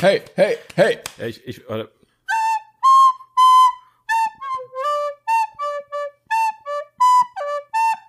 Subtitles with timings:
[0.00, 0.98] Hey, hey, hey.
[1.18, 1.90] Ja, ich, ich, warte.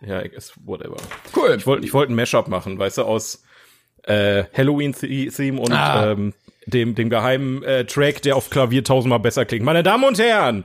[0.06, 0.98] Ja, ist whatever.
[1.36, 1.56] Cool.
[1.58, 3.44] Ich wollte ich wollte ein Mashup machen, weißt du, aus
[4.04, 6.12] äh, Halloween-Theme und Ah.
[6.12, 6.34] ähm,
[6.66, 9.64] dem, dem geheimen äh, Track, der auf Klavier tausendmal besser klingt.
[9.66, 10.64] Meine Damen und Herren,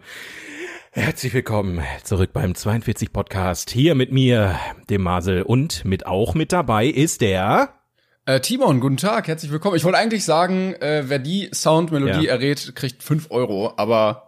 [0.93, 3.71] herzlich willkommen zurück beim 42 Podcast.
[3.71, 4.59] Hier mit mir,
[4.89, 7.76] dem Masel, und mit auch mit dabei ist der.
[8.29, 9.77] Äh, Timon, guten Tag, herzlich willkommen.
[9.77, 12.33] Ich wollte eigentlich sagen, äh, wer die Soundmelodie Ja.
[12.33, 14.23] errät, kriegt 5 Euro, aber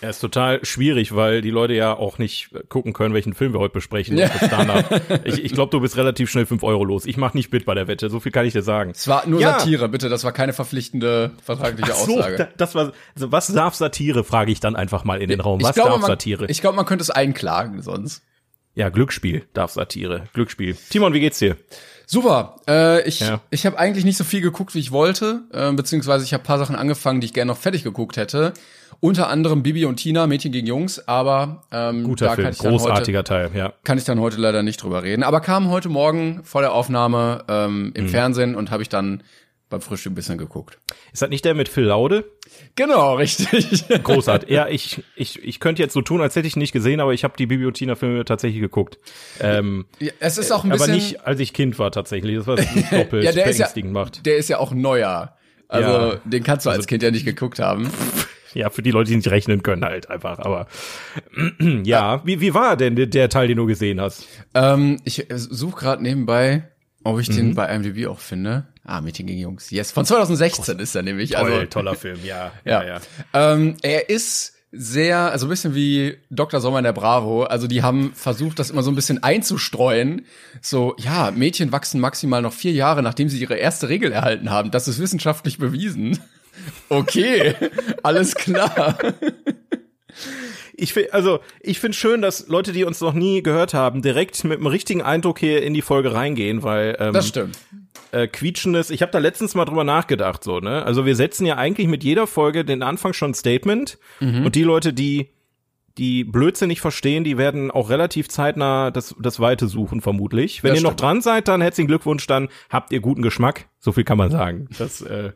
[0.00, 3.60] Er ist total schwierig, weil die Leute ja auch nicht gucken können, welchen Film wir
[3.60, 4.16] heute besprechen.
[4.16, 4.30] Ja.
[5.24, 7.04] Ich, ich glaube, du bist relativ schnell 5 Euro los.
[7.04, 8.92] Ich mach nicht mit bei der Wette, so viel kann ich dir sagen.
[8.96, 9.58] es war nur Ja.
[9.60, 12.36] Satire, bitte, das war keine verpflichtende vertragliche So, Aussage.
[12.36, 15.62] da- das war, also was darf Satire, frage ich dann einfach mal in den Raum.
[15.62, 16.46] Was ich glaube, darf man, Satire?
[16.48, 18.22] Ich glaube, man könnte es einklagen sonst.
[18.74, 20.24] ja, Glücksspiel darf Satire.
[20.32, 20.74] Glücksspiel.
[20.90, 21.56] Timon, wie geht's dir?
[22.12, 22.56] Super.
[22.68, 23.40] Äh, ich Ja.
[23.48, 26.58] ich habe eigentlich nicht so viel geguckt, wie ich wollte, äh, beziehungsweise ich habe paar
[26.58, 28.52] Sachen angefangen, die ich gerne noch fertig geguckt hätte.
[29.00, 32.58] Unter anderem Bibi und Tina, Mädchen gegen Jungs, aber ähm, Guter da Film, kann ich,
[32.58, 33.72] dann heute, großartiger Teil, ja.
[33.82, 35.22] kann ich dann heute leider nicht drüber reden.
[35.22, 37.92] Aber kam heute Morgen vor der Aufnahme ähm, Mhm.
[37.94, 39.22] im Fernsehen und habe ich dann
[39.72, 40.78] beim Frühstück ein bisschen geguckt.
[41.12, 42.24] Ist das nicht der mit Phil Laude?
[42.76, 43.84] Genau, richtig.
[44.04, 44.48] Großartig.
[44.48, 47.12] ja, ich, ich, ich könnte jetzt so tun, als hätte ich ihn nicht gesehen, aber
[47.12, 48.98] ich habe die Bibi und Tina Filme tatsächlich geguckt.
[49.40, 50.84] Ähm, Ja, es ist auch ein bisschen.
[50.90, 52.36] aber nicht, als ich Kind war tatsächlich.
[52.36, 52.56] Das war
[52.92, 54.24] doppelt ja, der ist ja, macht.
[54.24, 55.36] der ist ja auch neuer.
[55.68, 56.20] Also Ja.
[56.24, 57.90] den kannst du als Also- Kind ja nicht geguckt haben.
[58.54, 60.38] Ja, für die Leute, die nicht rechnen können halt einfach.
[60.38, 60.66] Aber
[61.84, 64.26] ja, wie, wie war denn der, der Teil, den du gesehen hast?
[64.52, 66.68] Ähm, ich suche gerade nebenbei,
[67.04, 67.34] ob ich Mhm.
[67.36, 68.66] den bei IMDb auch finde.
[68.84, 69.70] Ah, Meeting gegen Jungs.
[69.70, 71.30] Yes, von 2016 ist er nämlich.
[71.30, 72.52] Toll, also, toller Film, ja.
[72.64, 72.82] ja.
[72.82, 73.00] Ja, ja.
[73.32, 76.60] Ähm, er ist sehr, also ein bisschen wie Dr.
[76.60, 77.44] Sommer in der Bravo.
[77.44, 80.24] Also die haben versucht, das immer so ein bisschen einzustreuen.
[80.62, 84.70] So, ja, Mädchen wachsen maximal noch vier Jahre, nachdem sie ihre erste Regel erhalten haben.
[84.70, 86.18] Das ist wissenschaftlich bewiesen.
[86.90, 87.54] Okay,
[88.02, 88.96] alles klar.
[90.74, 94.42] Ich find, also ich finde schön, dass Leute, die uns noch nie gehört haben, direkt
[94.44, 97.58] mit dem richtigen Eindruck hier in die Folge reingehen, weil ähm, Das stimmt.
[98.12, 98.90] äh, quietschendes.
[98.90, 100.84] Ich habe da letztens mal drüber nachgedacht, so ne.
[100.84, 104.46] Also wir setzen ja eigentlich mit jeder Folge den Anfang schon ein Statement Mhm.
[104.46, 105.28] und die Leute, die
[105.98, 110.62] die Blödsinn nicht verstehen, die werden auch relativ zeitnah das, das Weite suchen, vermutlich.
[110.62, 111.02] Wenn Das ihr noch stimmt.
[111.02, 113.68] dran seid, dann herzlichen Glückwunsch, dann habt ihr guten Geschmack.
[113.78, 114.68] So viel kann man sagen.
[114.78, 115.32] Das, äh,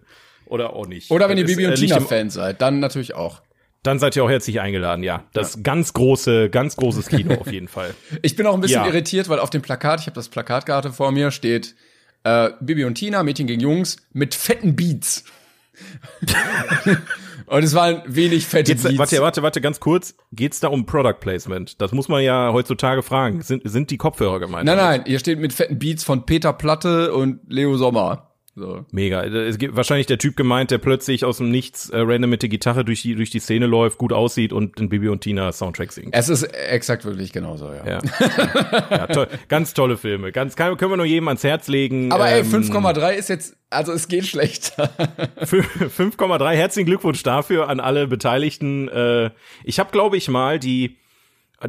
[0.46, 1.10] oder auch nicht.
[1.10, 3.14] Oder wenn ihr Das ist, Bibi und äh, liegt Tina im- Fan seid, dann natürlich
[3.14, 3.42] auch.
[3.86, 5.24] Dann seid ihr auch herzlich eingeladen, ja.
[5.32, 7.94] Das ganz große, ganz großes Kino auf jeden Fall.
[8.22, 8.86] Ich bin auch ein bisschen Ja.
[8.88, 11.74] irritiert, weil auf dem Plakat, ich habe das Plakat gerade vor mir, steht
[12.24, 15.24] äh, Bibi und Tina, Mädchen gegen Jungs, mit fetten Beats.
[17.46, 18.98] und es waren wenig fette Jetzt, Beats.
[18.98, 20.14] warte, warte, warte, ganz kurz.
[20.32, 21.80] Geht's da um Product Placement?
[21.80, 23.42] Das muss man ja heutzutage fragen.
[23.42, 24.66] Sind, sind die Kopfhörer gemeint?
[24.66, 28.32] Nein, nein, hier steht mit fetten Beats von Peter Platte und Leo Sommer.
[28.58, 28.86] So.
[28.90, 29.22] Mega.
[29.22, 32.48] Es gibt wahrscheinlich der Typ gemeint, der plötzlich aus dem Nichts äh, random mit der
[32.48, 35.92] Gitarre durch die, durch die Szene läuft, gut aussieht und den Bibi und Tina Soundtrack
[35.92, 36.08] singt.
[36.12, 37.86] Es ist exakt wirklich genauso, ja.
[37.86, 38.00] Ja.
[38.90, 40.32] ja toll, ganz tolle Filme.
[40.32, 42.10] Ganz, kann, können wir nur jedem ans Herz legen.
[42.12, 44.90] Aber ey, Ähm, 5,3 ist jetzt, also es geht schlechter.
[45.42, 46.50] 5,3.
[46.52, 48.88] Herzlichen Glückwunsch dafür an alle Beteiligten.
[48.88, 49.30] Äh,
[49.64, 50.96] ich habe, glaube ich, mal die.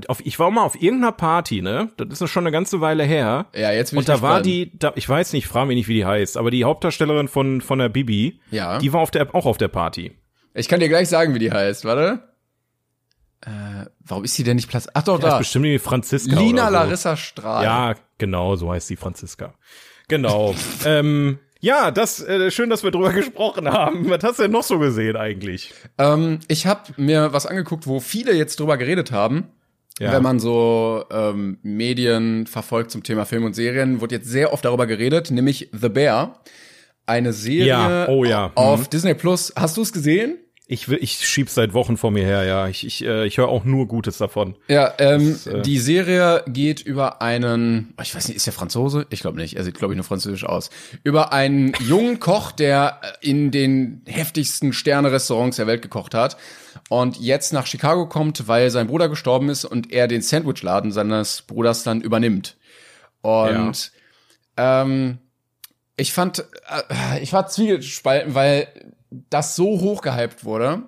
[0.08, 1.90] Auf, ich war mal auf irgendeiner Party, ne?
[1.98, 3.46] Das ist schon eine ganze Weile her.
[3.56, 5.88] Ja, jetzt bin Und ich da war die, da, ich weiß nicht, frage mich nicht,
[5.88, 8.80] wie die heißt, aber die Hauptdarstellerin von von der Bibi, Ja.
[8.80, 10.12] die war auf der auch auf der Party.
[10.54, 12.24] Ich kann dir gleich sagen, wie die heißt, warte.
[13.42, 14.88] Äh, warum ist sie denn nicht Platz?
[14.94, 15.36] Ach doch, Das da.
[15.38, 16.38] ist bestimmt die Franziska.
[16.38, 16.74] Lina oder so.
[16.86, 17.64] Larissa Strahl.
[17.64, 19.54] Ja, genau, so heißt sie Franziska.
[20.08, 20.56] Genau.
[20.86, 24.10] ähm, ja, das äh, schön, dass wir drüber gesprochen haben.
[24.10, 25.74] Was hast du denn noch so gesehen eigentlich?
[25.98, 29.48] Ähm, ich habe mir was angeguckt, wo viele jetzt drüber geredet haben.
[30.00, 30.12] Ja.
[30.12, 34.64] Wenn man so ähm, Medien verfolgt zum Thema Film und Serien, wird jetzt sehr oft
[34.64, 36.44] darüber geredet, nämlich The Bear.
[37.06, 39.54] Eine Serie Ja, oh ja, auf Disney Plus.
[39.56, 40.38] Hast du es gesehen?
[40.70, 42.68] Ich will, ich schieb's seit Wochen vor mir her, ja.
[42.68, 44.56] Ich, ich, äh, ich höre auch nur Gutes davon.
[44.68, 49.08] Ja, ähm, Das, äh, die Serie geht über einen, ich weiß nicht, ist der Franzose?
[49.10, 50.70] Ich glaube nicht, er sieht, glaube ich, nur französisch aus.
[51.04, 56.36] Über einen jungen Koch, der äh, in den heftigsten Sterne-Restaurants der Welt gekocht hat
[56.90, 61.44] und jetzt nach Chicago kommt, weil sein Bruder gestorben ist und er den Sandwichladen seines
[61.44, 62.58] Bruders dann übernimmt.
[63.22, 63.92] Und
[64.58, 65.20] ähm,
[65.96, 68.68] ich fand, äh, ich war zwiegespalten, weil
[69.30, 70.84] das so hoch gehypt wurde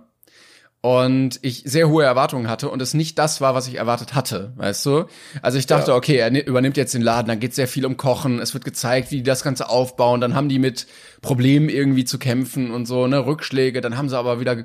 [0.81, 4.53] und ich sehr hohe Erwartungen hatte und es nicht das war, was ich erwartet hatte,
[4.55, 5.05] weißt du?
[5.41, 5.97] Also ich dachte, Ja.
[5.97, 8.63] okay, er ni- übernimmt jetzt den Laden, dann geht sehr viel um Kochen, es wird
[8.63, 10.87] gezeigt, wie die das Ganze aufbauen, dann haben die mit
[11.21, 14.63] Problemen irgendwie zu kämpfen und so, ne, Rückschläge, dann haben sie aber wieder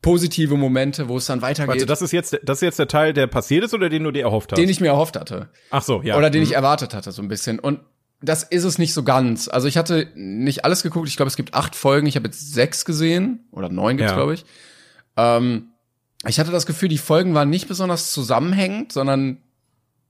[0.00, 3.12] positive Momente, wo es dann weitergeht, Warte, das ist jetzt, das ist jetzt der Teil,
[3.12, 4.58] der passiert ist oder den du dir erhofft hast?
[4.58, 5.50] den ich mir erhofft hatte.
[5.70, 6.16] Ach so, ja.
[6.16, 6.46] Oder den Mhm.
[6.48, 7.58] ich erwartet hatte, so ein bisschen.
[7.58, 7.80] Und
[8.22, 9.48] das ist es nicht so ganz.
[9.48, 11.08] Also ich hatte nicht alles geguckt.
[11.08, 12.06] Ich glaube, es gibt acht Folgen.
[12.06, 14.16] Ich habe jetzt sechs gesehen oder neun gibt's Ja.
[14.16, 14.44] glaube ich.
[15.16, 15.68] Ähm,
[16.26, 19.38] ich hatte das Gefühl, die Folgen waren nicht besonders zusammenhängend, sondern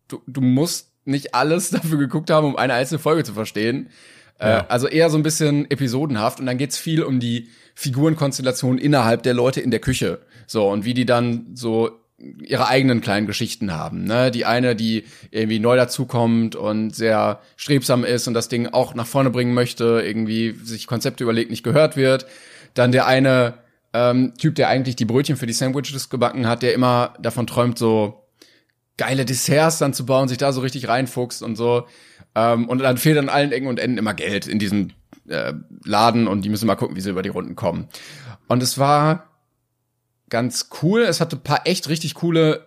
[0.08, 3.90] du, du musst nicht alles dafür geguckt haben, um eine einzelne Folge zu verstehen.
[4.40, 4.66] Äh, Ja.
[4.68, 9.34] also eher so ein bisschen episodenhaft und dann geht's viel um die Figurenkonstellation innerhalb der
[9.34, 10.20] Leute in der Küche.
[10.46, 11.90] So, und wie die dann so
[12.42, 14.04] ihre eigenen kleinen Geschichten haben.
[14.04, 14.30] Ne?
[14.30, 19.06] Die eine, die irgendwie neu dazukommt und sehr strebsam ist und das Ding auch nach
[19.06, 22.26] vorne bringen möchte, irgendwie sich Konzepte überlegt, nicht gehört wird.
[22.74, 23.54] Dann der eine
[23.92, 27.78] ähm, Typ, der eigentlich die Brötchen für die Sandwiches gebacken hat, der immer davon träumt,
[27.78, 28.28] so
[28.96, 31.86] geile Desserts dann zu bauen, sich da so richtig reinfuchst und so.
[32.34, 34.90] Ähm, und dann fehlt an allen Ecken und Enden immer Geld in diesem
[35.28, 37.88] äh, Laden und die müssen mal gucken, wie sie über die Runden kommen.
[38.46, 39.29] Und es war
[40.30, 41.02] ganz cool.
[41.02, 42.66] Es hatte ein paar echt richtig coole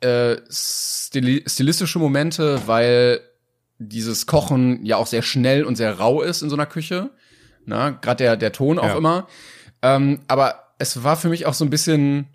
[0.00, 3.20] äh, stili stilistische Momente, weil
[3.78, 7.10] dieses Kochen ja auch sehr schnell und sehr rau ist in so einer Küche.
[7.64, 8.96] Na, gerade der, der Ton auch Ja.
[8.96, 9.26] immer.
[9.82, 12.26] Ähm, aber es war für mich auch so ein bisschen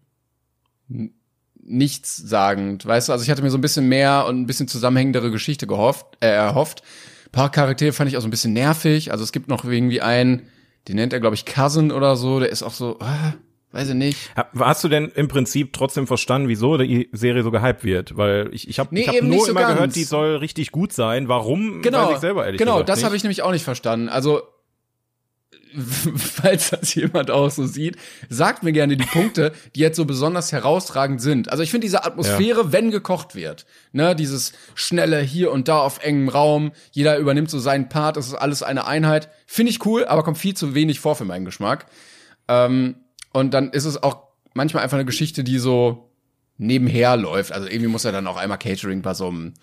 [1.63, 3.13] nichtssagend, weißt du?
[3.13, 6.27] Also ich hatte mir so ein bisschen mehr und ein bisschen zusammenhängendere Geschichte gehofft, äh,
[6.27, 6.81] erhofft.
[7.27, 9.11] Ein paar Charaktere fand ich auch so ein bisschen nervig.
[9.11, 10.47] Also es gibt noch irgendwie einen,
[10.87, 13.33] den nennt er, glaube ich, Cousin oder so, der ist auch so, ah,
[13.71, 14.17] weiß ich nicht.
[14.35, 18.17] Ha- Hast du denn im Prinzip trotzdem verstanden, wieso die Serie so gehypt wird?
[18.17, 19.73] Weil ich, ich habe Nee, ich hab nur nicht so immer ganz.
[19.75, 21.27] gehört, die soll richtig gut sein.
[21.27, 21.81] Warum?
[21.81, 24.09] Genau, Weiß ich selber ehrlich genau, das habe ich nämlich auch nicht verstanden.
[24.09, 24.41] Also
[26.17, 27.95] falls das jemand auch so sieht,
[28.29, 31.49] sagt mir gerne die Punkte, die jetzt so besonders herausragend sind.
[31.49, 36.03] Also ich finde diese Atmosphäre, wenn gekocht wird, ne, dieses schnelle hier und da auf
[36.03, 40.03] engem Raum, jeder übernimmt so seinen Part, das ist alles eine Einheit, finde ich cool,
[40.05, 41.85] aber kommt viel zu wenig vor für meinen Geschmack.
[42.49, 42.95] Ähm,
[43.33, 46.11] und dann ist es auch manchmal einfach eine Geschichte, die so
[46.57, 47.51] nebenher läuft.
[47.51, 49.53] Also irgendwie muss er dann auch einmal Catering bei so einem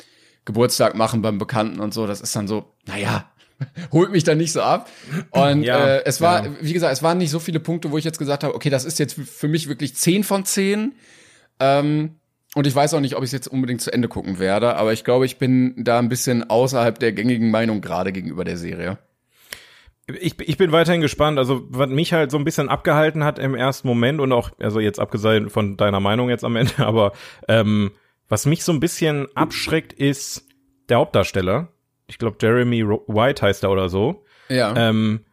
[0.45, 2.07] Geburtstag machen beim Bekannten und so.
[2.07, 3.31] Das ist dann so, naja,
[3.93, 4.91] holt mich dann nicht so ab.
[5.31, 6.51] Und Ja, äh, es war, ja.
[6.61, 8.85] wie gesagt, es waren nicht so viele Punkte, wo ich jetzt gesagt habe, okay, das
[8.85, 10.95] ist jetzt für mich wirklich 10 von 10.
[11.61, 12.17] Ähm,
[12.55, 14.93] und ich weiß auch nicht, ob ich es jetzt unbedingt zu Ende gucken werde, aber
[14.93, 18.99] ich glaube, ich bin da ein bisschen außerhalb der gängigen Meinung gerade gegenüber der Serie.
[20.09, 21.39] Ich, ich bin weiterhin gespannt.
[21.39, 24.81] Also, was mich halt so ein bisschen abgehalten hat im ersten Moment und auch, also
[24.81, 27.13] jetzt abgesehen von deiner Meinung jetzt am Ende, aber
[27.47, 27.93] ähm,
[28.29, 30.47] was mich so ein bisschen abschreckt, ist
[30.89, 31.69] der Hauptdarsteller.
[32.07, 34.25] Ich glaube, Jeremy White heißt er oder so.
[34.49, 34.75] Ja.
[34.77, 35.25] Ähm,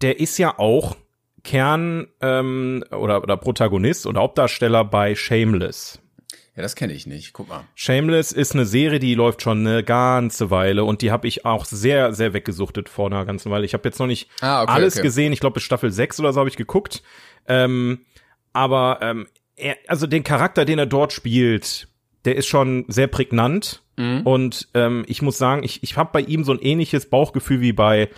[0.00, 0.96] der ist ja auch
[1.44, 6.00] Kern ähm, oder, oder Protagonist und Hauptdarsteller bei Shameless.
[6.56, 7.32] Ja, das kenne ich nicht.
[7.34, 7.64] Guck mal.
[7.74, 11.66] Shameless ist eine Serie, die läuft schon eine ganze Weile und die habe ich auch
[11.66, 13.66] sehr, sehr weggesuchtet vor einer ganzen Weile.
[13.66, 15.02] Ich habe jetzt noch nicht Ah, okay, alles okay.
[15.02, 15.32] gesehen.
[15.32, 17.02] Ich glaube, bis Staffel 6 oder so habe ich geguckt.
[17.46, 18.00] Ähm,
[18.54, 19.26] aber ähm,
[19.56, 21.88] er, also den Charakter, den er dort spielt,
[22.24, 23.82] der ist schon sehr prägnant.
[23.96, 24.22] Mhm.
[24.22, 27.72] Und ähm, ich muss sagen, ich, ich habe bei ihm so ein ähnliches Bauchgefühl wie
[27.72, 28.08] bei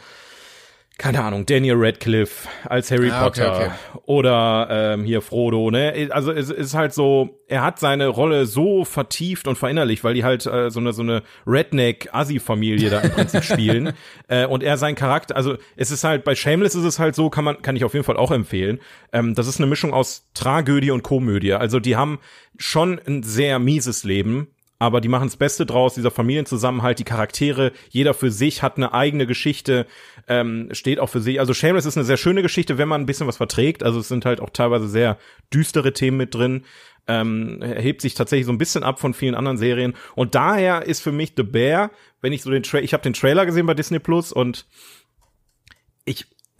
[0.99, 3.71] keine Ahnung, Daniel Radcliffe als Harry Ah, okay, Potter okay.
[4.07, 6.09] oder ähm, hier Frodo, ne?
[6.11, 10.25] Also es ist halt so, er hat seine Rolle so vertieft und verinnerlicht, weil die
[10.25, 13.93] halt äh, so eine so eine Redneck-Assi-Familie da im Prinzip spielen
[14.27, 17.31] äh, und er sein Charakter, also es ist halt bei Shameless ist es halt so,
[17.31, 18.81] kann man kann ich auf jeden Fall auch empfehlen.
[19.13, 21.53] Ähm, das ist eine Mischung aus Tragödie und Komödie.
[21.53, 22.19] Also die haben
[22.57, 24.49] schon ein sehr mieses Leben,
[24.79, 28.95] aber die machen das Beste draus, dieser Familienzusammenhalt, die Charaktere, jeder für sich hat eine
[28.95, 29.87] eigene Geschichte,
[30.29, 31.41] ähm, steht auch für sich.
[31.41, 33.83] Also Shameless ist eine sehr schöne Geschichte, wenn man ein bisschen was verträgt.
[33.83, 35.19] Also es sind halt auch teilweise sehr
[35.53, 36.65] düstere Themen mit drin.
[37.11, 39.95] Ähm, hebt sich tatsächlich so ein bisschen ab von vielen anderen Serien.
[40.15, 43.15] Und daher ist für mich The Bear, wenn ich so den Tra ich habe den
[43.15, 44.67] Trailer gesehen bei Disney Plus und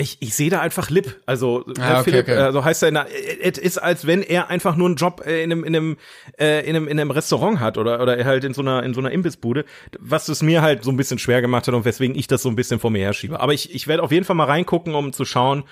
[0.01, 1.21] ich ich, sehe da einfach Lip.
[1.27, 2.37] Also, Ah, äh, okay, Philipp, okay.
[2.37, 3.07] also heißt er,
[3.43, 5.97] es ist, als wenn er einfach nur einen Job äh, in einem, in einem,
[6.39, 9.01] äh, in einem, in einem Restaurant hat oder, oder halt in so einer, in so
[9.01, 9.65] einer Imbissbude,
[9.99, 12.49] was es mir halt so ein bisschen schwer gemacht hat und weswegen ich das so
[12.49, 13.41] ein bisschen vor mir herschiebe.
[13.41, 15.65] Aber ich, ich werde auf jeden Fall mal reingucken, um zu schauen,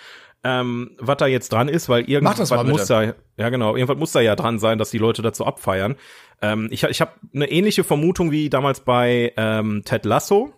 [0.42, 4.20] ähm, was da jetzt dran ist, weil irgendwas muss da, ja genau, irgendwas muss da
[4.20, 5.94] ja dran sein, dass die Leute dazu abfeiern.
[6.42, 10.52] Ähm, ich ich habe eine ähnliche Vermutung wie damals bei ähm, Ted Lasso,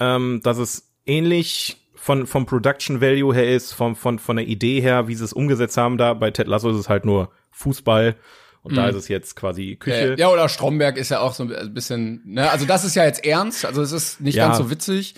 [0.00, 4.80] ähm, dass es ähnlich von vom Production Value her ist, von von von der Idee
[4.80, 5.98] her, wie sie es umgesetzt haben.
[5.98, 8.14] Da bei Ted Lasso ist es halt nur Fußball
[8.62, 10.14] und da ist es jetzt quasi Küche.
[10.14, 13.04] Äh, ja, oder Stromberg ist ja auch so ein bisschen, ne, also das ist ja
[13.04, 14.46] jetzt ernst, also es ist nicht Ja.
[14.46, 15.14] ganz so witzig.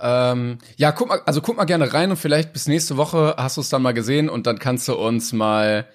[0.00, 3.56] Ähm, ja, guck mal, also guck mal gerne rein und vielleicht bis nächste Woche hast
[3.56, 5.86] du es dann mal gesehen und dann kannst du uns mal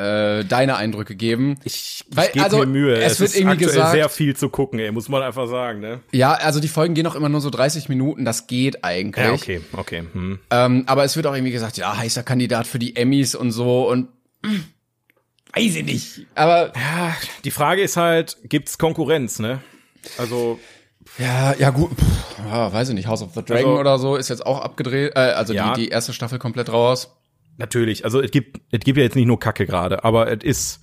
[0.00, 1.58] äh, deine Eindrücke geben.
[1.64, 2.96] Ich, Weil, ich gebe also, mir Mühe.
[2.96, 6.00] es wird ist irgendwie gesagt- sehr viel zu gucken, ey, muss man einfach sagen, ne?
[6.12, 9.24] Ja, also die Folgen gehen auch immer nur so 30 Minuten, das geht eigentlich.
[9.24, 10.02] Ja, okay, okay.
[10.12, 10.38] Hm.
[10.50, 13.88] Ähm, aber es wird auch irgendwie gesagt, ja, heißer Kandidat für die Emmys und so
[13.88, 14.08] und
[14.42, 14.56] mm,
[15.54, 16.26] weiß ich nicht.
[16.34, 17.14] Aber Ja,
[17.44, 19.60] die Frage ist halt, gibt's Konkurrenz, ne?
[20.18, 20.58] Also
[21.18, 22.04] Ja, ja gut, Puh,
[22.48, 25.12] ja, weiß ich nicht, House of the Dragon Also- oder so ist jetzt auch abgedreht,
[25.16, 25.74] äh, also Ja.
[25.74, 27.16] die, die erste Staffel komplett raus.
[27.56, 30.80] Natürlich, also es gibt, es gibt ja jetzt nicht nur Kacke gerade, aber es ist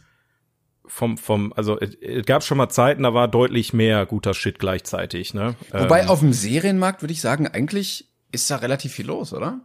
[0.86, 5.34] vom, vom, also es, gab schon mal Zeiten, da war deutlich mehr guter Shit gleichzeitig,
[5.34, 5.56] ne?
[5.72, 9.62] Wobei ähm, auf dem Serienmarkt würde ich sagen, eigentlich ist da relativ viel los, oder?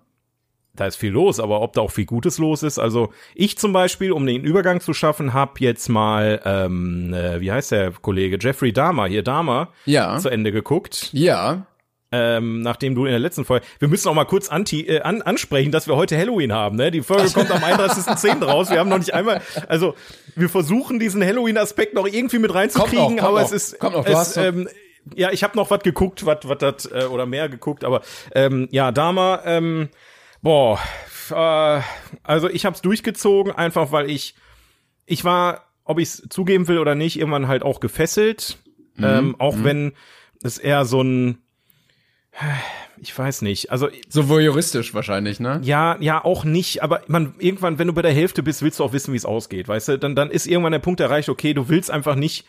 [0.75, 3.73] da ist viel los, aber ob da auch viel Gutes los ist, also ich zum
[3.73, 8.39] Beispiel, um den Übergang zu schaffen, hab jetzt mal, ähm, äh, wie heißt der Kollege,
[8.41, 10.19] Jeffrey Dahmer, hier Dahmer, Ja.
[10.19, 11.11] zu Ende geguckt.
[11.13, 11.67] Ja.
[12.13, 15.23] Ähm, nachdem du in der letzten Folge, wir müssen auch mal kurz anti, äh, an,
[15.23, 16.91] ansprechen, dass wir heute Halloween haben, ne?
[16.91, 18.45] Die Folge kommt am 31.10.
[18.45, 18.71] raus.
[18.71, 19.95] Wir haben noch nicht einmal, also
[20.37, 23.47] wir versuchen diesen Halloween-Aspekt noch irgendwie mit reinzukriegen, Kommt noch, kommt aber noch.
[23.47, 24.69] es ist, Kommt noch, du es, hast ähm,
[25.17, 28.03] ja, ich habe noch was geguckt, was was das äh, oder mehr geguckt, aber
[28.35, 29.89] ähm, ja, Dama, ähm,
[30.43, 30.79] boah,
[31.31, 31.81] äh,
[32.23, 34.35] also ich habe es durchgezogen, einfach weil ich,
[35.07, 38.59] ich war, ob ich es zugeben will oder nicht, irgendwann halt auch gefesselt,
[38.95, 39.05] Mhm.
[39.05, 39.95] ähm, auch wenn
[40.43, 41.39] es eher so ein
[43.01, 43.71] ich weiß nicht.
[43.71, 45.61] Also So voyeuristisch wahrscheinlich, ne?
[45.63, 48.85] ja, ja, auch nicht, aber man irgendwann, wenn du bei der Hälfte bist, willst du
[48.85, 49.99] auch wissen, wie es ausgeht, weißt du?
[49.99, 52.47] Dann dann ist irgendwann der Punkt erreicht, okay, du willst einfach nicht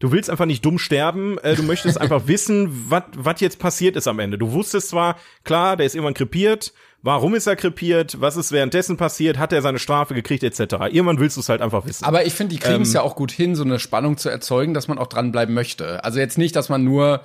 [0.00, 3.94] Du willst einfach nicht dumm sterben, äh, du möchtest einfach wissen, was was jetzt passiert
[3.94, 4.36] ist am Ende.
[4.36, 8.96] Du wusstest zwar, klar, der ist irgendwann krepiert, warum ist er krepiert, was ist währenddessen
[8.96, 10.58] passiert, hat er seine Strafe gekriegt, etc.
[10.90, 12.04] Irgendwann willst du es halt einfach wissen.
[12.04, 14.28] Aber ich finde, die kriegen es Ähm, ja auch gut hin, so eine Spannung zu
[14.28, 16.02] erzeugen, dass man auch dranbleiben möchte.
[16.02, 17.24] Also jetzt nicht, dass man nur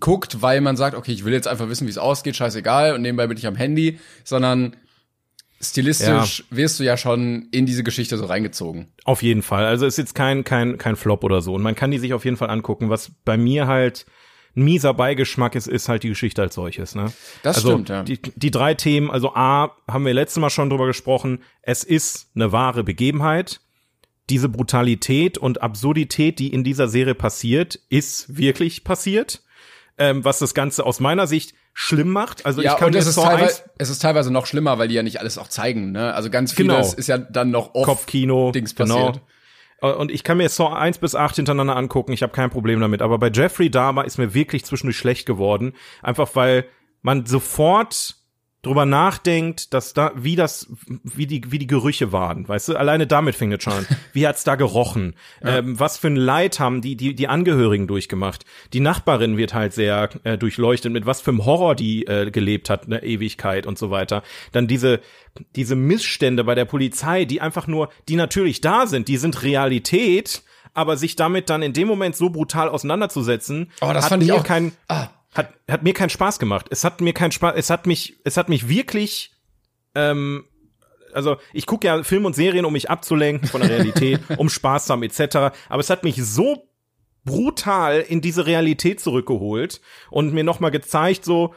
[0.00, 3.02] guckt, weil man sagt, okay, ich will jetzt einfach wissen, wie es ausgeht, scheißegal, und
[3.02, 4.76] nebenbei bin ich am Handy, sondern
[5.60, 8.88] stilistisch wirst du ja schon in diese Geschichte so reingezogen.
[9.04, 9.64] Auf jeden Fall.
[9.64, 11.54] Also ist jetzt kein, kein, kein Flop oder so.
[11.54, 12.90] Und man kann die sich auf jeden Fall angucken.
[12.90, 14.06] Was bei mir halt
[14.54, 17.12] ein mieser Beigeschmack ist, ist halt die Geschichte als solches, ne?
[17.42, 18.02] Das also stimmt, ja.
[18.02, 21.40] Die, die drei Themen, also A, haben wir letztes Mal schon drüber gesprochen.
[21.62, 23.60] Es ist eine wahre Begebenheit.
[24.30, 29.42] Diese Brutalität und Absurdität, die in dieser Serie passiert, ist wirklich passiert.
[29.98, 32.44] Ähm, was das Ganze aus meiner Sicht schlimm macht.
[32.44, 34.78] Also ja, ich kann und mir es ist, teilweise, 1 es ist teilweise noch schlimmer,
[34.78, 36.12] weil die ja nicht alles auch zeigen, ne?
[36.14, 36.74] Also ganz Genau.
[36.74, 39.06] vieles ist ja dann noch oft Kopfkino, Dings genau.
[39.06, 39.24] passiert.
[39.80, 42.80] Äh, Und ich kann mir Saw 1 bis 8 hintereinander angucken, ich habe kein Problem
[42.80, 43.00] damit.
[43.02, 45.72] Aber bei Jeffrey Dahmer ist mir wirklich zwischendurch schlecht geworden.
[46.02, 46.66] Einfach weil
[47.02, 48.16] man sofort
[48.66, 50.68] drüber nachdenkt, dass da, wie das,
[51.02, 52.76] wie die, wie die Gerüche waren, weißt du?
[52.76, 53.86] Alleine damit fing es schon an.
[54.12, 55.14] Wie hat's da gerochen?
[55.42, 58.44] Ähm, was für ein Leid haben die, die, die Angehörigen durchgemacht?
[58.72, 62.68] Die Nachbarin wird halt sehr äh, durchleuchtet, mit was für einem Horror die äh, gelebt
[62.68, 64.22] hat, eine Ewigkeit und so weiter.
[64.52, 65.00] Dann diese,
[65.54, 70.42] diese Missstände bei der Polizei, die einfach nur, die natürlich da sind, die sind Realität,
[70.74, 74.32] aber sich damit dann in dem Moment so brutal auseinanderzusetzen, Oh, das hat fand ich
[74.32, 75.08] auch- kein, Ah.
[75.36, 76.66] Hat, hat mir keinen Spaß gemacht.
[76.70, 79.32] Es hat mir keinen Spaß, es hat mich, es hat mich wirklich,
[79.94, 80.44] ähm,
[81.12, 84.86] also ich gucke ja Film und Serien, um mich abzulenken von der Realität, um Spaß
[84.86, 85.36] zu haben etc.
[85.68, 86.68] Aber es hat mich so
[87.24, 91.54] brutal in diese Realität zurückgeholt und mir nochmal gezeigt, so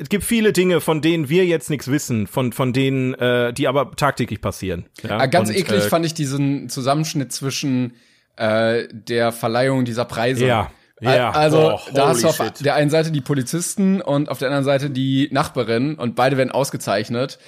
[0.00, 3.68] es gibt viele Dinge, von denen wir jetzt nichts wissen, von von denen, äh, die
[3.68, 4.86] aber tagtäglich passieren.
[5.02, 5.18] Ja?
[5.18, 7.94] Ah, ganz und, eklig äh, fand ich diesen Zusammenschnitt zwischen
[8.36, 10.46] äh, der Verleihung dieser Preise.
[10.46, 10.70] Ja,
[11.12, 11.30] ja.
[11.30, 12.64] Also Oh, da hast du auf shit.
[12.64, 16.50] der einen Seite die Polizisten und auf der anderen Seite die Nachbarin und beide werden
[16.52, 17.38] ausgezeichnet.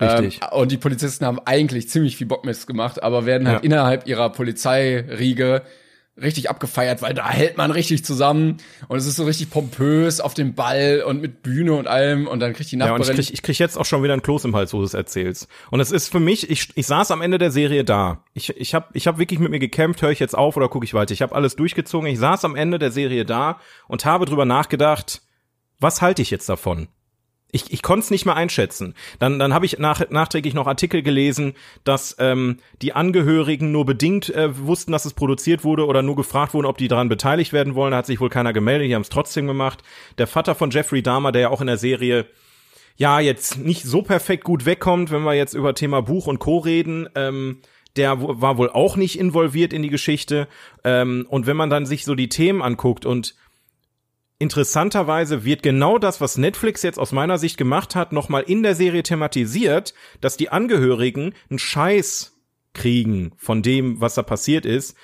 [0.00, 0.40] Richtig.
[0.42, 3.64] Ähm, und die Polizisten haben eigentlich ziemlich viel Bockmist gemacht, aber werden halt Ja.
[3.64, 5.62] innerhalb ihrer Polizeiriege
[6.20, 10.34] richtig abgefeiert, weil da hält man richtig zusammen und es ist so richtig pompös auf
[10.34, 13.26] dem Ball und mit Bühne und allem und dann kriegt die Ja, und Nachbarin ich
[13.26, 15.48] krieg, ich krieg jetzt auch schon wieder ein Kloß im Hals, wo du es erzählst.
[15.70, 18.24] Und es ist für mich, ich, ich saß am Ende der Serie da.
[18.34, 20.84] Ich, ich habe ich hab wirklich mit mir gekämpft, höre ich jetzt auf oder gucke
[20.84, 21.14] ich weiter.
[21.14, 22.08] Ich habe alles durchgezogen.
[22.08, 25.22] Ich saß am Ende der Serie da und habe drüber nachgedacht,
[25.80, 26.88] was halte ich jetzt davon?
[27.54, 28.94] Ich, ich konnte es nicht mehr einschätzen.
[29.18, 31.52] Dann, dann habe ich nach, nachträglich noch Artikel gelesen,
[31.84, 36.54] dass ähm, die Angehörigen nur bedingt äh, wussten, dass es produziert wurde oder nur gefragt
[36.54, 37.90] wurden, ob die daran beteiligt werden wollen.
[37.90, 39.82] Da hat sich wohl keiner gemeldet, die haben es trotzdem gemacht.
[40.16, 42.24] Der Vater von Jeffrey Dahmer, der ja auch in der Serie
[42.96, 46.58] ja jetzt nicht so perfekt gut wegkommt, wenn wir jetzt über Thema Buch und Co.
[46.58, 47.60] reden, ähm,
[47.96, 50.48] der war wohl auch nicht involviert in die Geschichte.
[50.84, 53.34] Ähm, und wenn man dann sich so die Themen anguckt und
[54.42, 58.74] interessanterweise wird genau das, was Netflix jetzt aus meiner Sicht gemacht hat, nochmal in der
[58.74, 62.36] Serie thematisiert, dass die Angehörigen einen Scheiß
[62.74, 64.96] kriegen von dem, was da passiert ist.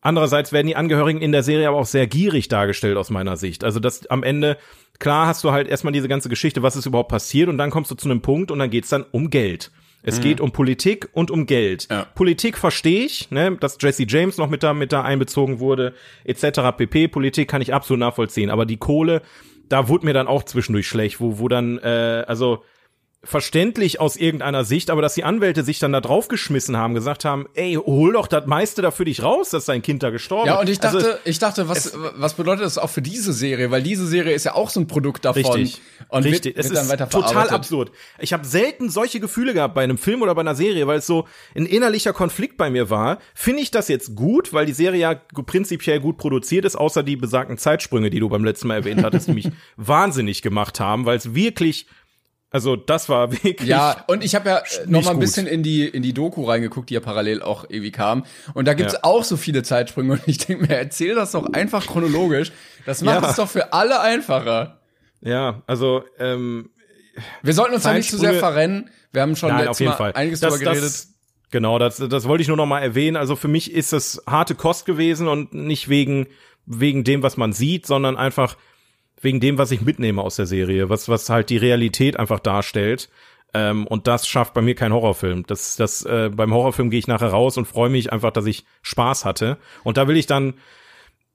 [0.00, 3.62] Andererseits werden die Angehörigen in der Serie aber auch sehr gierig dargestellt aus meiner Sicht.
[3.62, 4.56] Also dass am Ende,
[4.98, 7.92] klar hast du halt erstmal diese ganze Geschichte, was ist überhaupt passiert und dann kommst
[7.92, 9.70] du zu einem Punkt und dann geht's dann um Geld.
[10.02, 11.88] Es geht um Politik und um Geld.
[11.90, 12.06] Ja.
[12.14, 16.76] Politik verstehe ich, ne, dass Jesse James noch mit da, mit da einbezogen wurde, etc.
[16.76, 17.08] pp.
[17.08, 19.22] Politik kann ich absolut nachvollziehen, aber die Kohle,
[19.68, 22.64] da wurde mir dann auch zwischendurch schlecht, wo, wo dann, äh, also
[23.22, 27.46] verständlich aus irgendeiner Sicht, aber dass die Anwälte sich dann da draufgeschmissen haben, gesagt haben,
[27.52, 30.54] ey, hol doch das meiste da für dich raus, dass dein Kind da gestorben ist.
[30.54, 33.70] Ja, und ich dachte, Also, ich dachte, was, was bedeutet das auch für diese Serie?
[33.70, 35.44] Weil diese Serie ist ja auch so ein Produkt davon.
[35.52, 35.82] Richtig.
[36.08, 36.56] Und Richtig.
[36.56, 37.52] Wird, es wird dann ist weiter total verarbeitet.
[37.54, 37.92] absurd.
[38.20, 41.06] Ich habe selten solche Gefühle gehabt bei einem Film oder bei einer Serie, weil es
[41.06, 43.18] so ein innerlicher Konflikt bei mir war.
[43.34, 47.16] Finde ich das jetzt gut, weil die Serie ja prinzipiell gut produziert ist, außer die
[47.16, 51.18] besagten Zeitsprünge, die du beim letzten Mal erwähnt hattest, die mich wahnsinnig gemacht haben, weil
[51.18, 51.86] es wirklich
[52.50, 55.20] also das war wirklich Ja, und ich habe ja äh, noch mal ein gut.
[55.20, 58.24] bisschen in die in die Doku reingeguckt, die ja parallel auch irgendwie kam.
[58.54, 59.00] Und da gibt's Ja.
[59.02, 60.12] auch so viele Zeitsprünge.
[60.14, 62.52] Und ich denke mir, erzähl das doch einfach chronologisch.
[62.86, 63.30] Das macht Ja.
[63.30, 64.80] es doch für alle einfacher.
[65.20, 66.70] ja, also ähm,
[67.42, 68.90] Wir sollten uns da nicht zu sehr verrennen.
[69.12, 70.12] Wir haben schon Nein, letztes auf jeden Mal Fall.
[70.14, 70.84] einiges das, drüber geredet.
[70.90, 71.14] Das,
[71.50, 73.16] genau, das, das wollte ich nur noch mal erwähnen.
[73.16, 76.26] Also für mich ist es harte Kost gewesen und nicht wegen
[76.66, 78.56] wegen dem, was man sieht, sondern einfach
[79.20, 83.08] wegen dem, was ich mitnehme aus der Serie, was was halt die Realität einfach darstellt.
[83.52, 85.44] Ähm, und das schafft bei mir kein Horrorfilm.
[85.46, 88.64] Das, das äh, beim Horrorfilm gehe ich nachher raus und freue mich einfach, dass ich
[88.82, 89.58] Spaß hatte.
[89.82, 90.54] Und da will ich dann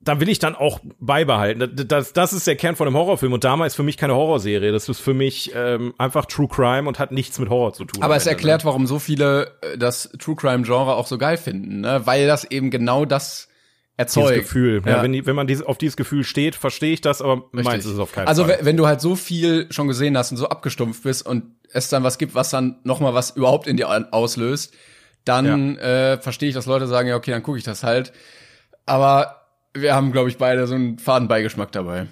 [0.05, 1.75] da will ich dann auch beibehalten.
[1.75, 4.71] Das, das, das ist der Kern von einem Horrorfilm und damals für mich keine Horrorserie.
[4.71, 8.03] Das ist für mich ähm, einfach True Crime und hat nichts mit Horror zu tun.
[8.03, 11.37] Aber es Ende, erklärt, warum so viele äh, das True Crime Genre auch so geil
[11.37, 12.01] finden, ne?
[12.05, 13.47] Weil das eben genau das
[13.97, 14.39] dieses erzeugt.
[14.39, 14.81] Gefühl.
[14.85, 14.97] Ja.
[14.97, 15.03] Ja.
[15.03, 17.85] wenn, die, wenn man dieses, auf dieses Gefühl steht, verstehe ich das, aber meins Richtig.
[17.85, 18.57] ist es auf keinen also Fall.
[18.59, 21.89] wenn wenn du halt so viel schon gesehen hast und so abgestumpft bist und es
[21.89, 24.73] dann was gibt, was dann noch mal was überhaupt in dir auslöst,
[25.23, 28.13] dann äh, verstehe ich, dass Leute sagen, ja okay, dann gucke ich das halt.
[28.85, 32.07] Aber wir haben, glaube ich, beide so einen Fadenbeigeschmack dabei.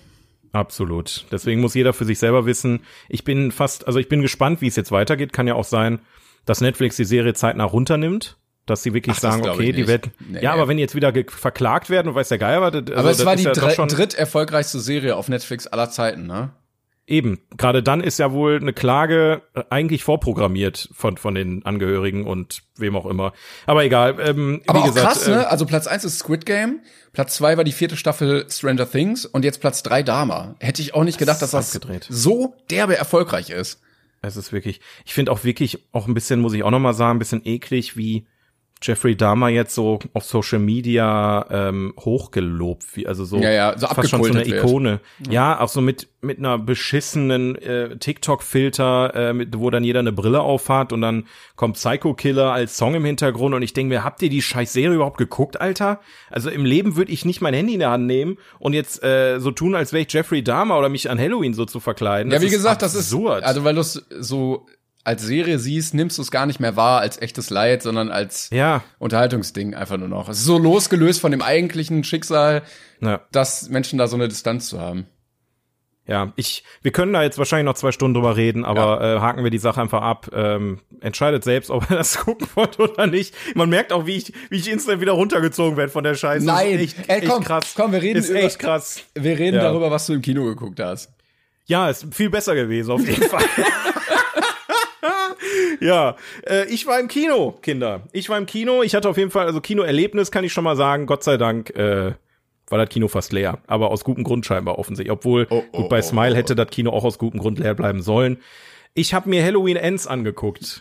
[0.51, 1.25] Absolut.
[1.31, 2.81] Deswegen muss jeder für sich selber wissen.
[3.09, 5.33] Ich bin fast, also ich bin gespannt, wie es jetzt weitergeht.
[5.33, 5.99] Kann ja auch sein,
[6.45, 8.37] dass Netflix die Serie zeitnah runternimmt.
[8.65, 10.13] Dass sie wirklich Ach, das sagen, okay, die werden.
[10.19, 10.41] Nee.
[10.41, 13.11] Ja, aber wenn die jetzt wieder verklagt werden und weiß der Geier was, also Aber
[13.11, 16.51] es das war die ja dritt erfolgreichste Serie auf Netflix aller Zeiten, ne?
[17.05, 22.25] Eben, gerade dann ist ja wohl eine Klage äh, eigentlich vorprogrammiert von, von den Angehörigen
[22.25, 23.33] und wem auch immer.
[23.65, 25.47] Aber egal, ähm, Aber wie auch gesagt, krass, äh, ne?
[25.49, 26.79] Also Platz eins ist Squid Game,
[27.11, 30.55] Platz zwei war die vierte Staffel Stranger Things und jetzt Platz drei Dama.
[30.61, 32.07] Hätte ich auch nicht gedacht, dass das abgedreht.
[32.09, 33.81] so derbe erfolgreich ist.
[34.21, 36.93] Es ist wirklich, ich finde auch wirklich auch ein bisschen, muss ich auch noch mal
[36.93, 38.25] sagen, ein bisschen eklig, wie
[38.83, 43.87] Jeffrey Dahmer jetzt so auf Social Media ähm, hochgelobt, wie also so Ja, ja, so
[43.87, 44.63] fast schon so eine abgekultet wird.
[44.65, 44.99] Ikone.
[45.29, 45.59] Ja.
[45.59, 50.41] auch so mit mit einer beschissenen äh, TikTok-Filter, äh, mit, wo dann jeder eine Brille
[50.41, 54.21] aufhat und dann kommt Psycho Killer als Song im Hintergrund und ich denke mir, habt
[54.21, 55.99] ihr die scheiß Serie überhaupt geguckt, Alter?
[56.29, 59.39] Also im Leben würde ich nicht mein Handy in der Hand nehmen und jetzt äh,
[59.39, 62.31] so tun, als wäre ich Jeffrey Dahmer oder mich an Halloween so zu verkleiden.
[62.31, 63.39] Ja, Das wie gesagt, das absurd.
[63.41, 64.65] ist, also weil du so
[65.03, 68.49] als Serie siehst, nimmst du es gar nicht mehr wahr als echtes Leid, sondern als
[68.51, 70.29] ja, Unterhaltungsding einfach nur noch.
[70.29, 72.61] Es ist so losgelöst von dem eigentlichen Schicksal,
[73.01, 73.21] ja.
[73.31, 75.05] dass Menschen da so eine Distanz zu haben.
[76.05, 79.43] Ja, ich, wir können da jetzt wahrscheinlich noch zwei Stunden drüber reden, aber äh, haken
[79.45, 80.29] wir die Sache einfach ab.
[80.33, 83.33] Ähm, entscheidet selbst, ob ihr das gucken wollt oder nicht.
[83.55, 86.45] Man merkt auch, wie ich, wie ich instant wieder runtergezogen werde von der Scheiße.
[86.45, 87.73] Nein, echt, ey, komm, echt krass.
[87.75, 89.01] komm, wir reden ist über- echt krass.
[89.15, 89.63] Wir reden Ja.
[89.63, 91.09] darüber, was du im Kino geguckt hast.
[91.65, 93.45] Ja, ist viel besser gewesen auf jeden Fall.
[95.79, 96.15] Ja,
[96.47, 98.01] äh, ich war im Kino, Kinder.
[98.11, 98.83] Ich war im Kino.
[98.83, 101.05] Ich hatte auf jeden Fall, also Kinoerlebnis kann ich schon mal sagen.
[101.05, 102.13] Gott sei Dank äh,
[102.67, 103.59] war das Kino fast leer.
[103.67, 105.11] Aber aus gutem Grund scheinbar offensichtlich.
[105.11, 106.37] Obwohl, Oh, oh, gut, bei oh, Smile oh.
[106.37, 108.37] hätte das Kino auch aus gutem Grund leer bleiben sollen.
[108.93, 110.79] Ich habe mir Halloween Ends angeguckt.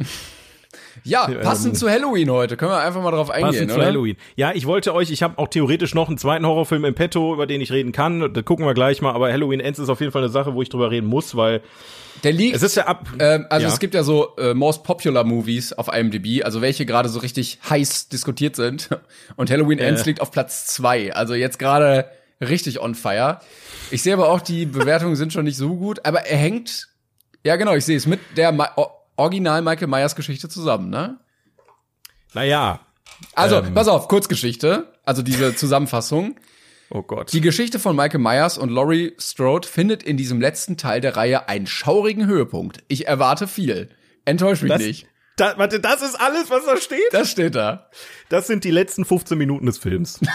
[1.04, 2.56] Ja, passend zu Halloween heute.
[2.56, 3.86] Können wir einfach mal drauf eingehen, Passend zu oder?
[3.86, 4.16] Halloween.
[4.36, 7.46] Ja, ich wollte euch, ich habe auch theoretisch noch einen zweiten Horrorfilm im Petto, über
[7.46, 8.32] den ich reden kann.
[8.32, 9.12] Das gucken wir gleich mal.
[9.12, 11.62] Aber Halloween Ends ist auf jeden Fall eine Sache, wo ich drüber reden muss, weil
[12.24, 12.54] Der liegt.
[12.56, 13.08] es ist ja ab.
[13.18, 13.72] Ähm, also Ja.
[13.72, 17.58] es gibt ja so äh, Most Popular Movies auf IMDb, also welche gerade so richtig
[17.68, 18.88] heiß diskutiert sind.
[19.36, 23.40] Und Halloween Ends liegt auf Platz zwei, also jetzt gerade richtig on fire.
[23.90, 26.88] Ich sehe aber auch, die Bewertungen sind schon nicht so gut, aber er hängt,
[27.44, 28.70] ja genau, ich sehe es mit der Ma
[29.16, 31.18] Original Michael Myers Geschichte zusammen, ne?
[32.34, 32.80] Naja.
[33.34, 33.74] Also, Ähm.
[33.74, 36.36] pass auf, Kurzgeschichte, also diese Zusammenfassung.
[36.94, 37.32] Oh Gott.
[37.32, 41.48] Die Geschichte von Michael Myers und Laurie Strode findet in diesem letzten Teil der Reihe
[41.48, 42.82] einen schaurigen Höhepunkt.
[42.88, 43.88] Ich erwarte viel.
[44.26, 45.06] Enttäusch mich Das- nicht.
[45.36, 47.00] Da, warte, das ist alles, was da steht?
[47.12, 47.88] Das steht da.
[48.28, 50.20] Das sind die letzten 15 Minuten des Films.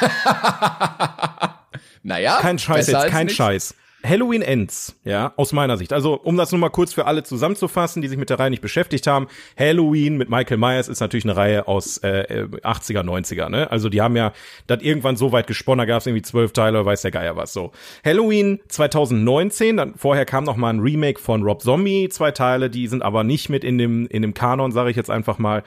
[2.04, 3.28] Naja, Kein Scheiß jetzt, kein.
[3.30, 3.76] Scheiß.
[4.04, 5.92] Halloween Ends, ja, aus meiner Sicht.
[5.92, 8.62] Also, um das nur mal kurz für alle zusammenzufassen, die sich mit der Reihe nicht
[8.62, 9.28] beschäftigt haben.
[9.58, 13.72] Halloween mit Michael Myers ist natürlich eine Reihe aus äh, äh, 80er, 90er, ne?
[13.72, 14.34] Also, die haben ja
[14.68, 17.54] das irgendwann so weit gesponnen, da gab es irgendwie zwölf Teile, weiß der Geier was
[17.54, 17.72] so.
[18.06, 22.88] Halloween 2019, dann vorher kam noch mal ein Remake von Rob Zombie, zwei Teile, die
[22.88, 25.64] sind aber nicht mit in dem, in dem Kanon, sage ich jetzt einfach mal.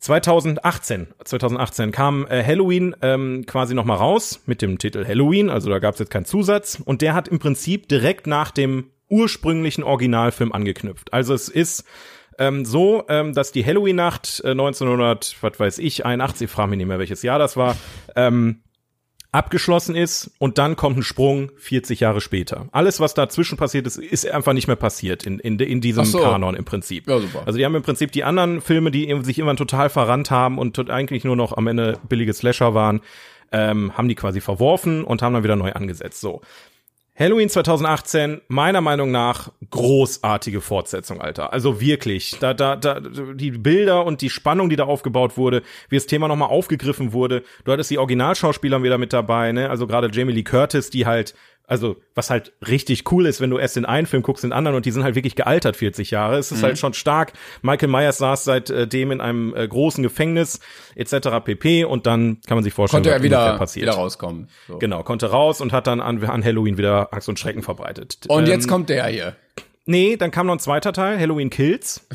[0.00, 5.68] 2018, 2018 kam äh, Halloween ähm, quasi noch mal raus mit dem Titel Halloween, also
[5.70, 9.82] da gab es jetzt keinen Zusatz und der hat im Prinzip direkt nach dem ursprünglichen
[9.82, 11.12] Originalfilm angeknüpft.
[11.12, 11.84] Also es ist
[12.38, 16.76] ähm, so, ähm, dass die Halloween-Nacht äh, 1900, was weiß ich, 81, ich frage mich
[16.78, 17.76] nicht mehr, welches Jahr das war,
[18.14, 18.62] ähm,
[19.30, 22.68] abgeschlossen ist und dann kommt ein Sprung 40 Jahre später.
[22.72, 26.18] Alles, was dazwischen passiert ist, ist einfach nicht mehr passiert in, in, in diesem so.
[26.18, 27.06] Kanon im Prinzip.
[27.06, 27.42] Ja, super.
[27.44, 30.78] Also die haben im Prinzip die anderen Filme, die sich irgendwann total verrannt haben und
[30.90, 33.00] eigentlich nur noch am Ende billige Slasher waren,
[33.52, 36.20] ähm, haben die quasi verworfen und haben dann wieder neu angesetzt.
[36.20, 36.40] So.
[37.18, 41.52] Halloween 2018, meiner Meinung nach großartige Fortsetzung, Alter.
[41.52, 45.96] Also wirklich, da, da, da, die Bilder und die Spannung, die da aufgebaut wurde, wie
[45.96, 47.42] das Thema nochmal aufgegriffen wurde.
[47.64, 49.68] Du hattest die Originalschauspieler wieder mit dabei, ne?
[49.68, 51.34] Also gerade Jamie Lee Curtis, die halt,
[51.68, 54.74] also was halt richtig cool ist, wenn du erst den einen Film guckst, den anderen
[54.74, 56.38] und die sind halt wirklich gealtert 40 Jahre.
[56.38, 57.34] Es ist halt schon stark.
[57.60, 60.60] Michael Myers saß seitdem in einem äh, großen Gefängnis
[60.96, 61.28] etc.
[61.44, 61.84] pp.
[61.84, 64.48] Und dann kann man sich vorstellen, Konnte er wieder, wieder rauskommen.
[64.66, 64.78] So.
[64.78, 68.18] Genau, konnte raus und hat dann an, an Halloween wieder Angst und Schrecken verbreitet.
[68.28, 69.36] Und Ähm, jetzt kommt der hier.
[69.84, 72.06] Nee, dann kam noch ein zweiter Teil, Halloween Kills.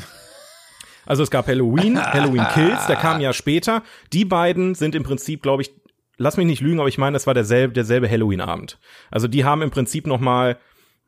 [1.06, 3.82] Also es gab Halloween, Halloween Kills, der kam ja später.
[4.12, 5.70] Die beiden sind im Prinzip, glaube ich,
[6.16, 8.78] lass mich nicht lügen, aber ich meine, das war derselbe, derselbe Halloween-Abend.
[9.10, 10.58] Also die haben im Prinzip noch mal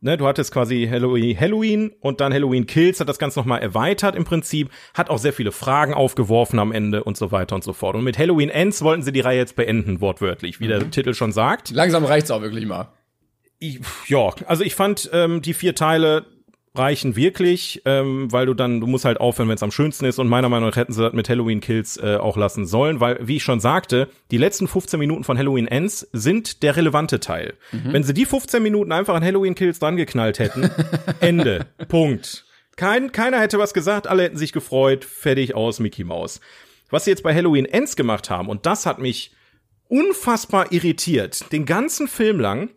[0.02, 4.14] Ne, du hattest quasi Halloween, Halloween und dann Halloween Kills hat das Ganze nochmal erweitert
[4.14, 7.72] im Prinzip, hat auch sehr viele Fragen aufgeworfen am Ende und so weiter und so
[7.72, 7.96] fort.
[7.96, 11.32] Und mit Halloween Ends wollten sie die Reihe jetzt beenden, wortwörtlich, wie der Titel schon
[11.32, 11.70] sagt.
[11.70, 12.92] Langsam reicht's auch wirklich mal.
[13.58, 16.26] Ich, ja, also ich fand ähm, die vier Teile
[16.78, 20.18] reichen wirklich, ähm, weil du dann, du musst halt aufhören, wenn es am schönsten ist
[20.18, 23.18] und meiner Meinung nach hätten sie das mit Halloween Kills äh, auch lassen sollen, weil,
[23.20, 27.54] wie ich schon sagte, die letzten 15 Minuten von Halloween Ends sind der relevante Teil.
[27.70, 30.70] Wenn sie die 15 Minuten einfach an Halloween Kills dran geknallt hätten,
[31.20, 32.44] Ende, Punkt.
[32.76, 36.40] Kein, keiner hätte was gesagt, alle hätten sich gefreut, fertig aus, Mickey Mouse.
[36.90, 39.32] Was sie jetzt bei Halloween Ends gemacht haben, und das hat mich
[39.88, 42.70] unfassbar irritiert, den ganzen Film lang,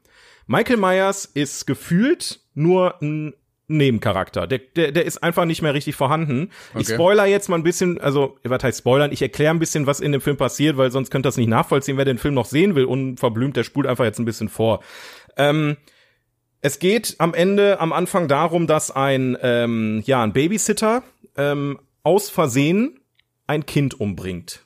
[0.48, 3.34] Michael Myers ist gefühlt nur ein
[3.70, 4.48] Nebencharakter.
[4.48, 6.50] Der, der, der ist einfach nicht mehr richtig vorhanden.
[6.74, 6.96] Ich Okay.
[6.96, 9.12] spoiler jetzt mal ein bisschen, also, was heißt spoilern?
[9.12, 11.48] Ich erkläre ein bisschen, was in dem Film passiert, weil sonst könnt ihr das nicht
[11.50, 11.98] nachvollziehen.
[11.98, 14.82] Wer den Film noch sehen will, unverblümt, der spult einfach jetzt ein bisschen vor.
[15.38, 15.78] Ähm,
[16.62, 21.04] es geht am Ende, am Anfang darum, dass ein, ähm, ja, ein Babysitter
[21.38, 23.00] ähm, aus Versehen
[23.48, 24.66] ein Kind umbringt.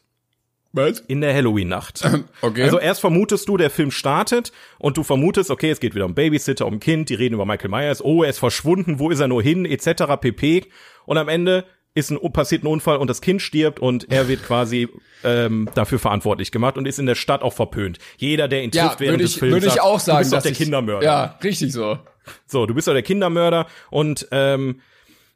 [0.74, 1.00] Was?
[1.02, 2.04] In der Halloween-Nacht.
[2.42, 2.64] Okay.
[2.64, 6.16] Also erst vermutest du, der Film startet und du vermutest, okay, es geht wieder um
[6.16, 9.28] Babysitter, um Kind, die reden über Michael Myers, oh, er ist verschwunden, wo ist er
[9.28, 10.18] nur hin, etc.
[10.20, 10.66] pp.
[11.06, 14.44] Und am Ende ist ein, passiert ein Unfall und das Kind stirbt und er wird
[14.44, 14.90] quasi
[15.24, 18.00] ähm, dafür verantwortlich gemacht und ist in der Stadt auch verpönt.
[18.18, 20.22] Jeder, der ihn ja, trifft während würde des ich, Films, würde ich auch sagen, du
[20.24, 21.06] bist doch der ich, Kindermörder.
[21.06, 22.00] Ja, richtig so.
[22.48, 24.82] So, du bist doch der Kindermörder und ähm,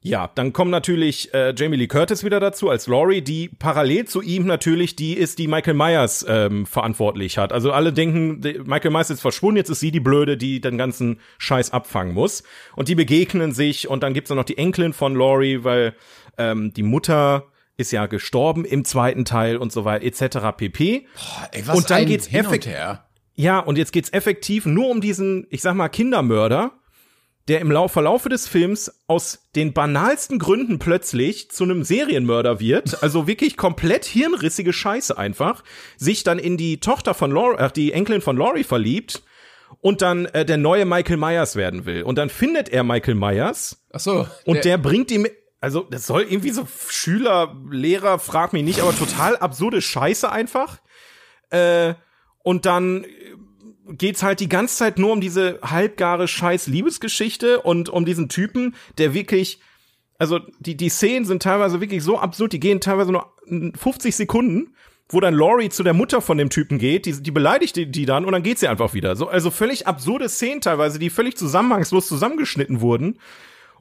[0.01, 4.21] ja, dann kommt natürlich äh, Jamie Lee Curtis wieder dazu als Laurie, die parallel zu
[4.21, 7.51] ihm natürlich die ist, die Michael Myers ähm, verantwortlich hat.
[7.51, 11.19] Also alle denken, Michael Myers ist verschwunden, jetzt ist sie die Blöde, die den ganzen
[11.39, 12.43] Scheiß abfangen muss.
[12.75, 15.95] Und die begegnen sich und dann gibt's dann noch die Enkelin von Laurie, weil
[16.37, 20.55] ähm, die Mutter ist ja gestorben im zweiten Teil und so weiter, etc.
[20.57, 21.07] pp.
[21.15, 23.05] Boah, ey, was Und dann geht's hin effekt- und her.
[23.35, 26.71] Ja, und jetzt geht's effektiv nur um diesen, ich sag mal, Kindermörder,
[27.47, 33.01] der im Lau Verlaufe des Films aus den banalsten Gründen plötzlich zu einem Serienmörder wird,
[33.03, 35.63] also wirklich komplett hirnrissige Scheiße einfach,
[35.97, 39.23] sich dann in die Tochter von Laurie, ach, die Enkelin von Laurie verliebt
[39.81, 42.03] und dann äh, der neue Michael Myers werden will.
[42.03, 44.27] Und dann findet er Michael Myers Ach so.
[44.45, 45.27] und der, bringt ihm,
[45.61, 50.79] also das soll irgendwie so Schüler, Lehrer, frag mich nicht, aber total absurde Scheiße einfach.
[51.49, 51.93] Äh,
[52.43, 53.07] und dann äh,
[53.89, 58.75] geht's halt die ganze Zeit nur um diese halbgare scheiß Liebesgeschichte und um diesen Typen,
[58.97, 59.59] der wirklich,
[60.17, 64.73] also die, die Szenen sind teilweise wirklich so absurd, die gehen teilweise nur 50 Sekunden,
[65.09, 68.05] wo dann Laurie zu der Mutter von dem Typen geht, die, die beleidigt die, die
[68.05, 69.15] dann und dann geht sie einfach wieder.
[69.15, 73.13] So, also völlig absurde Szenen teilweise, die völlig zusammenhangslos zusammengeschnitten wurden.
[73.13, 73.19] Und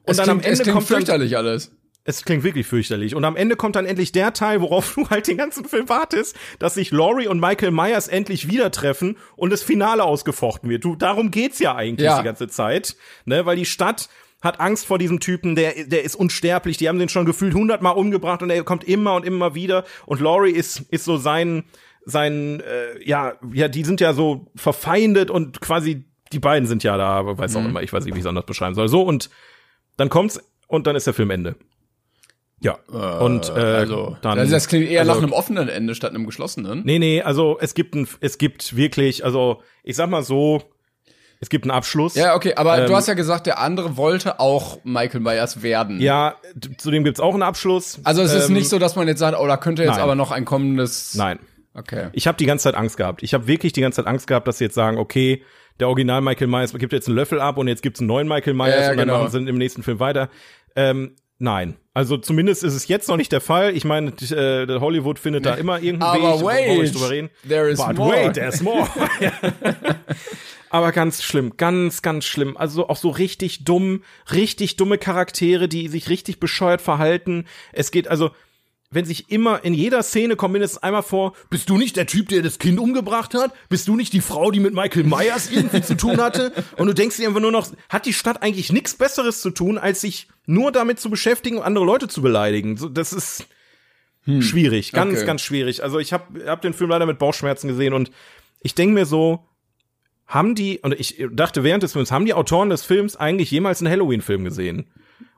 [0.05, 1.71] es dann klingt, am Ende es kommt dann, fürchterlich alles.
[2.07, 3.15] Es klingt wirklich fürchterlich.
[3.15, 6.35] Und am Ende kommt dann endlich der Teil, worauf du halt den ganzen Film wartest,
[6.57, 10.85] dass sich Laurie und Michael Myers endlich wieder treffen und das Finale ausgefochten wird.
[10.85, 12.17] Du, darum geht's ja eigentlich Ja.
[12.17, 14.07] die ganze Zeit, ne, weil die Stadt
[14.41, 17.95] hat Angst vor diesem Typen, der, der ist unsterblich, die haben den schon gefühlt hundertmal
[17.95, 21.65] umgebracht und er kommt immer und immer wieder und Laurie ist, ist so sein,
[22.05, 26.95] sein, äh, ja, ja, die sind ja so verfeindet und quasi, die beiden sind ja
[26.97, 28.87] da, aber weiß auch immer, ich weiß nicht, wie ich es anders beschreiben soll.
[28.87, 29.29] So, und
[29.97, 31.55] dann kommt's und dann ist der Film Ende.
[32.59, 32.73] Ja.
[33.19, 34.39] und äh, also, dann.
[34.39, 36.81] also das klingt eher also, nach einem offenen Ende statt einem geschlossenen.
[36.85, 40.63] Nee, nee, also es gibt ein, es gibt wirklich, also ich sag mal so,
[41.39, 42.15] es gibt einen Abschluss.
[42.15, 46.01] Ja, okay, aber Ähm, du hast ja gesagt, der andere wollte auch Michael Myers werden.
[46.01, 46.35] Ja,
[46.77, 47.99] zudem gibt's auch einen Abschluss.
[48.03, 50.01] Also es ist Ähm, nicht so, dass man jetzt sagt, oh, da könnte jetzt nein.
[50.01, 51.13] aber noch ein kommendes.
[51.13, 51.39] Nein.
[51.75, 52.07] Okay.
[52.13, 53.21] Ich habe die ganze Zeit Angst gehabt.
[53.21, 55.43] Ich habe wirklich die ganze Zeit Angst gehabt, dass sie jetzt sagen, okay,
[55.79, 58.55] der Original Michael Myers gibt jetzt einen Löffel ab und jetzt gibt's einen neuen Michael
[58.55, 59.19] Myers Ja, ja, und dann genau.
[59.19, 60.29] machen sie im nächsten Film weiter.
[60.75, 61.75] Ähm, nein.
[61.97, 63.75] Also zumindest ist es jetzt noch nicht der Fall.
[63.75, 67.29] Ich meine, äh, Hollywood findet da immer irgendeinen Aber Weg, wait, nicht drüber reden.
[67.49, 68.11] there is But more.
[68.15, 68.87] wait, there's more.
[70.69, 72.55] Aber ganz schlimm, ganz, ganz schlimm.
[72.55, 77.45] Also auch so richtig dumm, richtig dumme Charaktere, die sich richtig bescheuert verhalten.
[77.73, 78.29] Es geht also,
[78.89, 82.29] wenn sich immer in jeder Szene kommt mindestens einmal vor, bist du nicht der Typ,
[82.29, 83.53] der das Kind umgebracht hat?
[83.67, 86.53] Bist du nicht die Frau, die mit Michael Myers irgendwie zu tun hatte?
[86.77, 89.77] Und du denkst dir einfach nur noch, hat die Stadt eigentlich nichts Besseres zu tun,
[89.77, 92.77] als sich nur damit zu beschäftigen, andere Leute zu beleidigen?
[92.77, 93.45] So, das ist
[94.39, 95.25] schwierig, ganz, Okay.
[95.25, 95.83] ganz schwierig.
[95.83, 98.11] Also ich habe hab den Film leider mit Bauchschmerzen gesehen und
[98.61, 99.47] ich denke mir so,
[100.25, 103.81] haben die, und ich dachte während des Films, haben die Autoren des Films eigentlich jemals
[103.81, 104.89] einen Halloween-Film gesehen?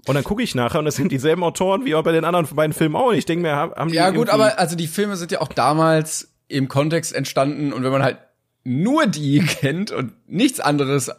[0.08, 2.48] Und dann gucke ich nachher und das sind dieselben Autoren wie auch bei den anderen
[2.56, 3.08] beiden Filmen auch.
[3.08, 5.50] Und ich denke mir, haben die Ja, gut, aber also die Filme sind ja auch
[5.50, 8.18] damals im Kontext entstanden und wenn man halt
[8.64, 11.12] nur die kennt und nichts anderes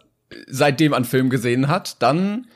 [0.47, 2.47] seitdem an Film gesehen hat, dann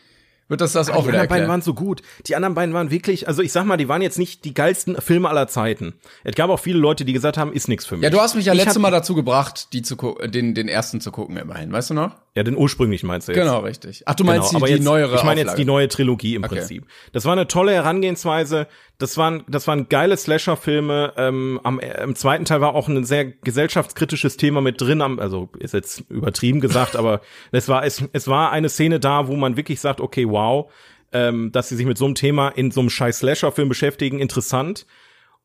[0.49, 2.03] wird das das auch die wieder anderen beiden waren so gut.
[2.27, 5.01] Die anderen beiden waren wirklich, also ich sag mal, die waren jetzt nicht die geilsten
[5.01, 5.95] Filme aller Zeiten.
[6.23, 8.05] Es gab auch viele Leute, die gesagt haben, ist nix für mich.
[8.05, 11.11] Ja, du hast mich ja letztes Mal dazu gebracht, die zu den den ersten zu
[11.13, 12.17] gucken immerhin, weißt du noch?
[12.37, 13.41] Ja, den ursprünglichen meinst du jetzt.
[13.41, 14.03] Genau, richtig.
[14.07, 16.35] Ach, du meinst Genau, aber die, die jetzt, neuere Ich meine jetzt die neue Trilogie
[16.35, 16.57] im Okay.
[16.57, 16.87] Prinzip.
[17.13, 18.67] Das war eine tolle Herangehensweise.
[18.99, 21.13] Das waren, das waren geile Slasher-Filme.
[21.17, 25.01] Ähm, am, äh, Im zweiten Teil war auch ein sehr gesellschaftskritisches Thema mit drin.
[25.01, 27.21] Am, also ist jetzt übertrieben gesagt, aber
[27.53, 30.73] es war es, es war eine Szene da, wo man wirklich sagt, okay, wow,
[31.13, 34.87] ähm, dass sie sich mit so einem Thema in so einem scheiß Slasher-Film beschäftigen, interessant.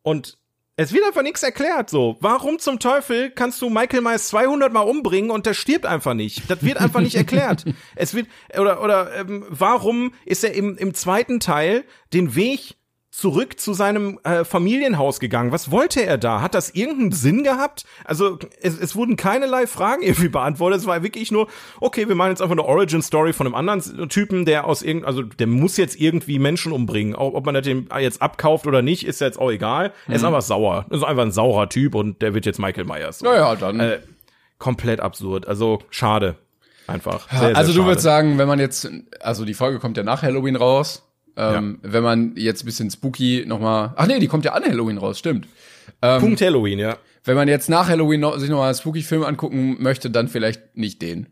[0.02, 0.39] Und
[0.82, 2.16] es wird einfach nichts erklärt, so.
[2.22, 6.50] Warum zum Teufel kannst du Michael Myers 200 Mal umbringen und der stirbt einfach nicht?
[6.50, 7.66] Das wird einfach nicht erklärt.
[7.96, 12.78] Es wird, oder, oder, ähm, warum ist er im, im zweiten Teil den Weg
[13.12, 15.52] zurück zu seinem äh, Familienhaus gegangen?
[15.52, 16.42] Was wollte er da?
[16.42, 17.86] Hat das irgendeinen Sinn gehabt?
[18.06, 20.82] Also, es, es wurden keinerlei Fragen irgendwie beantwortet.
[20.82, 21.48] Es war wirklich nur,
[21.80, 25.24] okay, wir machen jetzt einfach eine Origin-Story von einem anderen Typen, der aus irgend, also
[25.24, 27.16] der muss jetzt irgendwie Menschen umbringen.
[27.16, 29.92] Auch, ob man das dem jetzt abkauft oder nicht, ist jetzt auch egal.
[30.08, 30.86] Er ist einfach sauer.
[30.90, 33.20] Er ist einfach ein saurer Typ und der wird jetzt Michael Myers.
[33.20, 33.26] So.
[33.26, 33.80] Naja, dann.
[33.80, 34.00] Äh,
[34.60, 35.48] komplett absurd.
[35.48, 36.36] Also, schade.
[36.88, 37.30] Einfach.
[37.30, 37.88] Sehr, sehr also du schade.
[37.88, 41.09] würdest sagen, wenn man jetzt, also die Folge kommt ja nach Halloween raus.
[41.40, 44.64] Ähm, Wenn man jetzt ein bisschen spooky noch mal, ach nee, die kommt ja an
[44.64, 45.48] Halloween raus, stimmt.
[46.20, 46.98] Punkt Halloween, ja.
[47.24, 50.28] Wenn man jetzt nach Halloween noch, sich noch mal einen spooky Film angucken möchte, dann
[50.28, 51.28] vielleicht nicht den.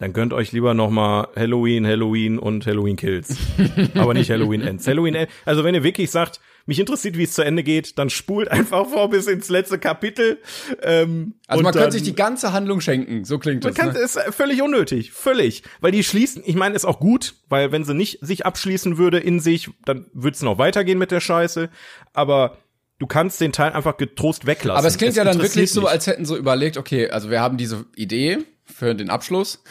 [0.00, 3.36] Dann gönnt euch lieber noch mal Halloween, Halloween und Halloween Kills.
[3.94, 4.86] Aber nicht Halloween Ends.
[4.88, 5.32] Halloween Ends.
[5.44, 8.86] Also wenn ihr wirklich sagt, mich interessiert, wie es zu Ende geht, dann spult einfach
[8.88, 10.38] vor bis ins letzte Kapitel.
[10.82, 13.84] Ähm, Also man dann, könnte sich die ganze Handlung schenken, so klingt man das.
[13.84, 13.98] kann, Ne?
[14.00, 16.42] ist völlig unnötig, völlig, weil die schließen.
[16.46, 20.06] Ich meine, ist auch gut, weil wenn sie nicht sich abschließen würde in sich, dann
[20.14, 21.68] würde es noch weitergehen mit der Scheiße.
[22.14, 22.56] Aber
[22.98, 24.78] du kannst den Teil einfach getrost weglassen.
[24.78, 27.56] Aber es klingt ja dann wirklich so, als hätten so überlegt, okay, also wir haben
[27.58, 28.38] diese Idee
[28.70, 29.62] für den Abschluss,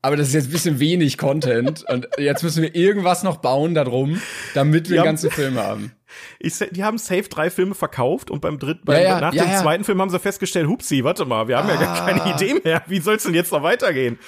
[0.00, 3.74] aber das ist jetzt ein bisschen wenig Content und jetzt müssen wir irgendwas noch bauen
[3.74, 4.20] darum,
[4.54, 5.02] damit wir Ja.
[5.02, 5.92] den ganzen Film haben.
[6.40, 9.44] Ich, die haben safe drei Filme verkauft und beim dritten, beim, Ja, ja, nach ja,
[9.44, 12.10] dem zweiten Film haben sie festgestellt, hupsi, warte mal, wir haben ja gar Ah.
[12.10, 12.82] keine Idee mehr.
[12.86, 14.18] Wie soll's denn jetzt noch weitergehen?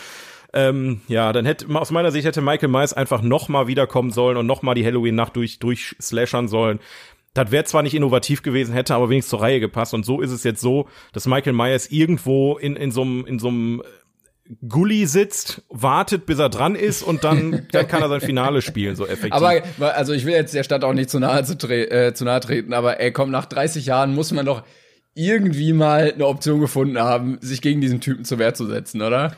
[0.53, 4.37] Ähm, ja, dann hätte, aus meiner Sicht hätte Michael Myers einfach noch mal wiederkommen sollen
[4.37, 6.81] und noch mal die Halloween-Nacht durch, durchslashern sollen.
[7.33, 9.95] Das wäre zwar nicht innovativ gewesen, hätte aber wenigstens zur Reihe gepasst.
[9.95, 13.39] Und so ist es jetzt so, dass Michael Myers irgendwo in, in so einem, in
[13.39, 13.83] so einem
[14.69, 18.97] Gully sitzt, wartet, bis er dran ist und dann, dann kann er sein Finale spielen,
[18.97, 19.33] so effektiv.
[19.33, 19.63] Aber
[19.95, 22.73] also ich will jetzt der Stadt auch nicht zu nahe zu, äh, zu nahe treten,
[22.73, 24.63] aber ey, komm, nach 30 Jahren muss man doch
[25.15, 29.37] irgendwie mal eine Option gefunden haben, sich gegen diesen Typen zur Wehr zu setzen, oder?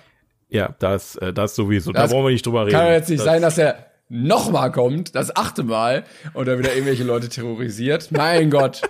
[0.53, 1.93] ja, das, äh, das sowieso.
[1.93, 2.73] Das da brauchen wir nicht drüber reden.
[2.73, 6.47] Kann ja jetzt nicht das, sein, dass er noch mal kommt, das achte Mal, und
[6.47, 8.13] dann wieder irgendwelche Leute terrorisiert.
[8.13, 8.83] Mein Gott.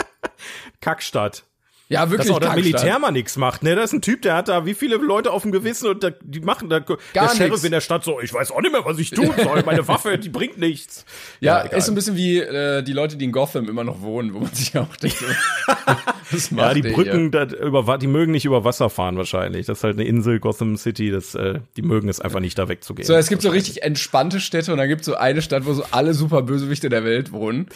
[0.80, 1.44] Kackstadt.
[1.88, 2.64] Ja, Dass wirklich auch das Kackstadt.
[2.64, 3.76] Militär mal nix macht, ne?
[3.76, 6.10] Das ist ein Typ, der hat da wie viele Leute auf dem Gewissen und da,
[6.20, 7.64] die machen da, der Gar Sheriff nix.
[7.64, 9.62] in der Stadt so, ich weiß auch nicht mehr, was ich tun soll.
[9.62, 11.04] Meine Waffe, die bringt nichts.
[11.38, 11.78] Ja, egal.
[11.78, 14.40] ist so ein bisschen wie äh, die Leute, die in Gotham immer noch wohnen, wo
[14.40, 15.26] man sich auch denkt, so,
[16.32, 19.66] was Ja, die der Brücken, da, über, die mögen nicht über Wasser fahren wahrscheinlich.
[19.66, 22.68] Das ist halt eine Insel, Gotham City, das, äh, die mögen es einfach nicht da
[22.68, 23.06] wegzugehen.
[23.06, 25.72] So, es gibt so richtig entspannte Städte und dann gibt es so eine Stadt, wo
[25.72, 27.68] so alle super Bösewichte der Welt wohnen.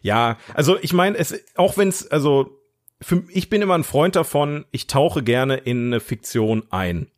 [0.00, 2.58] Ja, also ich meine, es, auch wenn's, also
[3.02, 7.08] für, ich bin immer ein Freund davon, ich tauche gerne in eine Fiktion ein.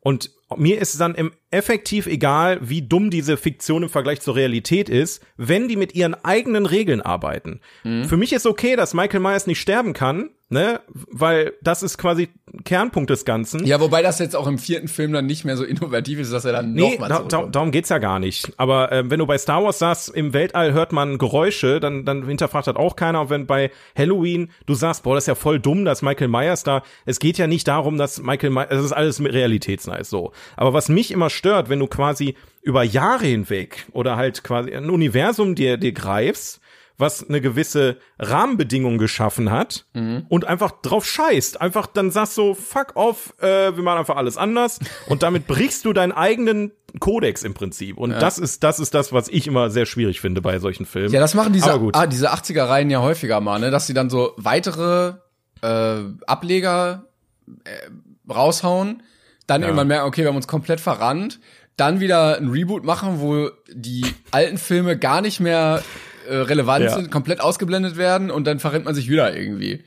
[0.00, 4.88] Und mir ist dann im effektiv egal, wie dumm diese Fiktion im Vergleich zur Realität
[4.88, 7.60] ist, wenn die mit ihren eigenen Regeln arbeiten.
[7.82, 8.04] Mhm.
[8.04, 12.28] Für mich ist okay, dass Michael Myers nicht sterben kann, ne, weil das ist quasi
[12.64, 13.64] Kernpunkt des Ganzen.
[13.66, 16.44] Ja, wobei das jetzt auch im vierten Film dann nicht mehr so innovativ ist, dass
[16.44, 18.52] er dann nee, noch mal da, darum geht's ja gar nicht.
[18.56, 22.26] Aber äh, wenn du bei Star Wars sagst, im Weltall hört man Geräusche, dann dann
[22.26, 23.22] hinterfragt das auch keiner.
[23.22, 26.62] Und wenn bei Halloween du sagst, boah, das ist ja voll dumm, dass Michael Myers
[26.62, 30.32] da, es geht ja nicht darum, dass Michael Myers, es ist alles realitätsnah so.
[30.56, 34.90] Aber was mich immer stört, wenn du quasi über Jahre hinweg oder halt quasi ein
[34.90, 36.60] Universum dir dir greifst
[36.98, 40.24] was eine gewisse Rahmenbedingung geschaffen hat mhm.
[40.28, 41.60] und einfach drauf scheißt.
[41.60, 45.84] Einfach dann sagst so, fuck off, äh, wir machen einfach alles anders und damit brichst
[45.84, 47.98] du deinen eigenen Kodex im Prinzip.
[47.98, 48.18] Und ja.
[48.18, 51.12] das ist, das ist das, was ich immer sehr schwierig finde bei solchen Filmen.
[51.12, 54.32] Ja, das machen diese, ah, diese 80er-Reihen ja häufiger mal, ne, dass sie dann so
[54.36, 55.14] weitere
[55.62, 57.04] äh, Ableger
[57.64, 59.02] äh, raushauen,
[59.46, 59.68] dann ja.
[59.68, 61.40] irgendwann merken, okay, wir haben uns komplett verrannt,
[61.76, 65.82] dann wieder ein Reboot machen, wo die alten Filme gar nicht mehr
[66.28, 66.94] äh, relevant ja.
[66.94, 69.84] sind, komplett ausgeblendet werden und dann verrennt man sich wieder irgendwie.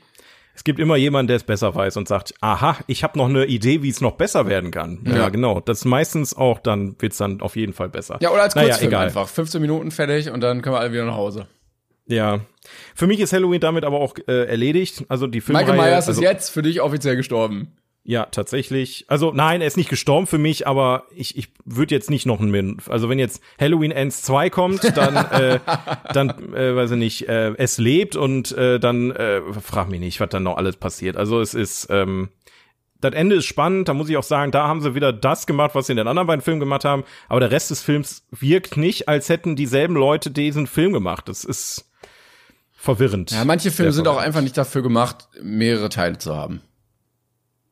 [0.54, 3.46] Es gibt immer jemanden, der es besser weiß und sagt, aha, ich habe noch eine
[3.46, 5.00] Idee, wie es noch besser werden kann.
[5.06, 5.60] Ja, ja genau.
[5.60, 8.18] Das ist meistens auch, dann wird's dann auf jeden Fall besser.
[8.20, 9.06] Ja, oder als Kurzfilm naja, egal.
[9.06, 9.28] einfach.
[9.28, 11.46] 15 Minuten fertig und dann können wir alle wieder nach Hause.
[12.06, 12.40] Ja.
[12.94, 15.04] Für mich ist Halloween damit aber auch äh, erledigt.
[15.08, 17.76] Also die Filmreihe, Michael Myers also, ist jetzt für dich offiziell gestorben.
[18.02, 19.04] Ja, tatsächlich.
[19.08, 22.40] Also nein, er ist nicht gestorben für mich, aber ich, ich würde jetzt nicht noch
[22.40, 25.60] ein Also wenn jetzt Halloween Ends 2 kommt, dann äh,
[26.12, 30.18] dann äh, weiß ich nicht, äh, es lebt und äh, dann äh, frag mich nicht,
[30.18, 31.16] was dann noch alles passiert.
[31.16, 32.30] Also es ist ähm,
[33.00, 35.74] das Ende ist spannend, da muss ich auch sagen, da haben sie wieder das gemacht,
[35.74, 38.76] was sie in den anderen beiden Filmen gemacht haben, aber der Rest des Films wirkt
[38.76, 41.28] nicht, als hätten dieselben Leute diesen Film gemacht.
[41.28, 41.90] Das ist
[42.72, 43.30] verwirrend.
[43.30, 46.60] Ja, manche Filme sind auch einfach nicht dafür gemacht, mehrere Teile zu haben.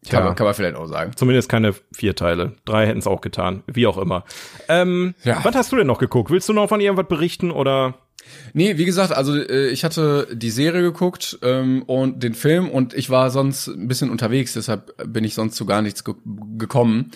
[0.09, 1.13] Kann, man, kann man vielleicht auch sagen.
[1.17, 2.53] Zumindest keine vier Teile.
[2.65, 3.63] Drei hätten es auch getan.
[3.67, 4.25] Wie auch immer.
[4.69, 5.45] Ähm, ja.
[5.45, 6.31] Was hast du denn noch geguckt?
[6.31, 7.95] Willst du noch von irgendwas berichten oder?
[8.53, 12.95] Nee, wie gesagt, also äh, ich hatte die Serie geguckt ähm, und den Film und
[12.95, 16.15] ich war sonst ein bisschen unterwegs, deshalb bin ich sonst zu gar nichts ge
[16.57, 17.11] gekommen.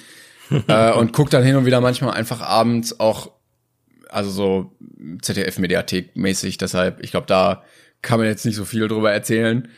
[0.69, 3.31] äh, und guck dann hin und wieder manchmal einfach abends auch,
[4.09, 4.73] also so
[5.23, 7.63] ZDF-Mediathek mäßig, deshalb, ich glaube, da
[8.03, 9.69] kann man jetzt nicht so viel drüber erzählen.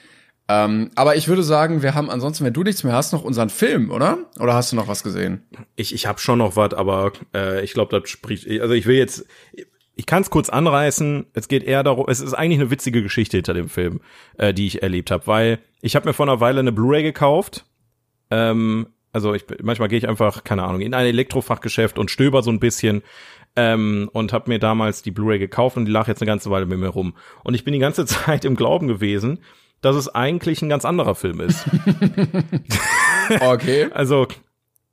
[0.47, 3.49] Ähm, aber ich würde sagen, wir haben ansonsten, wenn du nichts mehr hast, noch unseren
[3.49, 4.19] Film, oder?
[4.39, 5.43] Oder hast du noch was gesehen?
[5.75, 8.49] Ich, ich habe schon noch was, aber äh, ich glaube, das spricht.
[8.61, 9.27] Also ich will jetzt,
[9.97, 11.27] ich kann es kurz anreißen.
[11.33, 14.01] Es geht eher darum, es ist eigentlich eine witzige Geschichte hinter dem Film,
[14.37, 17.65] äh, die ich erlebt habe, weil ich habe mir vor einer Weile eine Blu-ray gekauft.
[18.31, 22.51] Ähm, also ich, manchmal gehe ich einfach, keine Ahnung, in ein Elektrofachgeschäft und stöber so
[22.51, 23.03] ein bisschen
[23.57, 26.67] ähm, und habe mir damals die Blu-ray gekauft und die lag jetzt eine ganze Weile
[26.67, 27.15] mit mir rum.
[27.45, 29.39] Und ich bin die ganze Zeit im Glauben gewesen,
[29.85, 31.65] dass es eigentlich ein ganz anderer Film ist.
[33.41, 33.89] okay.
[33.95, 34.27] Also,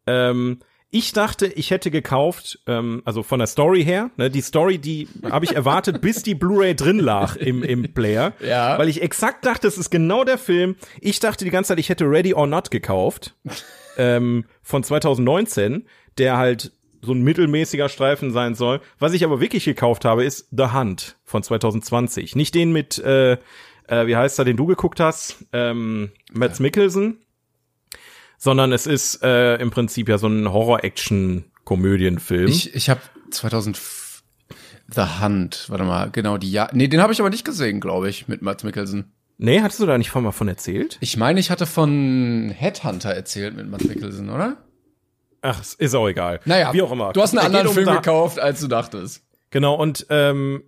[0.05, 4.77] ähm, ich dachte, ich hätte gekauft, ähm, also von der Story her, ne, die Story,
[4.77, 8.33] die habe ich erwartet, bis die Blu-ray drin lag im, im Player.
[8.41, 8.77] Ja.
[8.77, 10.75] Weil ich exakt dachte, es ist genau der Film.
[10.99, 13.35] Ich dachte die ganze Zeit, ich hätte Ready or Not gekauft.
[13.97, 18.81] ähm, von 2019, der halt so ein mittelmäßiger Streifen sein soll.
[18.99, 22.35] Was ich aber wirklich gekauft habe, ist The Hunt von 2020.
[22.35, 23.37] Nicht den mit äh,
[23.91, 27.19] äh, wie heißt er, den du geguckt hast, ähm, Mads Mikkelsen,
[28.37, 32.47] sondern es ist äh, im Prinzip ja so ein Horror-Action-Komödienfilm.
[32.47, 33.79] Ich, ich habe 2000
[34.93, 38.09] The Hunt, warte mal, genau die ja, nee, den habe ich aber nicht gesehen, glaube
[38.09, 39.13] ich, mit Mads Mikkelsen.
[39.37, 40.97] Nee, hattest du da nicht von mal von erzählt?
[41.01, 44.57] Ich meine, ich hatte von Headhunter erzählt mit Mads Mikkelsen, oder?
[45.41, 46.39] Ach, ist auch egal.
[46.45, 47.13] Naja, wie auch immer.
[47.13, 49.23] Du hast einen anderen um Film gekauft, als du dachtest.
[49.49, 50.63] Genau, und ähm,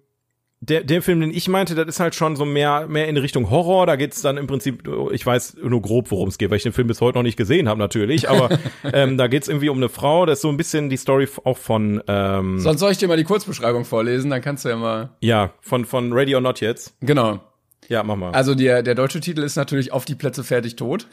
[0.66, 3.50] der, der Film, den ich meinte, das ist halt schon so mehr, mehr in Richtung
[3.50, 3.86] Horror.
[3.86, 6.72] Da geht's dann im Prinzip, ich weiß nur grob, worum es geht, weil ich den
[6.72, 8.30] Film bis heute noch nicht gesehen habe, natürlich.
[8.30, 8.50] Aber
[8.94, 10.26] ähm, da geht's irgendwie um eine Frau.
[10.26, 12.02] Das ist so ein bisschen die Story auch von.
[12.08, 15.10] Ähm, Sonst soll ich dir mal die Kurzbeschreibung vorlesen, dann kannst du ja mal.
[15.20, 16.96] Ja, von, von Ready or Not jetzt.
[17.02, 17.42] Genau.
[17.90, 18.32] Ja, mach mal.
[18.32, 21.08] Also der, der deutsche Titel ist natürlich Auf die Plätze fertig tot.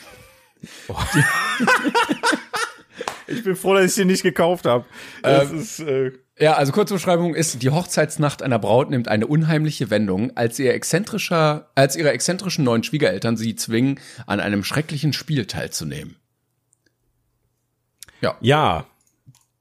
[0.87, 0.95] Oh.
[3.27, 4.85] ich bin froh, dass ich den nicht gekauft habe.
[5.23, 5.81] Das ähm, ist.
[5.81, 10.59] Äh ja, also kurze Beschreibung ist, die Hochzeitsnacht einer Braut nimmt eine unheimliche Wendung, als
[10.59, 16.17] ihr exzentrischer, als ihre exzentrischen neuen Schwiegereltern sie zwingen, an einem schrecklichen Spiel teilzunehmen.
[18.23, 18.37] Ja.
[18.41, 18.87] Ja.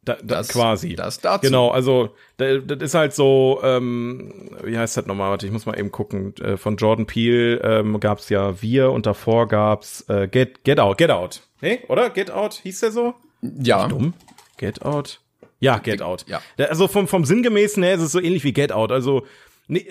[0.05, 0.95] Da, da, das, quasi.
[0.95, 1.45] Das dazu.
[1.45, 5.31] Genau, also das, das ist halt so, ähm, wie heißt das nochmal?
[5.31, 6.33] Warte, ich muss mal eben gucken.
[6.37, 10.79] Äh, von Jordan Peele ähm, gab es ja Wir und davor gab's äh, Get, Get
[10.79, 11.41] Out, Get Out.
[11.61, 12.09] Nee, oder?
[12.09, 13.15] Get Out, hieß der so?
[13.41, 13.87] Ja.
[13.87, 14.13] Dumm.
[14.57, 15.19] Get Out.
[15.59, 16.25] Ja, Get Out.
[16.27, 16.41] Ja.
[16.57, 18.91] Also vom, vom Sinngemäßen her ist es so ähnlich wie Get Out.
[18.91, 19.25] Also
[19.69, 19.81] äh,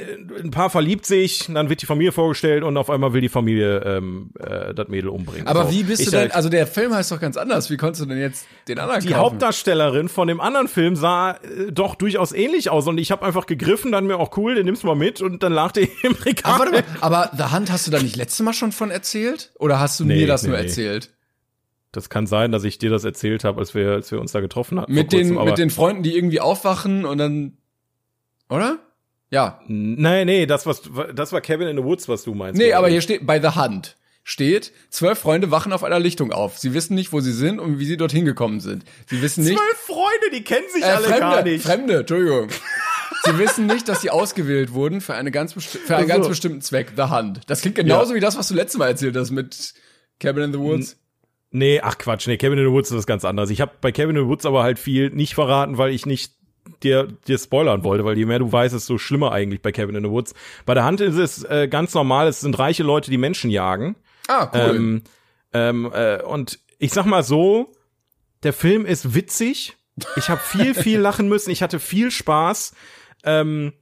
[0.43, 3.79] ein Paar verliebt sich, dann wird die Familie vorgestellt und auf einmal will die Familie
[3.85, 5.47] ähm, äh, das Mädel umbringen.
[5.47, 5.73] Aber so.
[5.73, 7.71] wie bist ich du denn, also der Film heißt doch ganz anders.
[7.71, 9.21] Wie konntest du denn jetzt den anderen Die kaufen?
[9.21, 13.47] Hauptdarstellerin von dem anderen Film sah äh, doch durchaus ähnlich aus und ich habe einfach
[13.47, 16.13] gegriffen, dann mir auch cool, den nimmst du mal mit und dann lag die im
[16.13, 16.55] Regal.
[16.61, 19.53] Aber, aber The Hunt hast du da nicht letztes Mal schon von erzählt?
[19.59, 20.65] Oder hast du Nee, mir das nee, nur nee.
[20.65, 21.11] erzählt?
[21.93, 24.41] Das kann sein, dass ich dir das erzählt habe, als wir, als wir uns da
[24.41, 24.93] getroffen hatten.
[24.93, 27.57] Mit kurzem, den, mit den Freunden, die irgendwie aufwachen und dann,
[28.51, 28.79] oder?
[29.31, 29.61] Ja.
[29.67, 30.83] Nee, nee, das, was,
[31.15, 32.59] das war Kevin in the Woods, was du meinst.
[32.61, 36.59] Nee, aber hier steht, bei The Hunt steht, zwölf Freunde wachen auf einer Lichtung auf.
[36.59, 38.85] Sie wissen nicht, wo sie sind und wie sie dorthin gekommen sind.
[39.07, 41.65] Sie wissen nicht, Zwölf Freunde, die kennen sich äh, alle Fremde, gar nicht.
[41.65, 42.49] Fremde, Entschuldigung.
[43.25, 45.61] Sie wissen nicht, dass sie ausgewählt wurden für, eine ganz für
[45.97, 46.07] einen Ach so.
[46.07, 47.41] ganz bestimmten Zweck, The Hunt.
[47.49, 48.17] Das klingt genauso Ja.
[48.17, 49.75] wie das, was du letztes Mal erzählt hast mit
[50.21, 50.97] Cabin in the Woods.
[51.51, 53.51] Nee, ach Quatsch, nee, Kevin in the Woods ist was ganz anderes.
[53.51, 56.33] Ich habe bei Kevin in the Woods aber halt viel nicht verraten, weil ich nicht
[56.83, 60.05] dir, dir spoilern wollte, weil je mehr du weißt, desto schlimmer eigentlich bei Kevin in
[60.05, 60.35] the Woods.
[60.67, 63.97] Bei der Hand ist es äh, ganz normal, es sind reiche Leute, die Menschen jagen.
[64.29, 64.77] Ah, cool.
[64.77, 65.03] Ähm,
[65.55, 67.73] ähm, äh, und ich sag mal so,
[68.43, 69.77] der Film ist witzig.
[70.17, 71.51] Ich habe viel, viel lachen müssen.
[71.51, 72.75] Ich hatte viel Spaß.
[73.25, 73.73] Ähm,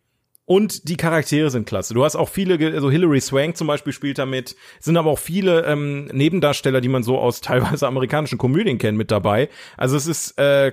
[0.47, 1.93] und die Charaktere sind klasse.
[1.93, 5.19] Du hast auch viele, also Hilary Swank zum Beispiel spielt da mit, sind aber auch
[5.19, 9.49] viele ähm, Nebendarsteller, die man so aus teilweise amerikanischen Komödien kennt, mit dabei.
[9.77, 10.71] Also es ist, äh,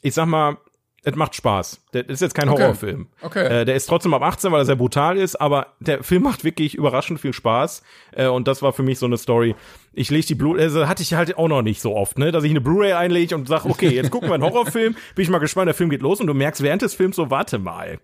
[0.00, 0.56] ich sag mal,
[1.02, 1.82] es macht Spaß.
[1.92, 2.62] Das ist jetzt kein Okay.
[2.62, 3.08] Horrorfilm.
[3.22, 3.62] Okay.
[3.62, 6.44] Äh, der ist trotzdem ab 18, weil er sehr brutal ist, aber der Film macht
[6.44, 7.82] wirklich überraschend viel Spaß.
[8.12, 9.56] Äh, und das war für mich so eine Story.
[9.92, 12.44] Ich lege die Blu, also hatte ich halt auch noch nicht so oft, ne, dass
[12.44, 14.94] ich eine Blu-ray einlege und sage, okay, jetzt gucken wir einen Horrorfilm.
[15.14, 17.30] Bin ich mal gespannt, der Film geht los und du merkst während des Films so,
[17.30, 17.98] warte mal.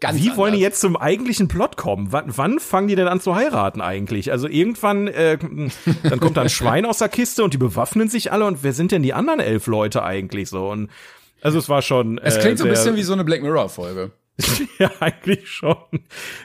[0.00, 0.60] Ganz Wie wollen die anders.
[0.60, 2.08] jetzt zum eigentlichen Plot kommen?
[2.10, 4.32] Wann, wann fangen die denn an zu heiraten eigentlich?
[4.32, 5.36] Also irgendwann, äh,
[6.02, 8.72] dann kommt da ein Schwein aus der Kiste und die bewaffnen sich alle und wer
[8.72, 10.68] sind denn die anderen elf Leute eigentlich so?
[10.70, 10.90] Und
[11.42, 12.18] also es war schon.
[12.18, 14.10] Es klingt so ein sehr- bisschen wie so eine Black Mirror Folge.
[14.78, 15.76] ja, eigentlich schon.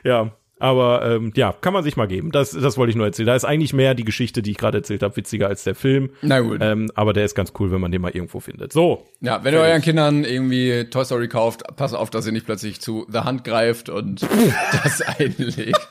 [0.03, 0.31] Ja.
[0.57, 2.31] Aber ähm, ja, kann man sich mal geben.
[2.31, 3.27] Das, das wollte ich nur erzählen.
[3.27, 6.11] Da ist eigentlich mehr die Geschichte, die ich gerade erzählt habe, witziger als der Film.
[6.21, 6.59] Na gut.
[6.61, 8.71] Ähm, aber der ist ganz cool, wenn man den mal irgendwo findet.
[8.71, 12.45] So, Ja, wenn ihr euren Kindern irgendwie Toy Story kauft, passt auf, dass ihr nicht
[12.45, 14.21] plötzlich zu The Hand greift und
[14.83, 15.89] das einlegt.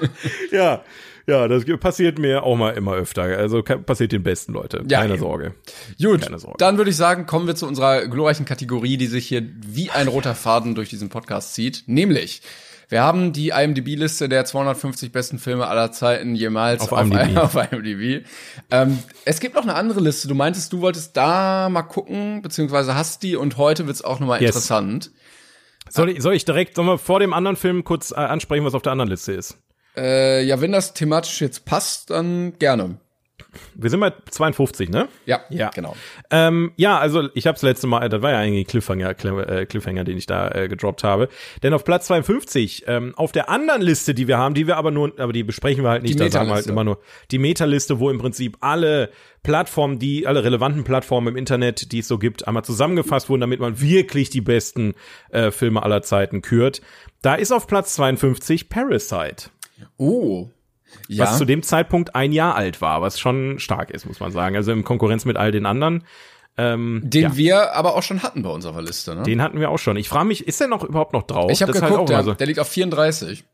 [0.52, 0.84] ja,
[1.26, 3.22] ja, das passiert mir auch mal immer öfter.
[3.22, 4.84] Also passiert den besten Leute.
[4.88, 5.22] Ja, Keine eben.
[5.22, 5.54] Sorge.
[6.00, 6.56] Gut, Keine Sorge.
[6.58, 10.08] dann würde ich sagen, kommen wir zu unserer glorreichen Kategorie, die sich hier wie ein
[10.08, 11.84] roter Faden durch diesen Podcast zieht.
[11.86, 12.42] Nämlich,
[12.90, 17.36] wir haben die IMDb-Liste der 250 besten Filme aller Zeiten jemals Auf IMDb.
[17.38, 18.26] auf IMDb.
[18.70, 20.28] Ähm, es gibt noch eine andere Liste.
[20.28, 24.42] Du meintest, du wolltest da mal gucken, beziehungsweise hast die und heute wird's auch nochmal
[24.42, 24.50] Yes.
[24.50, 25.10] interessant.
[25.88, 28.82] Soll ich, soll ich direkt, wir vor dem anderen Film kurz äh, ansprechen, was auf
[28.82, 29.56] der anderen Liste ist?
[29.96, 32.98] Äh, ja, wenn das thematisch jetzt passt, dann gerne.
[33.74, 35.08] Wir sind bei 52, ne?
[35.26, 35.70] Ja, Ja.
[35.74, 35.96] genau.
[36.30, 39.42] Ähm, ja, also ich habe das letzte Mal, das war ja eigentlich ein Cliffhanger, Cl-
[39.48, 41.28] äh, Cliffhanger, den ich da äh, gedroppt habe.
[41.62, 44.90] Denn auf Platz 52, ähm, auf der anderen Liste, die wir haben, die wir aber
[44.90, 47.38] nur, aber die besprechen wir halt nicht, Die da sagen wir halt immer nur die
[47.38, 49.10] Metaliste, wo im Prinzip alle
[49.42, 53.58] Plattformen, die, alle relevanten Plattformen im Internet, die es so gibt, einmal zusammengefasst wurden, damit
[53.60, 54.94] man wirklich die besten
[55.30, 56.82] äh, Filme aller Zeiten kürt.
[57.22, 59.48] Da ist auf Platz 52 Parasite.
[59.96, 60.50] Oh.
[61.08, 61.24] Ja.
[61.24, 64.56] was zu dem Zeitpunkt ein Jahr alt war, was schon stark ist, muss man sagen.
[64.56, 66.04] Also in Konkurrenz mit all den anderen.
[66.56, 69.22] Ähm, den ja, wir aber auch schon hatten bei uns auf der Liste, ne?
[69.22, 69.96] den hatten wir auch schon.
[69.96, 71.50] Ich frage mich, ist der noch überhaupt noch drauf?
[71.50, 73.44] ich habe halt geguckt, auch immer der, der liegt auf 34.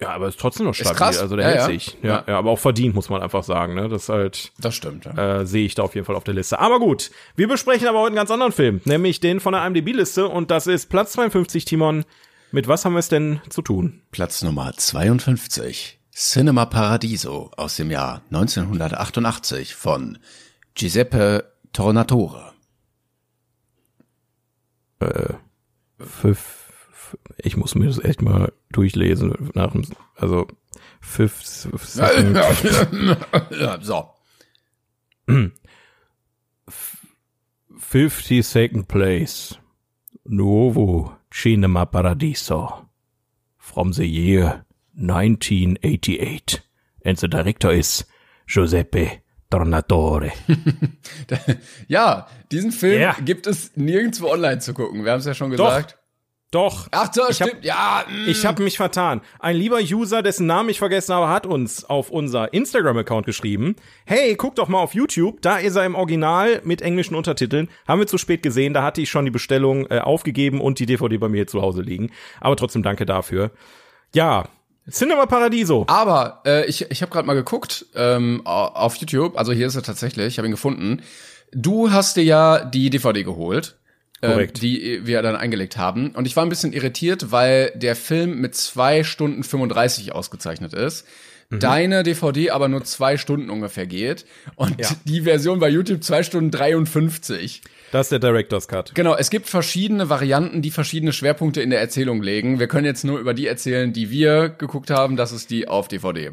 [0.00, 0.94] ja, aber ist trotzdem noch stabil.
[0.94, 1.18] krass.
[1.18, 1.66] Also der Ja, hält ja.
[1.66, 1.96] sich.
[2.02, 2.24] Ja, Ja.
[2.26, 2.38] ja.
[2.38, 3.74] aber auch verdient, muss man einfach sagen.
[3.74, 3.88] Ne?
[3.88, 5.40] Das ist halt Das stimmt, ja.
[5.40, 6.58] äh, sehe ich da auf jeden Fall auf der Liste.
[6.58, 10.28] Aber gut, wir besprechen aber heute einen ganz anderen Film, nämlich den von der IMDb-Liste
[10.28, 12.04] und das ist Platz 52, Timon.
[12.52, 14.02] Mit was haben wir es denn zu tun?
[14.10, 15.95] Platz Nummer 52.
[16.20, 20.18] Cinema Paradiso aus dem Jahr 1988 von
[20.74, 22.54] Giuseppe Tornatore.
[25.98, 26.72] Fünf,
[27.36, 29.50] ich muss mir das echt mal durchlesen.
[29.54, 29.84] Nach, dem-
[30.16, 30.46] also
[31.02, 32.38] second,
[33.84, 34.10] so.
[37.78, 39.58] 50 second place.
[40.24, 42.86] Nuovo Cinema Paradiso.
[43.58, 44.64] From the year
[44.96, 46.62] 1988.
[47.04, 48.06] And the director is
[48.46, 50.32] Giuseppe Tornatore.
[51.88, 53.16] Ja, diesen Film Ja.
[53.24, 55.04] gibt es nirgendwo online zu gucken.
[55.04, 55.98] Wir haben es ja schon gesagt.
[56.52, 56.86] Doch.
[56.92, 57.64] Ach, so, Ich hab- stimmt.
[57.64, 58.28] ja, mm.
[58.28, 59.20] Ich habe mich vertan.
[59.40, 63.74] Ein lieber User, dessen Namen ich vergessen habe, hat uns auf unser Instagram-Account geschrieben.
[64.06, 65.42] Hey, guck doch mal auf YouTube.
[65.42, 67.68] Da ist er im Original mit englischen Untertiteln.
[67.86, 68.74] Haben wir zu spät gesehen.
[68.74, 71.82] Da hatte ich schon die Bestellung äh, aufgegeben und die DVD bei mir zu Hause
[71.82, 72.10] liegen.
[72.40, 73.50] Aber trotzdem danke dafür.
[74.14, 74.48] Ja,
[74.90, 75.84] Cinema Paradiso.
[75.88, 79.36] Aber äh, ich, ich habe gerade mal geguckt ähm, au- auf YouTube.
[79.38, 80.26] Also hier ist er tatsächlich.
[80.26, 81.02] Ich habe ihn gefunden.
[81.52, 83.76] Du hast dir ja die DVD geholt.
[84.22, 84.62] Korrekt.
[84.62, 86.10] die wir dann eingelegt haben.
[86.12, 91.06] Und ich war ein bisschen irritiert, weil der Film mit zwei Stunden 35 ausgezeichnet ist.
[91.50, 91.60] Mhm.
[91.60, 94.24] Deine DVD aber nur zwei Stunden ungefähr geht.
[94.56, 94.88] Und Ja.
[95.04, 97.60] die Version bei YouTube zwei Stunden 53.
[97.92, 98.94] Das ist der Director's Cut.
[98.94, 102.58] Genau, es gibt verschiedene Varianten, die verschiedene Schwerpunkte in der Erzählung legen.
[102.58, 105.16] Wir können jetzt nur über die erzählen, die wir geguckt haben.
[105.16, 106.32] Das ist die auf DVD.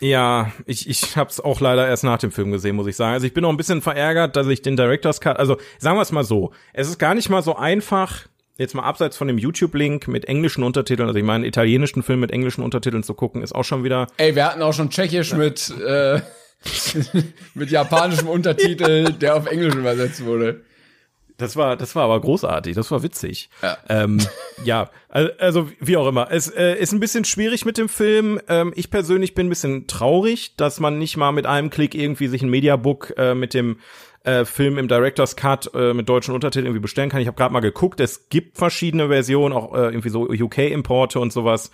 [0.00, 3.14] Ja, ich, ich hab's auch leider erst nach dem Film gesehen, muss ich sagen.
[3.14, 6.02] Also ich bin noch ein bisschen verärgert, dass ich den Director's Cut, also sagen wir
[6.02, 8.26] es mal so, es ist gar nicht mal so einfach,
[8.58, 12.30] jetzt mal abseits von dem YouTube-Link mit englischen Untertiteln, also ich meine, italienischen Film mit
[12.30, 15.72] englischen Untertiteln zu gucken, ist auch schon wieder, Ey, wir hatten auch schon Tschechisch mit,
[15.80, 16.20] äh,
[17.54, 20.65] mit japanischem Untertitel, der auf Englisch übersetzt wurde.
[21.38, 23.50] Das war, das war aber großartig, das war witzig.
[23.62, 23.76] Ja.
[23.88, 24.18] Ähm,
[24.64, 26.28] ja, al- also wie auch immer.
[26.30, 28.40] Es äh, ist ein bisschen schwierig mit dem Film.
[28.48, 32.28] Ähm, ich persönlich bin ein bisschen traurig, dass man nicht mal mit einem Klick irgendwie
[32.28, 33.78] sich ein Mediabook äh, mit dem
[34.24, 37.20] äh, Film im Director's Cut äh, mit deutschen Untertiteln irgendwie bestellen kann.
[37.20, 41.32] Ich habe gerade mal geguckt, es gibt verschiedene Versionen, auch äh, irgendwie so UK-Importe und
[41.32, 41.70] sowas.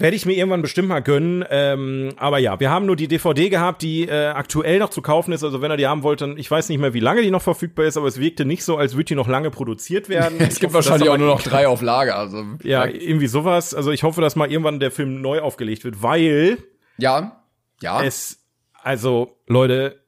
[0.00, 1.44] Werde ich mir irgendwann bestimmt mal gönnen.
[1.50, 5.32] Ähm, aber ja, wir haben nur die DVD gehabt, die äh, aktuell noch zu kaufen
[5.32, 5.44] ist.
[5.44, 7.42] Also wenn ihr die haben wollt, dann ich weiß nicht mehr, wie lange die noch
[7.42, 10.38] verfügbar ist, aber es wirkte nicht so, als würde die noch lange produziert werden.
[10.50, 12.16] Es gibt wahrscheinlich auch nur noch drei auf Lager.
[12.16, 13.74] Also Ja, irgendwie sowas.
[13.74, 16.58] Also ich hoffe, dass mal irgendwann der Film neu aufgelegt wird, weil
[16.96, 17.42] ja,
[17.82, 18.02] ja.
[18.02, 18.38] es,
[18.82, 20.00] also Leute,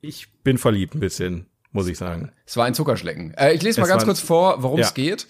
[0.00, 2.32] ich bin verliebt ein bisschen, muss ich sagen.
[2.44, 3.32] Es war ein Zuckerschlecken.
[3.34, 4.86] Äh, ich lese mal Es ganz kurz vor, worum Ja.
[4.86, 5.26] es geht.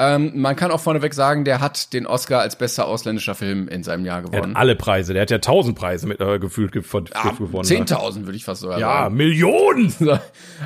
[0.00, 3.82] Ähm, man kann auch vorneweg sagen, der hat den Oscar als bester ausländischer Film in
[3.82, 4.50] seinem Jahr gewonnen.
[4.54, 7.68] hat alle Preise, der hat ja tausend Preise mit äh, gefühlt ge von, Ah, gewonnen.
[7.68, 7.84] ne?
[7.84, 9.16] 10.000 würde ich fast sogar Ja, sagen.
[9.16, 9.90] Millionen!
[9.98, 10.18] So.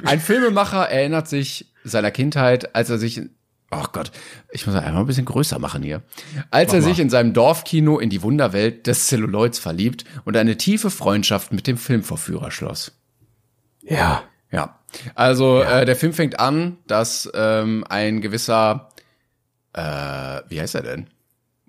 [0.05, 3.23] Ein Filmemacher erinnert sich seiner Kindheit, als er sich,
[3.71, 4.13] oh Gott,
[4.51, 6.03] ich muss einmal ein bisschen größer machen hier,
[6.51, 6.85] als er mal.
[6.89, 11.67] sich in seinem Dorfkino in die Wunderwelt des Celluloids verliebt und eine tiefe Freundschaft mit
[11.67, 12.93] dem Filmvorführer schloss.
[13.83, 14.25] Ja.
[14.55, 14.79] Ja,
[15.15, 18.91] also Äh, der Film fängt an, dass ähm, ein gewisser,
[19.75, 21.07] äh, wie heißt er denn?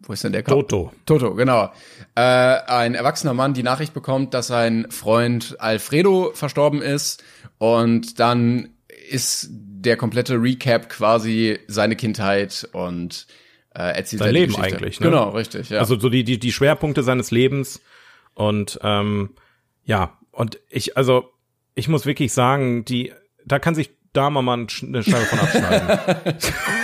[0.05, 0.43] Wo ist denn der?
[0.43, 0.53] Kopf?
[0.53, 0.91] Toto.
[1.05, 1.71] Toto, genau.
[2.15, 7.23] Äh, ein erwachsener Mann die Nachricht bekommt, dass sein Freund Alfredo verstorben ist
[7.57, 8.69] und dann
[9.09, 13.27] ist der komplette Recap quasi seine Kindheit und
[13.75, 14.77] äh, erzählt Sein Leben Geschichte.
[14.77, 15.09] eigentlich, ne?
[15.09, 15.79] Genau, richtig, ja.
[15.79, 17.81] Also so die, die, die Schwerpunkte seines Lebens.
[18.33, 19.31] Und ähm,
[19.85, 21.31] ja, und ich, also,
[21.75, 23.13] ich muss wirklich sagen, die,
[23.45, 24.69] da kann sich da mal eine
[25.03, 26.35] Scheibe von abschneiden.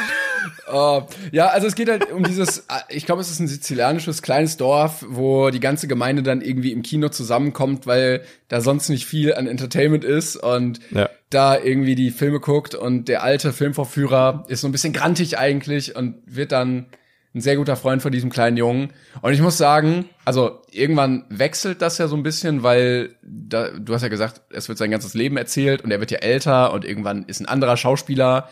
[0.71, 4.57] Oh, ja, also es geht halt um dieses, ich glaube, es ist ein sizilianisches kleines
[4.57, 9.33] Dorf, wo die ganze Gemeinde dann irgendwie im Kino zusammenkommt, weil da sonst nicht viel
[9.33, 11.09] an Entertainment ist und Ja.
[11.29, 15.95] da irgendwie die Filme guckt und der alte Filmvorführer ist so ein bisschen grantig eigentlich
[15.95, 16.87] und wird dann
[17.35, 18.91] ein sehr guter Freund von diesem kleinen Jungen.
[19.21, 23.93] Und ich muss sagen, also irgendwann wechselt das ja so ein bisschen, weil da, du
[23.93, 26.85] hast ja gesagt, es wird sein ganzes Leben erzählt und er wird ja älter und
[26.85, 28.49] irgendwann ist ein anderer Schauspieler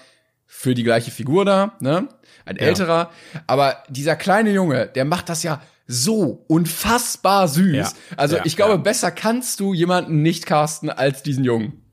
[0.48, 2.08] für die gleiche Figur da, ne?
[2.46, 3.12] Ein älterer.
[3.46, 7.76] Aber dieser kleine Junge, der macht das ja so unfassbar süß.
[7.76, 7.92] Ja.
[8.16, 8.78] Also Ja, ich glaube, ja.
[8.78, 11.84] besser kannst du jemanden nicht casten als diesen Jungen.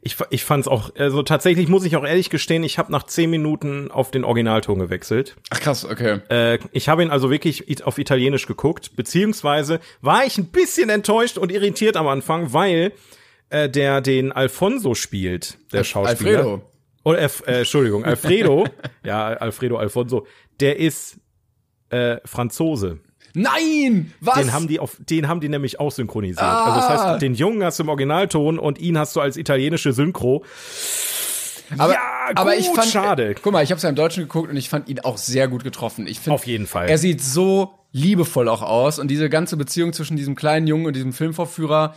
[0.00, 3.28] Ich, ich fand's auch, also tatsächlich muss ich auch ehrlich gestehen, ich habe nach zehn
[3.30, 5.36] Minuten auf den Originalton gewechselt.
[5.50, 6.20] Ach krass, okay.
[6.30, 11.36] Äh, ich habe ihn also wirklich auf Italienisch geguckt, beziehungsweise war ich ein bisschen enttäuscht
[11.36, 12.92] und irritiert am Anfang, weil
[13.50, 16.38] äh, der den Alfonso spielt, der Schauspieler.
[16.38, 16.62] Alfredo.
[17.08, 18.66] Oder, äh, äh, Entschuldigung, Alfredo,
[19.04, 20.26] ja, Alfredo Alfonso,
[20.60, 21.18] der ist
[21.90, 23.00] äh, Franzose.
[23.34, 24.12] Nein!
[24.20, 24.36] Was?
[24.36, 26.42] Den haben die auf, den haben die nämlich auch synchronisiert.
[26.42, 27.12] Also das Ah.
[27.12, 30.44] heißt, den Jungen hast du im Originalton und ihn hast du als italienische Synchro.
[31.76, 32.00] aber, ja,
[32.34, 33.34] aber gut, ich fand, schade.
[33.40, 35.46] Guck mal, ich habe es ja im Deutschen geguckt und ich fand ihn auch sehr
[35.48, 36.06] gut getroffen.
[36.06, 36.88] Ich finde, Auf jeden Fall.
[36.88, 40.96] Er sieht so liebevoll auch aus und diese ganze Beziehung zwischen diesem kleinen Jungen und
[40.96, 41.94] diesem Filmvorführer,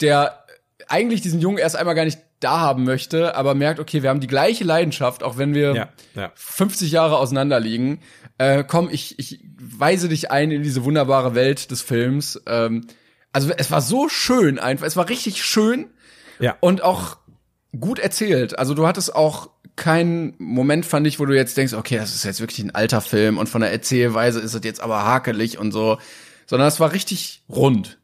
[0.00, 0.44] der
[0.88, 4.20] eigentlich diesen Jungen erst einmal gar nicht da haben möchte, aber merkt, okay, wir haben
[4.20, 6.32] die gleiche Leidenschaft, auch wenn wir Ja, ja.
[6.34, 8.00] 50 Jahre auseinander liegen.
[8.38, 12.40] Äh, komm, ich, ich weise dich ein in diese wunderbare Welt des Films.
[12.46, 12.86] Ähm,
[13.32, 15.86] also es war so schön einfach, es war richtig schön
[16.38, 16.56] Ja.
[16.60, 17.18] und auch
[17.78, 18.58] gut erzählt.
[18.58, 22.24] Also du hattest auch keinen Moment, fand ich, wo du jetzt denkst, okay, das ist
[22.24, 25.70] jetzt wirklich ein alter Film und von der Erzählweise ist es jetzt aber hakelig und
[25.72, 25.98] so,
[26.46, 27.98] sondern es war richtig rund.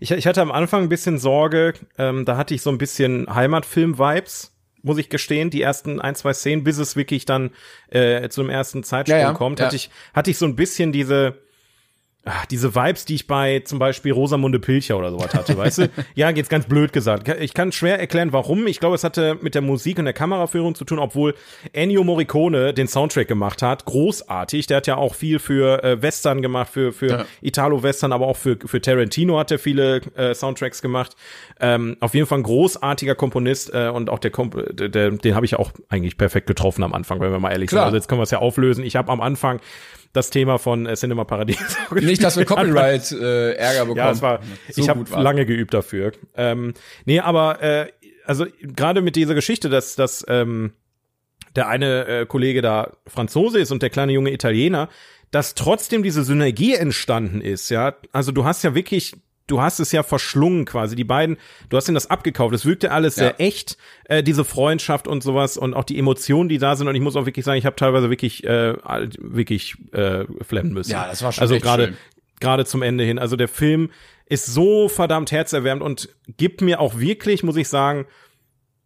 [0.00, 3.26] Ich, ich hatte am Anfang ein bisschen Sorge, ähm, da hatte ich so ein bisschen
[3.32, 7.50] Heimatfilm-Vibes, muss ich gestehen, die ersten ein, zwei Szenen, bis es wirklich dann
[7.88, 9.66] äh, zu dem ersten Zeitsprung Ja, ja, kommt, ja.
[9.66, 11.38] hatte ich, hatte ich so ein bisschen diese,
[12.24, 15.90] ach, diese Vibes, die ich bei zum Beispiel Rosamunde Pilcher oder sowas hatte, weißt du?
[16.14, 17.28] Ja, jetzt ganz blöd gesagt.
[17.40, 18.66] Ich kann schwer erklären, warum.
[18.66, 21.34] Ich glaube, es hatte mit der Musik und der Kameraführung zu tun, obwohl
[21.72, 23.84] Ennio Morricone den Soundtrack gemacht hat.
[23.84, 24.66] Großartig.
[24.66, 27.24] Der hat ja auch viel für äh, Western gemacht, für, für ja.
[27.42, 31.16] Italo-Western, aber auch für, für Tarantino hat er viele äh, Soundtracks gemacht.
[31.60, 35.34] Ähm, auf jeden Fall ein großartiger Komponist äh, und auch der, Komp der, der den
[35.34, 37.82] habe ich auch eigentlich perfekt getroffen am Anfang, wenn wir mal ehrlich Klar.
[37.82, 37.86] sind.
[37.86, 38.84] Also jetzt können wir es ja auflösen.
[38.84, 39.60] Ich habe am Anfang
[40.14, 41.60] das Thema von äh, Cinema Paradiso.
[41.94, 43.96] Nicht, dass wir Copyright äh, Ärger bekommen.
[43.98, 44.40] Ja, es war,
[44.70, 46.12] so ich habe lange geübt dafür.
[46.36, 46.72] Ähm,
[47.04, 47.92] nee, aber äh,
[48.24, 50.72] also gerade mit dieser Geschichte, dass, dass ähm,
[51.56, 54.88] der eine äh, Kollege da Franzose ist und der kleine Junge Italiener,
[55.30, 57.96] dass trotzdem diese Synergie entstanden ist, ja.
[58.12, 60.96] Also du hast ja wirklich du hast es ja verschlungen quasi.
[60.96, 61.36] Die beiden,
[61.68, 62.54] du hast ihnen das abgekauft.
[62.54, 63.24] Es wirkte alles ja.
[63.24, 66.88] sehr echt, äh, diese Freundschaft und sowas und auch die Emotionen, die da sind.
[66.88, 68.74] Und ich muss auch wirklich sagen, ich habe teilweise wirklich, äh,
[69.18, 70.92] wirklich äh, flemmen müssen.
[70.92, 71.94] Ja, das war schon Also gerade
[72.40, 73.18] gerade zum Ende hin.
[73.18, 73.90] Also der Film
[74.26, 78.06] ist so verdammt herzerwärmend und gibt mir auch wirklich, muss ich sagen,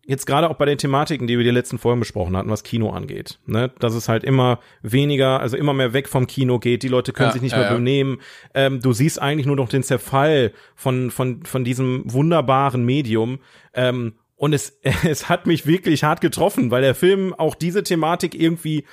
[0.09, 2.91] jetzt gerade auch bei den Thematiken, die wir die letzten Folgen besprochen hatten, was Kino
[2.91, 6.89] angeht, ne, dass es halt immer weniger, also immer mehr weg vom Kino geht, die
[6.89, 7.75] Leute können ja, sich nicht ja, mehr ja.
[7.75, 8.19] benehmen.
[8.55, 13.39] Ähm, du siehst eigentlich nur noch den Zerfall von von von diesem wunderbaren Medium.
[13.75, 18.35] Ähm, und es es hat mich wirklich hart getroffen, weil der Film auch diese Thematik
[18.35, 18.85] irgendwie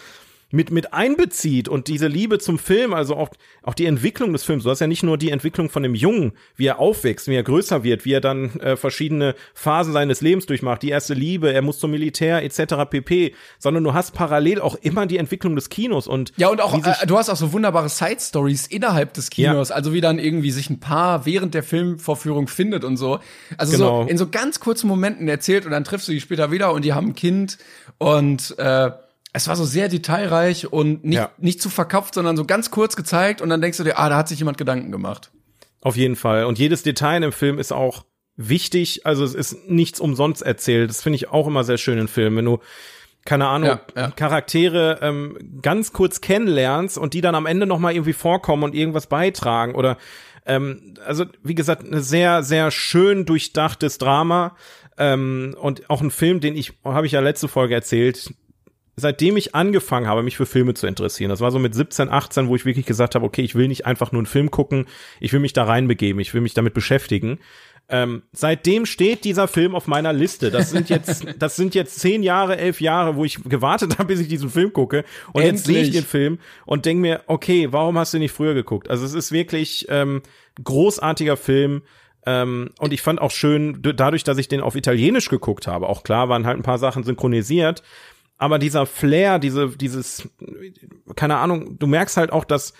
[0.56, 3.30] mit, mit einbezieht und diese Liebe zum Film, also auch,
[3.62, 4.64] auch die Entwicklung des Films.
[4.64, 7.44] Du hast ja nicht nur die Entwicklung von dem Jungen, wie er aufwächst, wie er
[7.44, 11.62] größer wird, wie er dann äh, verschiedene Phasen seines Lebens durchmacht, die erste Liebe, er
[11.62, 12.90] muss zum Militär etc.
[12.90, 16.74] pp, sondern du hast parallel auch immer die Entwicklung des Kinos und Ja, und auch
[16.74, 19.76] äh, du hast auch so wunderbare Side Stories innerhalb des Kinos, ja.
[19.76, 23.20] also wie dann irgendwie sich ein Paar während der Filmvorführung findet und so.
[23.58, 24.04] Also genau.
[24.04, 26.86] so in so ganz kurzen Momenten erzählt und dann triffst du die später wieder und
[26.86, 27.58] die haben ein Kind
[27.98, 28.92] und äh,
[29.36, 31.32] es war so sehr detailreich und nicht, ja.
[31.38, 34.18] nicht zu verkauft, sondern so ganz kurz gezeigt und dann denkst du dir, ah, da
[34.18, 35.32] hat sich jemand Gedanken gemacht.
[35.82, 36.46] Auf jeden Fall.
[36.46, 38.06] Und jedes Detail im Film ist auch
[38.38, 39.06] wichtig.
[39.06, 40.90] Also es ist nichts umsonst erzählt.
[40.90, 42.38] Das finde ich auch immer sehr schön in Filmen.
[42.38, 42.60] Wenn du,
[43.26, 44.12] keine Ahnung, ja, ja.
[44.12, 49.08] Charaktere ähm, ganz kurz kennenlernst und die dann am Ende nochmal irgendwie vorkommen und irgendwas
[49.08, 49.98] beitragen oder
[50.46, 54.56] ähm, also wie gesagt, eine sehr, sehr schön durchdachtes Drama.
[54.98, 58.34] Ähm, und auch ein Film, den ich, habe ich ja letzte Folge erzählt,
[58.96, 62.48] seitdem ich angefangen habe, mich für Filme zu interessieren, das war so mit 17, 18,
[62.48, 64.86] wo ich wirklich gesagt habe, okay, ich will nicht einfach nur einen Film gucken,
[65.20, 67.40] ich will mich da reinbegeben, ich will mich damit beschäftigen.
[67.88, 70.50] Ähm, seitdem steht dieser Film auf meiner Liste.
[70.50, 74.20] Das sind jetzt, das sind jetzt zehn Jahre, elf Jahre, wo ich gewartet habe, bis
[74.20, 75.06] ich diesen Film gucke.
[75.34, 75.52] Und Endlich.
[75.52, 78.90] jetzt sehe ich den Film und denke mir, okay, warum hast du nicht früher geguckt?
[78.90, 80.24] Also es ist wirklich ähm,
[80.64, 81.84] großartiger Film.
[82.26, 86.04] Ähm, und ich fand auch schön, dadurch, dass ich den auf Italienisch geguckt habe, auch
[86.04, 87.84] klar waren halt ein paar Sachen synchronisiert,
[88.38, 90.30] aber dieser Flair, diese, dieses,
[91.16, 92.74] keine Ahnung, du merkst halt auch, dass,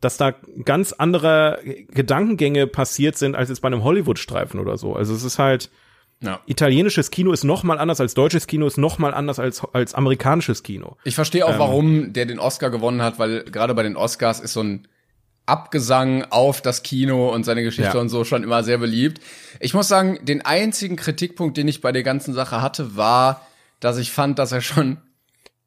[0.00, 0.34] dass da
[0.64, 4.94] ganz andere Gedankengänge passiert sind, als jetzt bei einem Hollywood-Streifen oder so.
[4.94, 5.70] Also es ist halt,
[6.20, 6.40] ja.
[6.46, 9.94] italienisches Kino ist noch mal anders als deutsches Kino, ist noch mal anders als, als
[9.94, 10.96] amerikanisches Kino.
[11.04, 14.40] Ich verstehe auch, ähm, warum der den Oscar gewonnen hat, weil gerade bei den Oscars
[14.40, 14.88] ist so ein
[15.48, 18.00] Abgesang auf das Kino und seine Geschichte ja.
[18.00, 19.20] und so schon immer sehr beliebt.
[19.60, 23.45] Ich muss sagen, den einzigen Kritikpunkt, den ich bei der ganzen Sache hatte, war,
[23.80, 24.98] dass ich fand, dass er schon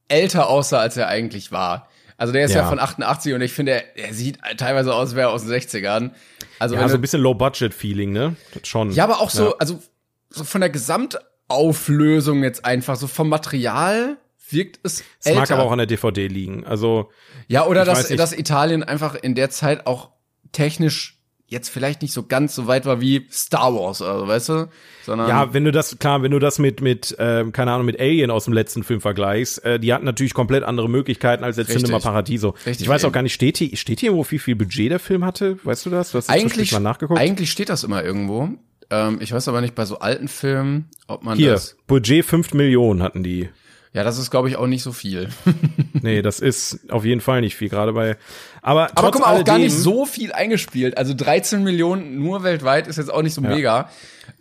[0.07, 1.88] älter aussah, als er eigentlich war.
[2.18, 5.16] Also der ist ja, ja von 88 und ich finde, er, er sieht teilweise aus,
[5.16, 6.12] wäre aus den 60ern.
[6.60, 8.36] Also ja, so ein bisschen Low-Budget-Feeling, ne?
[8.53, 8.91] Das schon.
[8.91, 9.55] Ja, aber auch so, ja.
[9.60, 9.82] also
[10.30, 14.18] so von der Gesamtauflösung jetzt einfach, so vom Material
[14.49, 15.39] wirkt es Es älter.
[15.39, 16.66] mag aber auch an der DVD liegen.
[16.66, 17.10] Also
[17.47, 20.10] ja, oder dass, dass Italien einfach in der Zeit auch
[20.51, 21.18] technisch
[21.50, 24.70] jetzt vielleicht nicht so ganz so weit war wie Star Wars, also weißt du?
[25.04, 28.00] Sondern ja, wenn du das, klar, wenn du das mit, mit, äh, keine Ahnung, mit
[28.00, 31.72] Alien aus dem letzten Film vergleichst, äh, die hatten natürlich komplett andere Möglichkeiten als jetzt
[31.72, 32.50] Cinema Paradiso.
[32.66, 35.00] Richtig, ich weiß auch gar nicht, steht hier, steht hier irgendwo, wie viel Budget der
[35.00, 35.58] Film hatte?
[35.64, 36.12] Weißt du das?
[36.12, 37.20] Du hast eigentlich, mal nachgeguckt?
[37.20, 38.50] Eigentlich steht das immer irgendwo.
[38.91, 41.78] Ähm, ich weiß aber nicht bei so alten Filmen, ob man hier, das.
[41.88, 43.50] Budget 5 Millionen hatten die.
[43.92, 45.30] Ja, das ist, glaube ich, auch nicht so viel.
[45.94, 48.18] nee, das ist auf jeden Fall nicht viel, gerade bei.
[48.62, 50.98] Aber, aber guck mal, auch gar nicht so viel eingespielt.
[50.98, 53.50] Also 13 Millionen nur weltweit ist jetzt auch nicht so ja.
[53.50, 53.90] mega.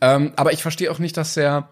[0.03, 1.69] Ähm, aber ich verstehe auch nicht, dass der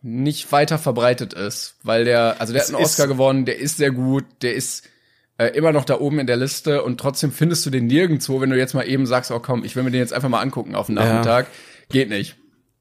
[0.00, 3.76] nicht weiter verbreitet ist, weil der, also der es hat einen Oscar gewonnen, der ist
[3.76, 4.88] sehr gut, der ist
[5.38, 8.50] äh, immer noch da oben in der Liste und trotzdem findest du den nirgendwo, wenn
[8.50, 10.74] du jetzt mal eben sagst, oh komm, ich will mir den jetzt einfach mal angucken
[10.74, 11.46] auf den Nachmittag.
[11.46, 11.52] Ja.
[11.90, 12.36] Geht nicht.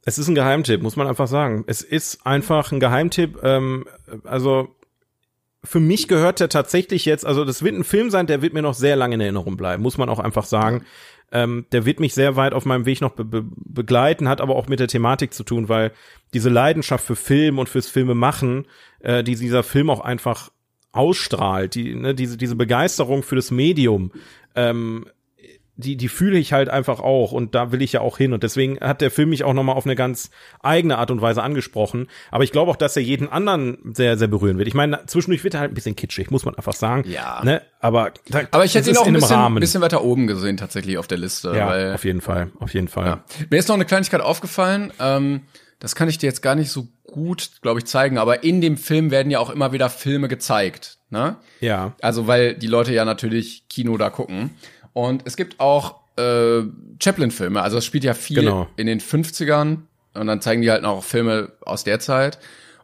[0.07, 1.65] Es ist ein Geheimtipp, muss man einfach sagen.
[1.67, 3.43] Es ist einfach ein Geheimtipp.
[3.43, 3.83] Ähm,
[4.23, 4.69] also
[5.65, 8.61] für mich gehört der tatsächlich jetzt, also das wird ein Film sein, der wird mir
[8.61, 10.85] noch sehr lange in Erinnerung bleiben, muss man auch einfach sagen.
[11.33, 14.55] Ähm, der wird mich sehr weit auf meinem Weg noch be be begleiten, hat aber
[14.55, 15.91] auch mit der Thematik zu tun, weil
[16.33, 18.65] diese Leidenschaft für Film und fürs Filme machen,
[19.01, 20.51] äh, die dieser Film auch einfach
[20.93, 24.13] ausstrahlt, die, ne, diese, diese Begeisterung für das Medium,
[24.55, 25.05] ähm,
[25.77, 28.41] die, die fühle ich halt einfach auch und da will ich ja auch hin und
[28.41, 32.07] deswegen hat der Film mich auch nochmal auf eine ganz eigene Art und Weise angesprochen.
[32.31, 34.67] Aber ich glaube auch, dass er jeden anderen sehr, sehr berühren wird.
[34.67, 37.03] Ich meine, zwischendurch wird er halt ein bisschen kitschig, muss man einfach sagen.
[37.07, 37.41] Ja.
[37.43, 37.61] Ne?
[37.79, 41.07] Aber, da, Aber ich hätte ihn auch ein bisschen, bisschen weiter oben gesehen, tatsächlich auf
[41.07, 41.53] der Liste.
[41.55, 43.05] ja, auf jeden Fall, auf jeden Fall.
[43.05, 43.23] ja.
[43.49, 44.91] Mir ist noch eine Kleinigkeit aufgefallen.
[44.99, 45.41] Ähm,
[45.79, 48.17] das kann ich dir jetzt gar nicht so gut, glaube ich, zeigen.
[48.17, 50.97] Aber in dem Film werden ja auch immer wieder Filme gezeigt.
[51.09, 51.37] Ne?
[51.61, 51.93] Ja.
[52.01, 54.51] Also, weil die Leute ja natürlich Kino da gucken.
[54.93, 56.63] Und es gibt auch äh,
[57.01, 57.61] Chaplin-Filme.
[57.61, 58.67] Also, es spielt ja viel Genau.
[58.75, 59.79] in den 50ern.
[60.13, 62.39] Und dann zeigen die halt noch Filme aus der Zeit.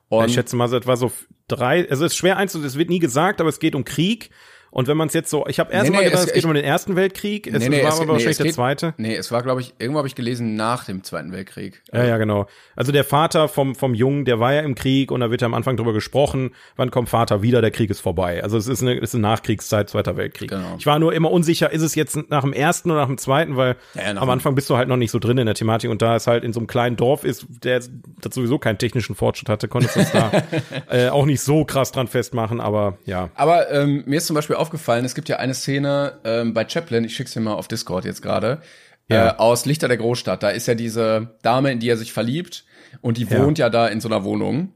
[0.10, 1.12] Und ich schätze mal, so etwa so
[1.47, 4.30] drei, also es ist schwer einzusehen, es wird nie gesagt, aber es geht um Krieg.
[4.74, 6.34] Und wenn man es jetzt so, ich habe erst Nee, mal nee, gedacht, es- es,
[6.34, 8.93] geht ich- um den Ersten Weltkrieg, es Nee, war es- aber wahrscheinlich der geht- Zweite.
[8.97, 11.84] Nee, es war, glaube ich, irgendwo habe ich gelesen nach dem Zweiten Weltkrieg.
[11.93, 12.47] Ja, ja, genau.
[12.76, 15.45] Also der Vater vom, vom Jungen, der war ja im Krieg und da wird ja
[15.45, 18.41] am Anfang drüber gesprochen, wann kommt Vater wieder, der Krieg ist vorbei.
[18.43, 20.49] Also es ist eine, es ist eine Nachkriegszeit, Zweiter Weltkrieg.
[20.49, 20.76] Genau.
[20.80, 23.55] Ich war nur immer unsicher, ist es jetzt nach dem Ersten oder nach dem Zweiten,
[23.55, 25.91] weil Ja, ja, am Anfang bist du halt noch nicht so drin in der Thematik
[25.91, 29.13] und da es halt in so einem kleinen Dorf ist, der das sowieso keinen technischen
[29.13, 30.32] Fortschritt hatte, konntest du es da
[30.89, 33.30] äh, auch nicht so krass dran festmachen, aber ja.
[33.36, 37.03] Aber ähm, mir ist zum Beispiel aufgefallen, es gibt ja eine Szene ähm, bei Chaplin,
[37.03, 38.61] ich schick's dir mal auf Discord jetzt gerade,
[39.09, 39.28] Ja.
[39.28, 40.41] äh, aus Lichter der Großstadt.
[40.41, 42.64] Da ist ja diese Dame, in die er sich verliebt
[43.01, 43.39] und die Ja.
[43.43, 44.74] wohnt ja da in so einer Wohnung.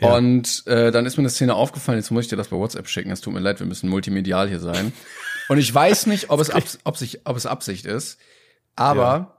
[0.00, 0.14] Ja.
[0.16, 2.88] Und äh, dann ist mir eine Szene aufgefallen, jetzt muss ich dir das bei WhatsApp
[2.88, 4.92] schicken, es tut mir leid, wir müssen multimedial hier sein.
[5.48, 8.18] Und ich weiß nicht, ob es, Abs ob, sich, ob es Absicht ist,
[8.76, 9.38] aber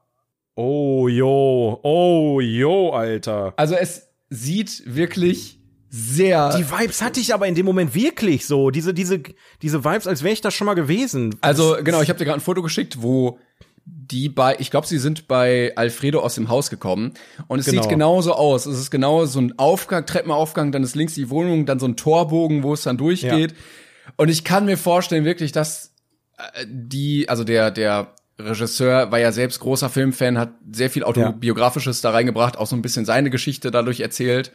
[0.56, 3.54] Oh, jo, oh, jo, Alter.
[3.58, 5.60] also es sieht wirklich
[5.96, 8.72] sehr Die Vibes hatte ich aber in dem Moment wirklich so.
[8.72, 9.22] Diese, diese,
[9.62, 11.36] diese Vibes, als wäre ich da schon mal gewesen.
[11.42, 13.38] Also genau, ich habe dir gerade ein Foto geschickt, wo
[13.86, 17.14] die bei, ich glaube, sie sind bei Alfredo aus dem Haus gekommen
[17.48, 17.84] und es Genau.
[17.84, 18.66] sieht genauso aus.
[18.66, 21.96] Es ist genau so ein Aufgang, Treppenaufgang, dann ist links die Wohnung, dann so ein
[21.96, 23.54] Torbogen, wo es dann durchgeht.
[24.18, 25.94] Und ich kann mir vorstellen wirklich, dass
[26.40, 32.02] äh, die, also der der Regisseur war ja selbst großer Filmfan, hat sehr viel autobiografisches
[32.02, 34.52] da reingebracht, auch so ein bisschen seine Geschichte dadurch erzählt,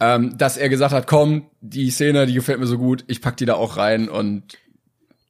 [0.00, 3.36] ähm, dass er gesagt hat, komm, die Szene, die gefällt mir so gut, ich pack
[3.36, 4.58] die da auch rein und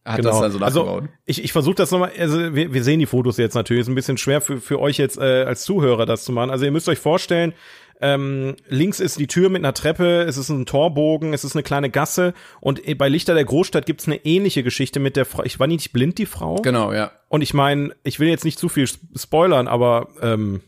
[0.04, 1.10] hat das dann so also nachgebaut.
[1.24, 3.94] ich, ich versuche das nochmal, also wir, wir sehen die Fotos jetzt natürlich, ist ein
[3.94, 6.50] bisschen schwer für, für euch jetzt äh, als Zuhörer das zu machen.
[6.50, 7.54] Also ihr müsst euch vorstellen,
[8.00, 11.62] ähm, links ist die Tür mit einer Treppe, es ist ein Torbogen, es ist eine
[11.62, 15.42] kleine Gasse und bei Lichter der Großstadt gibt's eine ähnliche Geschichte mit der Frau.
[15.44, 16.56] Ich war nicht blind, die Frau.
[16.56, 17.12] Genau, ja.
[17.28, 18.86] Und ich meine, ich will jetzt nicht zu viel
[19.16, 20.60] spoilern, aber ähm,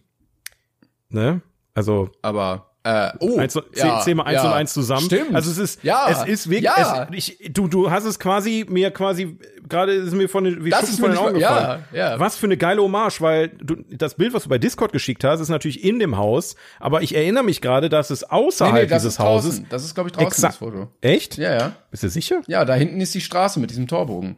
[1.10, 1.42] ne?
[1.74, 4.48] Also Aber äh, oh, Eins, zähl, zähl mal eins ja.
[4.48, 5.06] und eins zusammen.
[5.06, 5.34] Stimmt.
[5.34, 7.08] Also es ist, ja, es ist wirklich, ja.
[7.10, 10.70] es, ich, du, du hast es quasi mir quasi gerade ist mir von den, wie
[10.70, 11.82] Das ist von den Augen gefallen.
[11.92, 12.20] ja, ja.
[12.20, 15.40] Was für eine geile Hommage, weil du, das Bild, was du bei Discord geschickt hast,
[15.40, 18.86] ist natürlich in dem Haus, aber ich erinnere mich gerade, dass es nee, außerhalb nee,
[18.86, 19.18] das dieses.
[19.18, 19.62] Hauses.
[19.68, 20.88] Das ist glaube ich draußen das Foto.
[21.00, 21.38] Echt?
[21.38, 21.72] Ja, ja.
[21.90, 22.42] Bist du sicher?
[22.46, 24.36] Ja, da hinten ist die Straße mit diesem Torbogen.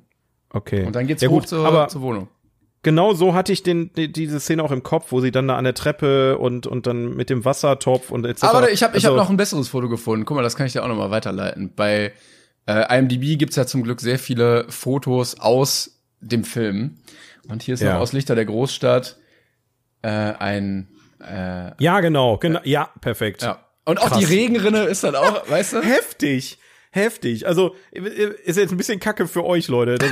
[0.51, 0.87] Okay.
[0.87, 2.29] Und dann geht's ja, hoch gut, zur, zur Wohnung.
[2.89, 5.57] Genau so hatte ich den, die, diese Szene auch im Kopf, wo sie dann da
[5.59, 8.45] an der Treppe und, und dann mit dem Wassertopf und etc.
[8.45, 10.25] Aber ich habe ich hab Also- noch ein besseres Foto gefunden.
[10.25, 11.73] Guck mal, das kann ich dir auch noch mal weiterleiten.
[11.77, 12.13] Bei
[12.67, 16.97] äh, IMDb gibt's ja zum Glück sehr viele Fotos aus dem Film.
[17.49, 17.95] Und hier ist Ja.
[17.95, 19.17] noch aus Lichter der Großstadt
[20.03, 20.89] äh, ein
[21.21, 23.43] äh, Ja, genau, genau, ja, perfekt.
[23.43, 23.65] ja.
[23.85, 24.19] Und auch Krass.
[24.19, 25.81] die Regenrinne ist dann auch, weißt du?
[25.83, 26.59] Heftig.
[26.99, 27.47] Heftig.
[27.47, 29.99] Also ist jetzt ein bisschen Kacke für euch, Leute.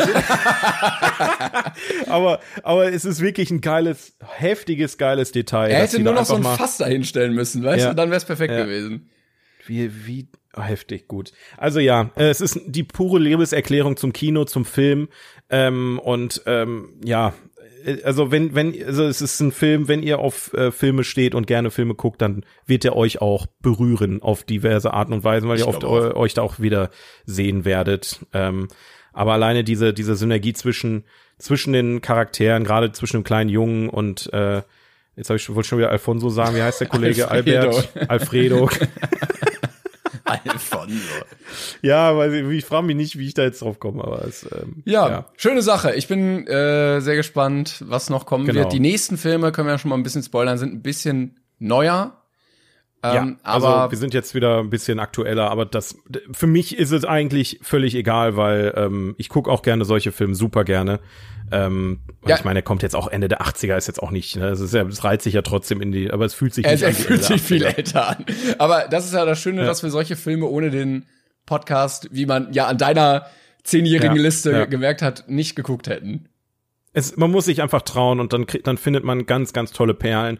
[2.09, 5.70] Aber aber es ist wirklich ein geiles, heftiges, geiles Detail.
[5.70, 7.91] Er hätte nur noch so ein Fass dahinstellen müssen, weißt Ja.
[7.91, 7.97] du?
[7.97, 8.64] Dann wär's perfekt Ja.
[8.64, 9.11] gewesen.
[9.66, 11.32] Wie, wie oh, heftig gut.
[11.57, 15.09] Also ja, es ist die pure Liebeserklärung zum Kino, zum Film.
[15.51, 17.34] Ähm, und ähm, ja,
[18.05, 21.47] also wenn, wenn, also es ist ein Film, wenn ihr auf äh, Filme steht und
[21.47, 25.57] gerne Filme guckt, dann wird er euch auch berühren auf diverse Arten und Weisen, weil
[25.57, 26.91] Ich ihr oft eu, euch da auch wieder
[27.24, 28.20] sehen werdet.
[28.32, 28.68] Ähm,
[29.12, 31.05] aber alleine diese, diese Synergie zwischen,
[31.39, 34.62] zwischen den Charakteren, gerade zwischen dem kleinen Jungen und äh,
[35.16, 36.57] Jetzt habe ich wollte schon wieder Alfonso sagen.
[36.57, 37.30] Wie heißt der Kollege?
[37.30, 37.70] Alfredo.
[37.70, 38.68] Albert Alfredo.
[40.27, 40.95] Alfonso.
[41.83, 44.45] Ja, weil ich, ich frage mich nicht, wie ich da jetzt drauf komme, aber es,
[44.45, 45.95] ähm, Ja, schöne Sache.
[45.95, 48.61] Ich bin äh, sehr gespannt, was noch kommen Genau.
[48.61, 48.72] wird.
[48.72, 52.22] Die nächsten Filme können wir ja schon mal ein bisschen spoilern, sind ein bisschen neuer.
[53.05, 53.14] ja.
[53.22, 55.97] Ähm, also aber wir sind jetzt wieder ein bisschen aktueller, aber das
[56.33, 60.35] für mich ist es eigentlich völlig egal, weil ähm, ich gucke auch gerne solche Filme,
[60.35, 60.99] super gerne.
[61.53, 62.36] Ähm, und Ja.
[62.36, 64.49] ich meine, er kommt jetzt auch Ende der 80er, ist jetzt auch nicht, ne?
[64.49, 66.72] Es ist ja, es reiht sich ja trotzdem in die, aber es fühlt sich er,
[66.72, 67.76] nicht an wie fühlt sich viel 80er.
[67.76, 68.24] älter an.
[68.59, 69.66] Aber das ist ja das Schöne, Ja.
[69.66, 71.07] dass wir solche Filme ohne den
[71.47, 73.26] Podcast, wie man ja an deiner
[73.62, 76.28] zehnjährigen Ja, Liste gemerkt hat, nicht geguckt hätten.
[76.92, 80.38] es, man muss sich einfach trauen und dann, dann findet man ganz, ganz tolle Perlen.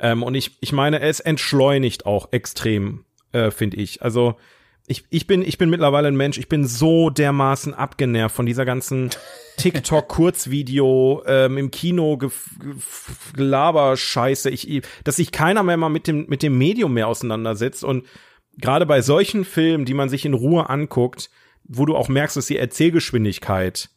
[0.00, 4.02] Ähm, und ich, ich meine, es entschleunigt auch extrem, äh, finde ich.
[4.02, 4.36] Also
[4.86, 8.64] ich, ich bin, ich bin mittlerweile ein Mensch, ich bin so dermaßen abgenervt von dieser
[8.64, 9.10] ganzen
[9.58, 12.18] TikTok-Kurzvideo, ähm, im Kino
[13.36, 17.84] Gelaber-Scheiße, ich, dass sich keiner mehr mal mit dem, mit dem Medium mehr auseinandersetzt.
[17.84, 18.06] Und
[18.58, 21.30] gerade bei solchen Filmen, die man sich in Ruhe anguckt,
[21.64, 23.88] wo du auch merkst, dass die Erzählgeschwindigkeit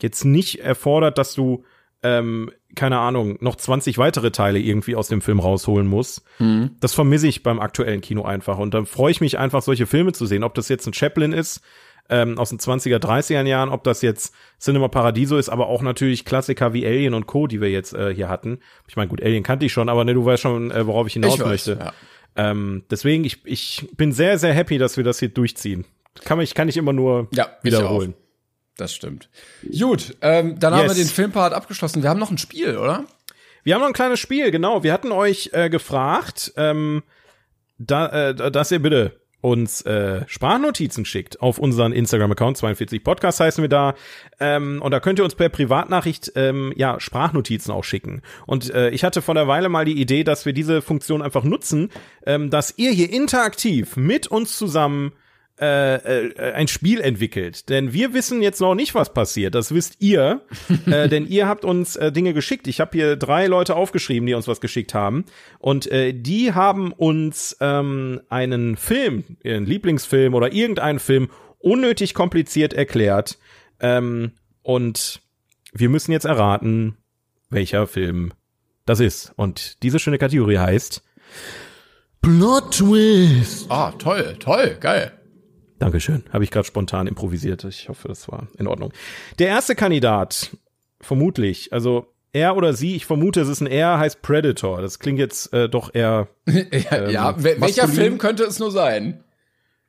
[0.00, 1.64] jetzt nicht erfordert, dass du
[2.02, 6.22] ähm, keine Ahnung, noch 20 weitere Teile irgendwie aus dem Film rausholen musst.
[6.38, 6.72] Mhm.
[6.80, 8.58] Das vermisse ich beim aktuellen Kino einfach.
[8.58, 10.44] Und dann freue ich mich einfach, solche Filme zu sehen.
[10.44, 11.62] Ob das jetzt ein Chaplin ist,
[12.08, 16.24] ähm, aus den 20er, 30er Jahren, ob das jetzt Cinema Paradiso ist, aber auch natürlich
[16.24, 18.60] Klassiker wie Alien und Co., die wir jetzt äh, hier hatten.
[18.86, 21.14] Ich meine, gut, Alien kannte ich schon, aber ne, du weißt schon, äh, worauf ich
[21.14, 21.78] hinaus ich weiß, möchte.
[21.80, 21.92] Ja.
[22.36, 25.84] Ähm, deswegen, ich, ich bin sehr, sehr happy, dass wir das hier durchziehen.
[26.24, 28.14] Kann ich, kann ich immer nur ja, wiederholen.
[28.76, 29.30] Das stimmt.
[29.78, 30.82] Gut, ähm, dann yes.
[30.82, 32.02] haben wir den Filmpart abgeschlossen.
[32.02, 33.04] Wir haben noch ein Spiel, oder?
[33.64, 34.82] Wir haben noch ein kleines Spiel, genau.
[34.82, 37.02] Wir hatten euch äh, gefragt, ähm,
[37.78, 43.62] da, äh, dass ihr bitte uns äh, Sprachnotizen schickt auf unseren Instagram-Account, 42 Podcast heißen
[43.62, 43.94] wir da.
[44.40, 48.22] Ähm, und da könnt ihr uns per Privatnachricht ähm, ja Sprachnotizen auch schicken.
[48.46, 51.44] Und äh, ich hatte vor der Weile mal die Idee, dass wir diese Funktion einfach
[51.44, 51.90] nutzen,
[52.24, 55.12] ähm, dass ihr hier interaktiv mit uns zusammen
[55.60, 57.68] äh, äh, ein Spiel entwickelt.
[57.70, 59.54] Denn wir wissen jetzt noch nicht, was passiert.
[59.54, 60.42] Das wisst ihr.
[60.86, 62.66] äh, denn ihr habt uns äh, Dinge geschickt.
[62.66, 65.24] Ich habe hier drei Leute aufgeschrieben, die uns was geschickt haben.
[65.58, 72.74] Und äh, die haben uns ähm, einen Film, ihren Lieblingsfilm oder irgendeinen Film unnötig kompliziert
[72.74, 73.38] erklärt.
[73.80, 74.32] Ähm,
[74.62, 75.22] und
[75.72, 76.96] wir müssen jetzt erraten,
[77.48, 78.32] welcher Film
[78.84, 79.32] das ist.
[79.36, 81.02] Und diese schöne Kategorie heißt
[82.20, 83.70] Plot Twist.
[83.70, 85.15] Ah, toll, toll, geil.
[85.78, 86.24] Dankeschön.
[86.32, 87.64] Habe ich gerade spontan improvisiert.
[87.64, 88.92] Ich hoffe, das war in Ordnung.
[89.38, 90.56] Der erste Kandidat,
[91.00, 94.82] vermutlich, also er oder sie, ich vermute, es ist ein er, heißt Predator.
[94.82, 96.28] Das klingt jetzt äh, doch eher.
[96.46, 96.54] ja,
[96.92, 99.22] ähm, ja welcher Film könnte es nur sein?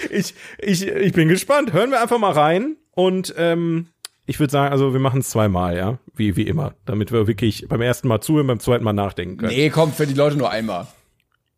[0.09, 1.71] ich, ich, ich bin gespannt.
[1.71, 3.87] Hören wir einfach mal rein und ähm,
[4.25, 7.67] ich würde sagen, also wir machen es zweimal, ja, wie, wie immer, damit wir wirklich
[7.69, 9.53] beim ersten Mal zuhören, beim zweiten Mal nachdenken können.
[9.53, 10.87] Nee, komm, für die Leute nur einmal.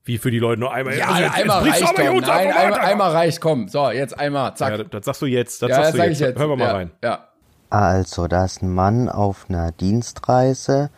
[0.07, 0.97] Wie für die Leute nur einmal.
[0.97, 2.19] Ja, also jetzt, einmal jetzt reicht, komm.
[2.19, 3.67] Nein, einmal, einmal, reicht, komm.
[3.67, 4.77] So, jetzt einmal, zack.
[4.77, 6.19] Ja, das sagst du jetzt, das ja, sagst das du jetzt.
[6.21, 6.39] jetzt.
[6.39, 6.91] Hören wir mal ja, rein.
[7.03, 7.27] Ja.
[7.69, 10.89] Also, da ist ein Mann auf einer Dienstreise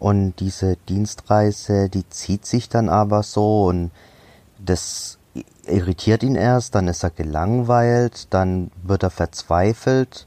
[0.00, 3.92] und diese Dienstreise, die zieht sich dann aber so und
[4.58, 5.18] das
[5.66, 10.26] irritiert ihn erst, dann ist er gelangweilt, dann wird er verzweifelt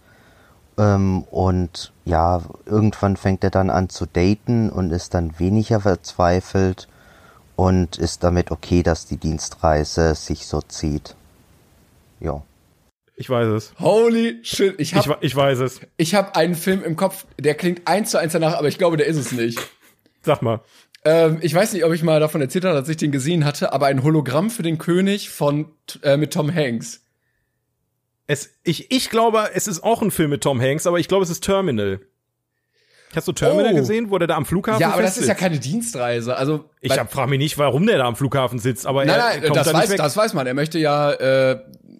[0.78, 6.88] ähm, und ja, irgendwann fängt er dann an zu daten und ist dann weniger verzweifelt
[7.60, 11.18] und ist damit okay, dass die Dienstreise sich so zieht.
[12.22, 12.42] Ja.
[13.18, 13.74] Ich weiß es.
[13.80, 15.82] Holy shit, ich hab, ich, ich weiß es.
[15.98, 18.96] Ich habe einen Film im Kopf, der klingt eins zu eins danach, aber ich glaube,
[18.96, 19.60] der ist es nicht.
[20.22, 20.62] Sag mal.
[21.04, 23.74] Ähm, ich weiß nicht, ob ich mal davon erzählt habe, dass ich den gesehen hatte,
[23.74, 27.04] aber ein Hologramm für den König von äh, mit Tom Hanks.
[28.26, 31.26] Es, ich, ich glaube, es ist auch ein Film mit Tom Hanks, aber ich glaube,
[31.26, 32.00] es ist Terminal.
[33.16, 33.76] Hast du Terminal oh.
[33.76, 36.36] gesehen, wo der da am Flughafen Ja, aber das ist ja keine Dienstreise.
[36.36, 39.56] Also ich frage mich nicht, warum der da am Flughafen sitzt, aber nein, nein, kommt
[39.56, 40.46] das da weiß, das weiß man.
[40.46, 41.60] Er möchte ja äh,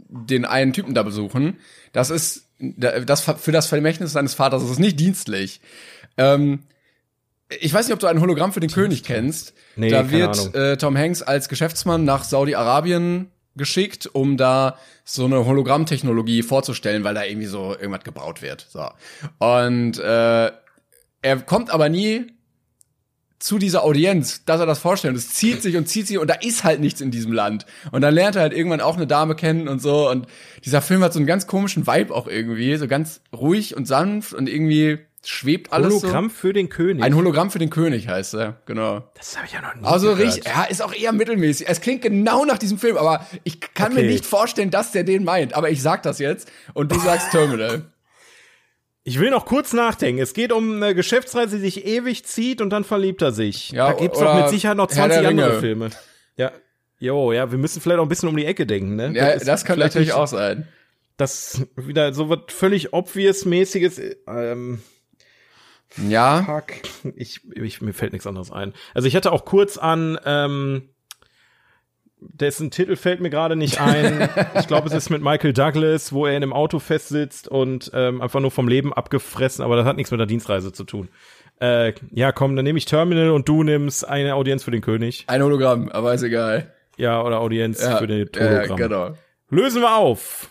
[0.10, 1.58] den einen Typen da besuchen.
[1.94, 4.64] Das ist das für das Vermächtnis seines Vaters.
[4.64, 5.62] Ist nicht dienstlich.
[6.18, 6.64] Ähm,
[7.60, 9.54] ich weiß nicht, ob du ein Hologramm für den König kennst.
[9.76, 15.46] Nee, da wird äh, Tom Hanks als Geschäftsmann nach Saudi-Arabien geschickt, um da so eine
[15.46, 18.68] Hologrammtechnologie vorzustellen, weil da irgendwie so irgendwas gebaut wird.
[18.70, 18.88] So.
[19.40, 20.52] Und äh,
[21.22, 22.28] er kommt aber nie
[23.40, 25.16] zu dieser Audienz, dass er das vorstellt.
[25.16, 27.66] Es zieht sich und zieht sich und da ist halt nichts in diesem Land.
[27.92, 30.10] Und dann lernt er halt irgendwann auch eine Dame kennen und so.
[30.10, 30.28] Und
[30.66, 34.34] dieser Film hat so einen ganz komischen Vibe auch irgendwie, so ganz ruhig und sanft
[34.34, 36.36] und irgendwie schwebt alles Hologramm so.
[36.36, 37.04] für den König.
[37.04, 39.04] Ein Hologramm für den König heißt er, genau.
[39.16, 40.28] Das habe ich ja noch nie Also gehört.
[40.28, 41.68] richtig, ja, ist auch eher mittelmäßig.
[41.68, 44.04] Es klingt genau nach diesem Film, aber ich kann okay.
[44.04, 45.54] mir nicht vorstellen, dass der den meint.
[45.54, 47.86] Aber ich sag das jetzt und du sagst Terminal.
[49.04, 50.22] Ich will noch kurz nachdenken.
[50.22, 53.72] Es geht um eine Geschäftsreise, die sich ewig zieht und dann verliebt er sich.
[53.72, 55.90] Ja, da gibt's doch mit Sicherheit noch 20 andere Filme.
[56.36, 56.52] Ja.
[57.00, 59.14] Jo, ja, wir müssen vielleicht auch ein bisschen um die Ecke denken, ne?
[59.16, 60.68] Ja, das, das kann natürlich auch sein.
[61.16, 64.82] Das wieder so was völlig obvious-mäßiges, ähm,
[65.98, 66.44] ja.
[66.44, 67.14] Fuck.
[67.16, 68.74] Ich, ich, mir fällt nichts anderes ein.
[68.94, 70.90] Also ich hatte auch kurz an, ähm,
[72.22, 74.30] dessen Titel fällt mir gerade nicht ein.
[74.60, 78.22] ich glaube, es ist mit Michael Douglas, wo er in einem Auto festsitzt und ähm,
[78.22, 81.10] einfach nur vom Leben abgefressen, aber das hat nichts mit der Dienstreise zu tun.
[81.62, 85.26] Äh, ja, komm, dann nehme ich Terminal und du nimmst eine Audienz für den König.
[85.28, 86.74] Ein Hologramm, aber ist egal.
[86.98, 88.78] Ja, oder Audienz ja, für den Hologramm.
[88.78, 89.12] Ja, genau.
[89.50, 90.50] Lösen wir auf.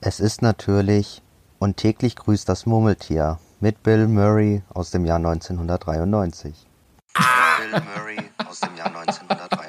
[0.00, 1.22] Es ist natürlich
[1.58, 6.66] und täglich grüßt das Murmeltier mit Bill Murray aus dem Jahr 1993.
[7.14, 9.61] Bill Murray aus dem Jahr 1993.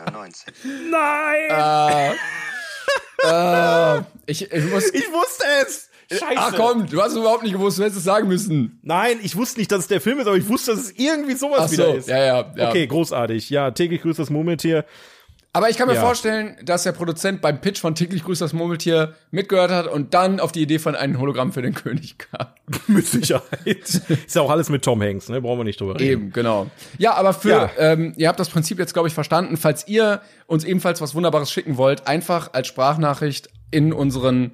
[0.89, 2.15] Nein!
[3.25, 4.93] Äh, ich, ich muss.
[4.93, 5.89] Ich wusste es!
[6.11, 6.35] Scheiße.
[6.35, 8.79] Ach komm, du hast überhaupt nicht gewusst, du hättest es sagen müssen.
[8.83, 11.33] Nein, ich wusste nicht, dass es der Film ist, aber ich wusste, dass es irgendwie
[11.33, 12.09] sowas Ach wieder so, ist.
[12.09, 12.69] ja, ja, ja.
[12.69, 13.49] Okay, großartig.
[13.49, 14.85] Ja, täglich grüßt das Murmeltier.
[15.55, 16.01] Aber ich kann mir Ja.
[16.01, 20.39] vorstellen, dass der Produzent beim Pitch von Täglich grüßt das Murmeltier mitgehört hat und dann
[20.39, 22.47] auf die Idee von einem Hologramm für den König kam.
[22.87, 23.67] Mit Sicherheit.
[23.67, 25.41] ist ja auch alles mit Tom Hanks, ne?
[25.41, 26.03] Brauchen wir nicht drüber reden.
[26.23, 26.71] Eben, genau.
[26.97, 27.69] Ja, aber für, Ja.
[27.77, 29.55] Ähm, ihr habt das Prinzip jetzt, glaube ich, verstanden.
[29.57, 34.51] Falls ihr uns ebenfalls was Wunderbares schicken wollt, einfach als Sprachnachricht in unseren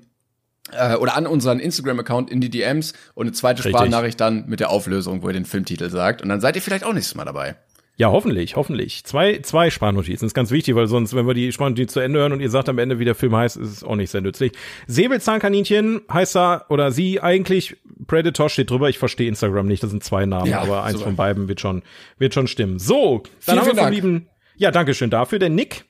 [0.74, 3.72] äh, oder an unseren Instagram-Account in die DMs und eine zweite Richtig.
[3.78, 6.22] Sprachnachricht dann mit der Auflösung, wo ihr den Filmtitel sagt.
[6.22, 7.56] Und dann seid ihr vielleicht auch nächstes Mal dabei.
[8.00, 9.04] Ja, hoffentlich, hoffentlich.
[9.04, 12.32] Zwei, zwei Sprachnotizen ist ganz wichtig, weil sonst, wenn wir die Sprachnotiz zu Ende hören
[12.32, 14.54] und ihr sagt am Ende, wie der Film heißt, ist es auch nicht sehr nützlich.
[14.88, 17.76] Säbelzahnkaninchen heißt er oder sie eigentlich.
[18.08, 18.88] Predator steht drüber.
[18.88, 19.84] Ich verstehe Instagram nicht.
[19.84, 21.08] Das sind zwei Namen, Ja, aber eins super.
[21.08, 21.84] von beiden wird schon,
[22.18, 22.80] wird schon stimmen.
[22.80, 23.94] So, dann Vielen, haben wir vom Dank.
[23.96, 25.38] lieben, ja, danke schön dafür.
[25.40, 25.84] Der Nick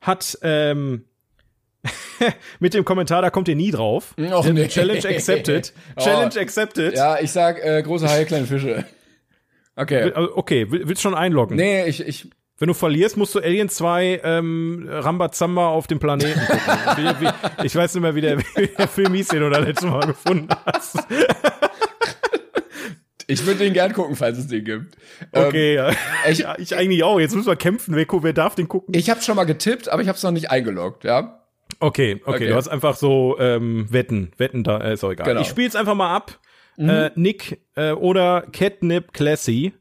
[0.00, 1.06] hat, ähm,
[2.60, 4.14] mit dem Kommentar, da kommt ihr nie drauf.
[4.16, 4.68] Och, nee.
[4.68, 5.72] Challenge accepted.
[5.96, 6.00] Oh.
[6.04, 6.94] Challenge accepted.
[6.94, 8.84] Ja, ich sag äh, große Haie, kleine Fische.
[9.78, 10.12] Okay.
[10.12, 11.56] Also, Okay, will- willst schon einloggen?
[11.56, 16.38] Nee, ich, ich, Wenn du verlierst, musst du Alien 2 ähm, Rambazamba auf dem Planeten
[16.40, 17.14] gucken.
[17.20, 19.88] wie, ich weiß nicht mehr, wie der, wie der Film hieß, den du da letztes
[19.88, 20.98] Mal gefunden hast.
[23.26, 24.96] ich würde den gern gucken, falls es den gibt.
[25.32, 25.90] Okay, ja.
[26.28, 27.20] ich- ich eigentlich auch.
[27.20, 27.94] Jetzt müssen wir kämpfen.
[27.94, 28.94] Wer, wer darf den gucken?
[28.94, 31.34] Ich habe schon mal getippt, aber ich habe es noch nicht eingeloggt, ja?
[31.80, 32.46] Okay, okay, Okay.
[32.48, 34.32] du hast einfach so ähm, Wetten.
[34.38, 35.26] Wetten, da äh, ist auch egal.
[35.28, 35.42] Genau.
[35.42, 36.38] Ich spiel's einfach mal ab.
[36.78, 39.72] Äh, Nick äh, oder Catnip Classy.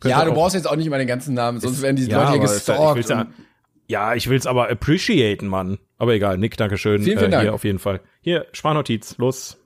[0.00, 2.04] Könnt ja, du auch- brauchst jetzt auch nicht mal den ganzen Namen, sonst werden die
[2.06, 3.28] Ja, Leute hier aber ist ja- ich gestalkt.
[3.28, 3.36] will's
[3.88, 5.78] ja, ich will's aber appreciaten, Mann.
[5.98, 7.02] Aber egal, Nick, Dankeschön.
[7.02, 7.54] Vielen, vielen äh, Hier Dank.
[7.54, 8.00] auf jeden Fall.
[8.20, 9.58] Hier, Sprachnotiz, los.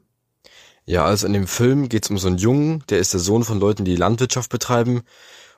[0.84, 3.60] Ja, also in dem Film geht's um so einen Jungen, der ist der Sohn von
[3.60, 5.02] Leuten, die Landwirtschaft betreiben.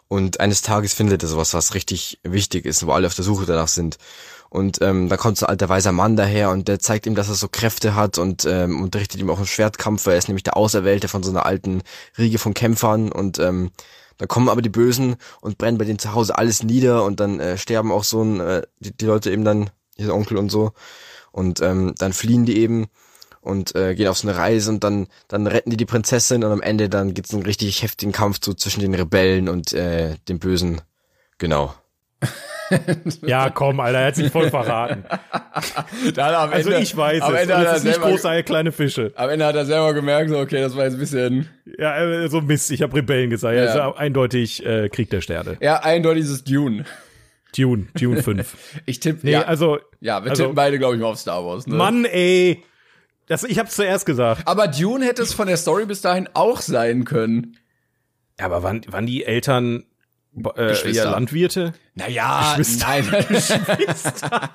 [0.09, 3.47] Und eines Tages findet er sowas, was richtig wichtig ist, wo alle auf der Suche
[3.47, 3.97] danach sind.
[4.53, 7.31] Und ähm, da kommt so ein alter weiser Mann daher und der zeigt ihm, dass
[7.31, 10.43] er so Kräfte hat und ähm, unterrichtet ihm auch einen Schwertkampf, weil er ist nämlich
[10.43, 11.81] der Auserwählte von so einer alten
[12.19, 13.11] Riege von Kämpfern.
[13.11, 13.71] Und ähm,
[14.19, 17.41] dann kommen aber die Bösen und brennen bei denen zu Hause alles nieder und dann
[17.41, 20.73] äh, sterben auch so ein, äh, die, die Leute eben dann, ihr Onkel und so.
[21.31, 22.89] Und ähm, dann fliehen die eben
[23.41, 26.53] und äh, gehen auf so eine Reise und dann dann retten die die Prinzessin und
[26.53, 30.39] am Ende dann gibt's einen richtig heftigen Kampf so zwischen den Rebellen und äh, dem
[30.39, 30.83] Bösen.
[31.39, 31.73] Genau.
[33.23, 35.05] Ja, komm, Alter, er hat sich voll verraten.
[36.17, 37.41] Also Ende, ich weiß am es.
[37.43, 39.13] Ende, hat es er ist nicht groß, Eier, kleine Fische.
[39.17, 41.49] am Ende hat er selber gemerkt, so, okay, das war jetzt ein bisschen,
[41.79, 43.55] Ja, äh, so Mist, ich habe Rebellen gesagt.
[43.57, 45.57] Ja, ist ja eindeutig äh, Krieg der Sterne.
[45.61, 46.85] ja, eindeutig dieses Dune.
[47.57, 48.81] Dune, Dune 5.
[48.87, 51.45] Ich tippe, Nee, ja, also, ja, wir also- tippen beide, glaube ich, mal auf Star
[51.45, 51.67] Wars.
[51.67, 51.75] Ne?
[51.77, 52.63] Mann, ey.
[53.27, 54.43] Das, ich hab's zuerst gesagt.
[54.47, 57.57] Aber Dune hätte es von der Story bis dahin auch sein können.
[58.41, 59.85] Ja, aber waren, waren die Eltern
[60.57, 61.75] äh, ja Landwirte?
[61.95, 62.87] Naja, Geschwister.
[62.89, 63.27] nein.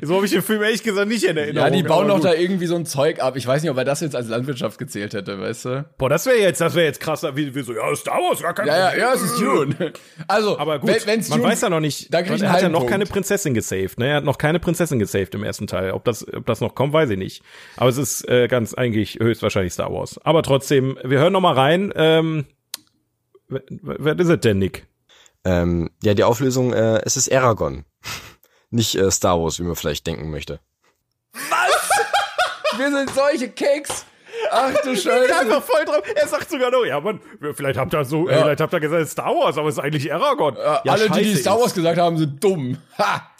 [0.00, 1.68] So habe ich den Film ehrlich gesagt nicht in Erinnerung.
[1.68, 3.36] ja, die bauen doch da irgendwie so ein Zeug ab.
[3.36, 5.84] Ich weiß nicht, ob er das jetzt als Landwirtschaft gezählt hätte, weißt du?
[5.98, 8.54] Boah, das wäre jetzt, das wäre jetzt krasser, wie, wie so, ja, Star Wars, gar
[8.54, 9.00] kein Ja, ja, Problem.
[9.02, 9.92] ja, es ist Dune.
[10.26, 12.62] Also, Aber gut, wenn, man Dune, weiß ja noch nicht, da krieg ich er hat
[12.62, 14.08] ja noch keine Prinzessin gesaved, ne?
[14.08, 15.92] Er hat noch keine Prinzessin gesaved im ersten Teil.
[15.92, 17.42] Ob das, ob das noch kommt, weiß ich nicht.
[17.76, 20.18] Aber es ist äh, ganz eigentlich höchstwahrscheinlich Star Wars.
[20.24, 21.92] Aber trotzdem, wir hören noch mal rein.
[21.94, 22.46] Ähm,
[23.48, 24.86] wer, wer ist es denn, Nick?
[25.44, 27.84] Ähm, ja, die Auflösung, äh, es ist Aragon.
[28.70, 30.60] Nicht äh, Star Wars, wie man vielleicht denken möchte.
[32.76, 34.04] Wir sind solche Keks.
[34.50, 35.36] Ach du Ich bin Scheiße.
[35.38, 36.02] einfach voll drauf.
[36.14, 37.20] Er sagt sogar noch, ja, man,
[37.54, 38.42] vielleicht habt ihr so, Ja.
[38.42, 40.54] vielleicht habt ihr gesagt Star Wars, aber es ist eigentlich Aragon.
[40.56, 42.78] Ja, alle, die, die scheiße Star Wars ist- gesagt haben, sind dumm.
[42.98, 43.30] Ha!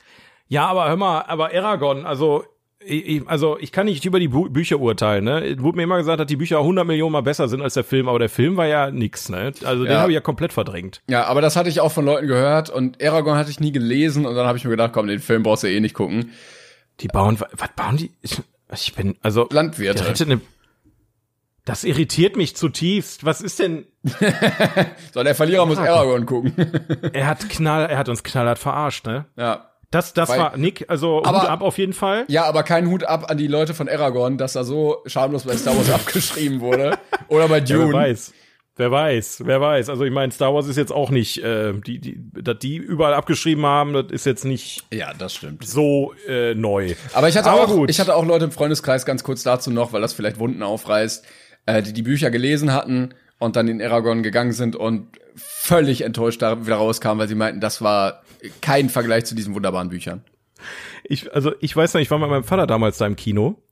[0.49, 2.45] Ja, aber hör mal, aber Aragon, also
[2.89, 5.45] ich, also ich kann nicht über die Bu Bücher urteilen, ne?
[5.47, 7.85] Es Wurde mir immer gesagt, dass die Bücher 100 Millionen mal besser sind als der
[7.85, 9.53] Film, aber der Film war ja nix, ne?
[9.65, 10.01] Also den Ja.
[10.01, 11.03] habe ich ja komplett verdrängt.
[11.09, 14.27] Ja, aber das hatte ich auch von Leuten gehört und Aragorn hatte ich nie gelesen
[14.27, 16.33] und dann habe ich mir gedacht, komm, den Film brauchst du eh nicht gucken.
[17.01, 18.11] Die bauen, wa- was bauen die?
[18.23, 20.05] Ich, bin, also Landwirte.
[20.25, 20.41] eine,
[21.65, 23.25] das irritiert mich zutiefst.
[23.25, 23.85] Was ist denn?
[25.15, 26.53] So, der Verlierer muss Aragorn gucken.
[27.13, 29.27] Er hat knall, er hat uns knallhart verarscht, ne?
[29.37, 29.68] ja.
[29.91, 32.25] Das, das Weil- war Nick, also Aber- Hut ab auf jeden Fall.
[32.29, 35.57] Ja, aber kein Hut ab an die Leute von Aragorn, dass da so schamlos bei
[35.57, 36.99] Star Wars abgeschrieben wurde.
[37.29, 37.93] Oder bei Ja, wer Dune.
[37.95, 38.33] weiß.
[38.77, 39.89] Wer weiß, wer weiß.
[39.89, 43.13] Also ich meine, Star Wars ist jetzt auch nicht, äh, die, die, dass die überall
[43.15, 45.67] abgeschrieben haben, das ist jetzt nicht ja, das stimmt.
[45.67, 46.95] so äh, neu.
[47.13, 47.91] Aber ich hatte Aber auch, gut.
[47.91, 51.25] ich hatte auch Leute im Freundeskreis ganz kurz dazu noch, weil das vielleicht Wunden aufreißt,
[51.67, 56.43] äh, die die Bücher gelesen hatten und dann in Aragorn gegangen sind und völlig enttäuscht
[56.43, 58.23] da wieder rauskamen, weil sie meinten, das war
[58.61, 60.25] kein Vergleich zu diesen wunderbaren Büchern.
[61.05, 63.63] Ich, also ich weiß noch, ich war mit meinem Vater damals da im Kino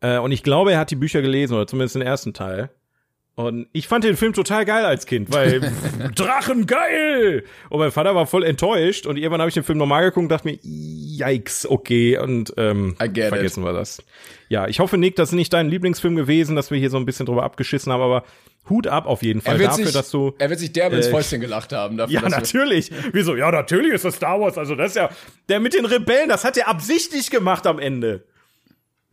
[0.00, 2.70] äh, und ich glaube, er hat die Bücher gelesen oder zumindest den ersten Teil.
[3.46, 5.60] Und ich fand den Film total geil als Kind, weil
[6.14, 7.44] Drachen geil!
[7.68, 10.28] Und mein Vater war voll enttäuscht und irgendwann habe ich den Film nochmal geguckt und
[10.28, 13.28] dachte mir, yikes, okay, und ähm, get it.
[13.28, 14.02] vergessen wir das.
[14.48, 17.06] Ja, ich hoffe, Nick, das ist nicht dein Lieblingsfilm gewesen, dass wir hier so ein
[17.06, 18.24] bisschen drüber abgeschissen haben, aber
[18.68, 20.34] Hut ab auf jeden Fall Er wird, dafür, sich, dass du.
[20.38, 21.96] er wird sich derbe ins äh, Fäustchen gelacht haben.
[21.96, 22.90] Dafür, Ja, natürlich.
[23.12, 23.36] Wieso?
[23.36, 24.58] Ja, natürlich ist das Star Wars.
[24.58, 25.10] Also das ist ja
[25.48, 28.24] der mit den Rebellen, das hat er absichtlich gemacht am Ende.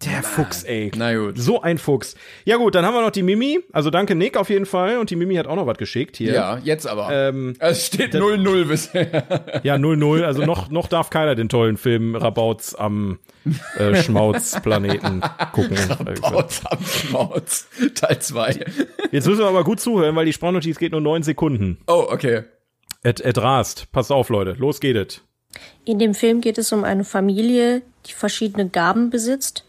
[0.05, 0.91] Der Fuchs, ey.
[0.95, 1.39] Na gut.
[1.39, 2.15] So ein Fuchs.
[2.45, 3.59] Ja gut, dann haben wir noch die Mimi.
[3.71, 4.99] Also danke Nick auf jeden Fall.
[4.99, 6.33] Und die Mimi hat auch noch was geschickt hier.
[6.33, 7.09] Ja, jetzt aber.
[7.11, 9.61] Ähm, es steht 0-0 bisher.
[9.63, 10.23] ja, 0-0.
[10.23, 13.17] Also noch, noch darf keiner den tollen Film Rabauts am
[13.79, 15.21] äh, Schmauz-Planeten
[15.51, 15.77] gucken.
[16.21, 17.67] Bautz am Schmauz.
[17.95, 18.65] Teil 2.
[19.11, 21.79] Jetzt müssen wir aber gut zuhören, weil die Sprachnotiz geht nur neun Sekunden.
[21.87, 22.43] Oh, okay.
[23.01, 23.91] Et, et rast.
[23.91, 24.55] Passt auf, Leute.
[24.59, 25.21] Los geht es.
[25.85, 29.63] In dem Film geht es um eine Familie, die verschiedene Gaben besitzt.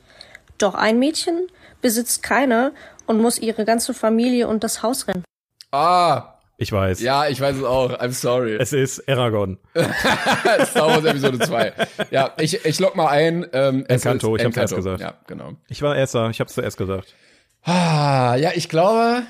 [0.59, 1.47] Doch ein Mädchen
[1.81, 2.73] besitzt keine
[3.07, 5.25] und muss ihre ganze Familie und das Haus rennen.
[5.71, 7.01] Ah, Ich weiß.
[7.01, 7.93] ja, ich weiß es auch.
[8.01, 8.57] I'm sorry.
[8.57, 9.59] Es ist Aragon.
[9.75, 11.73] Star Wars Episode 2.
[12.11, 13.47] Ja, ich, ich log mal ein.
[13.53, 15.01] Ähm, es Encanto, ich hab's erst gesagt.
[15.01, 15.53] Ja, genau.
[15.69, 17.15] Ich war erster, ich hab's zuerst gesagt.
[17.63, 19.23] Ah, ja, ich glaube,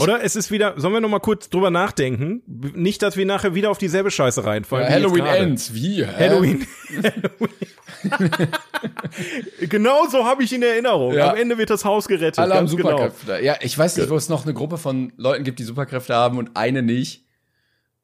[0.00, 2.42] Oder es ist wieder, sollen wir noch mal kurz drüber nachdenken?
[2.46, 4.88] Nicht, dass wir nachher wieder auf dieselbe Scheiße reinfallen.
[4.88, 5.26] wie Halloween.
[5.26, 5.74] Ends.
[5.74, 6.04] Wie?
[6.04, 6.28] Hä?
[6.28, 6.66] Halloween.
[9.68, 11.14] genau so habe ich in Erinnerung.
[11.14, 11.30] Ja.
[11.30, 12.38] Am Ende wird das Haus gerettet.
[12.38, 12.90] Alle haben genau.
[12.90, 13.44] Superkräfte.
[13.44, 16.38] Ja, ich weiß nicht, wo es noch eine Gruppe von Leuten gibt, die Superkräfte haben
[16.38, 17.24] und eine nicht.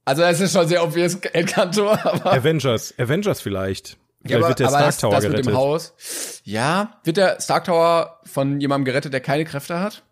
[0.05, 2.95] Also das ist schon sehr obvious Encanto, aber, Avengers.
[2.99, 3.97] Avengers vielleicht.
[4.23, 5.53] Vielleicht ja, aber, wird der aber Stark das, Tower das mit gerettet.
[5.53, 6.41] dem Haus.
[6.45, 10.03] Ja, wird der Stark Tower von jemandem gerettet, der keine Kräfte hat?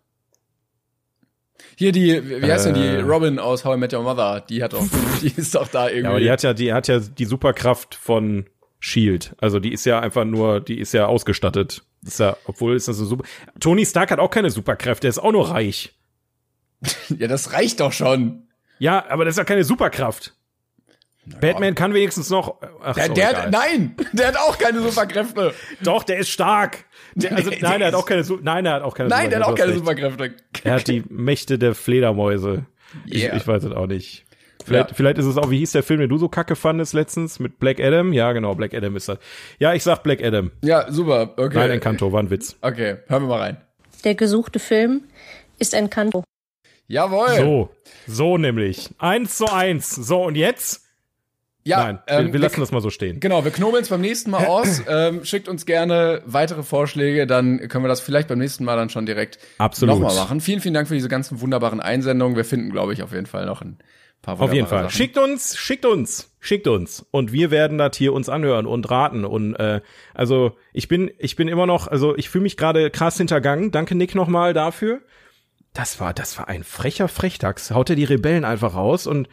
[1.75, 2.99] Hier die, wie heißt denn die Äh.
[3.01, 4.41] Robin aus How I Met Your Mother?
[4.41, 4.85] Die hat doch,
[5.21, 6.03] die ist doch da irgendwie.
[6.03, 8.45] Ja, aber die hat ja, die hat ja die Superkraft von
[8.85, 9.33] Shield.
[9.39, 11.83] Also die ist ja einfach nur, die ist ja ausgestattet.
[12.05, 13.23] Ist ja, obwohl ist das so super.
[13.61, 15.93] Tony Stark hat auch keine Superkräfte, er ist auch nur reich.
[17.17, 18.49] ja, das reicht doch schon.
[18.79, 20.33] Ja, aber das ist ja keine Superkraft.
[21.39, 22.57] Batman kann wenigstens noch.
[22.83, 25.53] Ach, Der, so, der hat, nein, der hat auch keine Superkräfte.
[25.81, 26.83] Doch, der ist stark.
[27.15, 28.25] Der, also, Nee, nein, der er hat auch keine.
[28.41, 29.07] Nein, er hat auch keine.
[29.07, 30.25] Nein, der hat auch keine Superkräfte.
[30.25, 30.67] Superkräfte.
[30.67, 32.65] Er hat die Mächte der Fledermäuse.
[33.07, 33.33] Yeah.
[33.33, 34.25] Ich, ich weiß es auch nicht.
[34.65, 34.95] Vielleicht, Ja.
[34.95, 37.59] vielleicht ist es auch, wie hieß der Film, den du so kacke fandest letztens mit
[37.59, 38.13] Black Adam?
[38.13, 39.17] Ja, genau, Black Adam ist das.
[39.59, 40.51] Ja, ich sag Black Adam.
[40.61, 41.33] Ja, super.
[41.37, 41.57] Okay.
[41.57, 42.55] Nein, Encanto, war ein Witz.
[42.61, 43.57] Okay, hören wir mal rein.
[44.03, 45.03] Der gesuchte Film
[45.59, 46.23] ist Encanto.
[46.87, 47.35] Jawohl.
[47.37, 47.69] So,
[48.07, 48.89] so nämlich.
[48.99, 49.89] Eins zu eins.
[49.89, 50.81] So, und jetzt?
[51.65, 53.21] Ja, Nein, ähm, wir, wir lassen das mal so stehen.
[53.21, 54.81] Genau, wir knobeln es beim nächsten Mal aus.
[54.89, 58.89] ähm, schickt uns gerne weitere Vorschläge, dann können wir das vielleicht beim nächsten Mal dann
[58.89, 59.95] schon direkt Absolut.
[59.95, 60.41] nochmal machen.
[60.41, 62.35] Vielen, vielen Dank für diese ganzen wunderbaren Einsendungen.
[62.35, 63.87] Wir finden, glaube ich, auf jeden Fall noch ein paar
[64.25, 64.83] Auf jeden Fall.
[64.83, 64.91] Sachen.
[64.91, 67.05] Schickt uns, schickt uns, schickt uns.
[67.11, 69.25] Und wir werden das hier uns anhören und raten.
[69.25, 69.81] Und äh,
[70.13, 73.71] also ich bin, ich bin immer noch, also ich fühle mich gerade krass hintergangen.
[73.71, 75.01] Danke Nick nochmal dafür.
[75.73, 77.71] Das war, das war ein frecher Frechdachs.
[77.71, 79.27] Haut er die Rebellen einfach raus und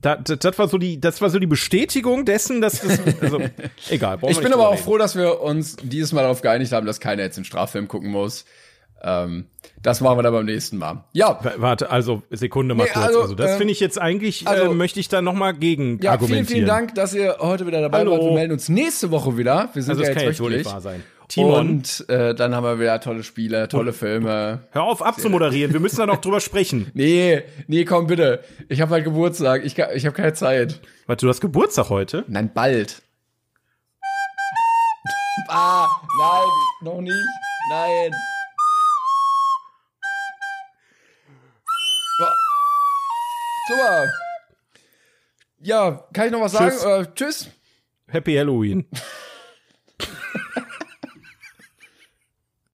[0.00, 3.40] da, das, das war so die, das war so die Bestätigung dessen, dass das, also
[3.88, 4.18] egal.
[4.28, 4.82] Ich bin aber auch reden.
[4.82, 8.10] froh, dass wir uns dieses Mal darauf geeinigt haben, dass keiner jetzt den Straffilm gucken
[8.10, 8.44] muss.
[9.04, 9.46] Ähm,
[9.82, 11.04] das machen wir dann beim nächsten Mal.
[11.12, 13.04] Ja, Warte, also Sekunde mal Nee, kurz.
[13.06, 15.52] also, Also, das ähm, finde ich jetzt eigentlich, also- äh, möchte ich da noch mal
[15.52, 16.46] gegen ja argumentieren.
[16.46, 18.12] vielen, vielen Dank, dass ihr heute wieder dabei Hallo.
[18.12, 18.22] wart.
[18.22, 19.70] Wir melden uns nächste Woche wieder.
[19.72, 20.66] Wir sind Also ja jetzt jetzt wöchentlich.
[20.66, 21.02] wahr sein.
[21.28, 24.64] Timon, Und äh, dann haben wir wieder tolle Spiele, tolle Filme.
[24.70, 25.72] hör auf abzumoderieren.
[25.72, 26.90] Wir müssen da noch drüber sprechen.
[26.94, 28.40] Nee, nee, komm bitte.
[28.68, 29.64] Ich habe halt Geburtstag.
[29.64, 30.80] Ich, ich habe keine Zeit.
[31.06, 32.24] Warte, du hast Geburtstag heute?
[32.28, 33.02] Nein, bald.
[35.48, 35.86] ah,
[36.20, 37.14] nein, noch nicht.
[37.70, 38.12] Nein.
[43.72, 44.12] Super.
[45.60, 46.70] Ja, kann ich noch was sagen?
[46.70, 46.84] Tschüss.
[46.84, 47.48] Äh, tschüss.
[48.08, 48.86] Happy Halloween.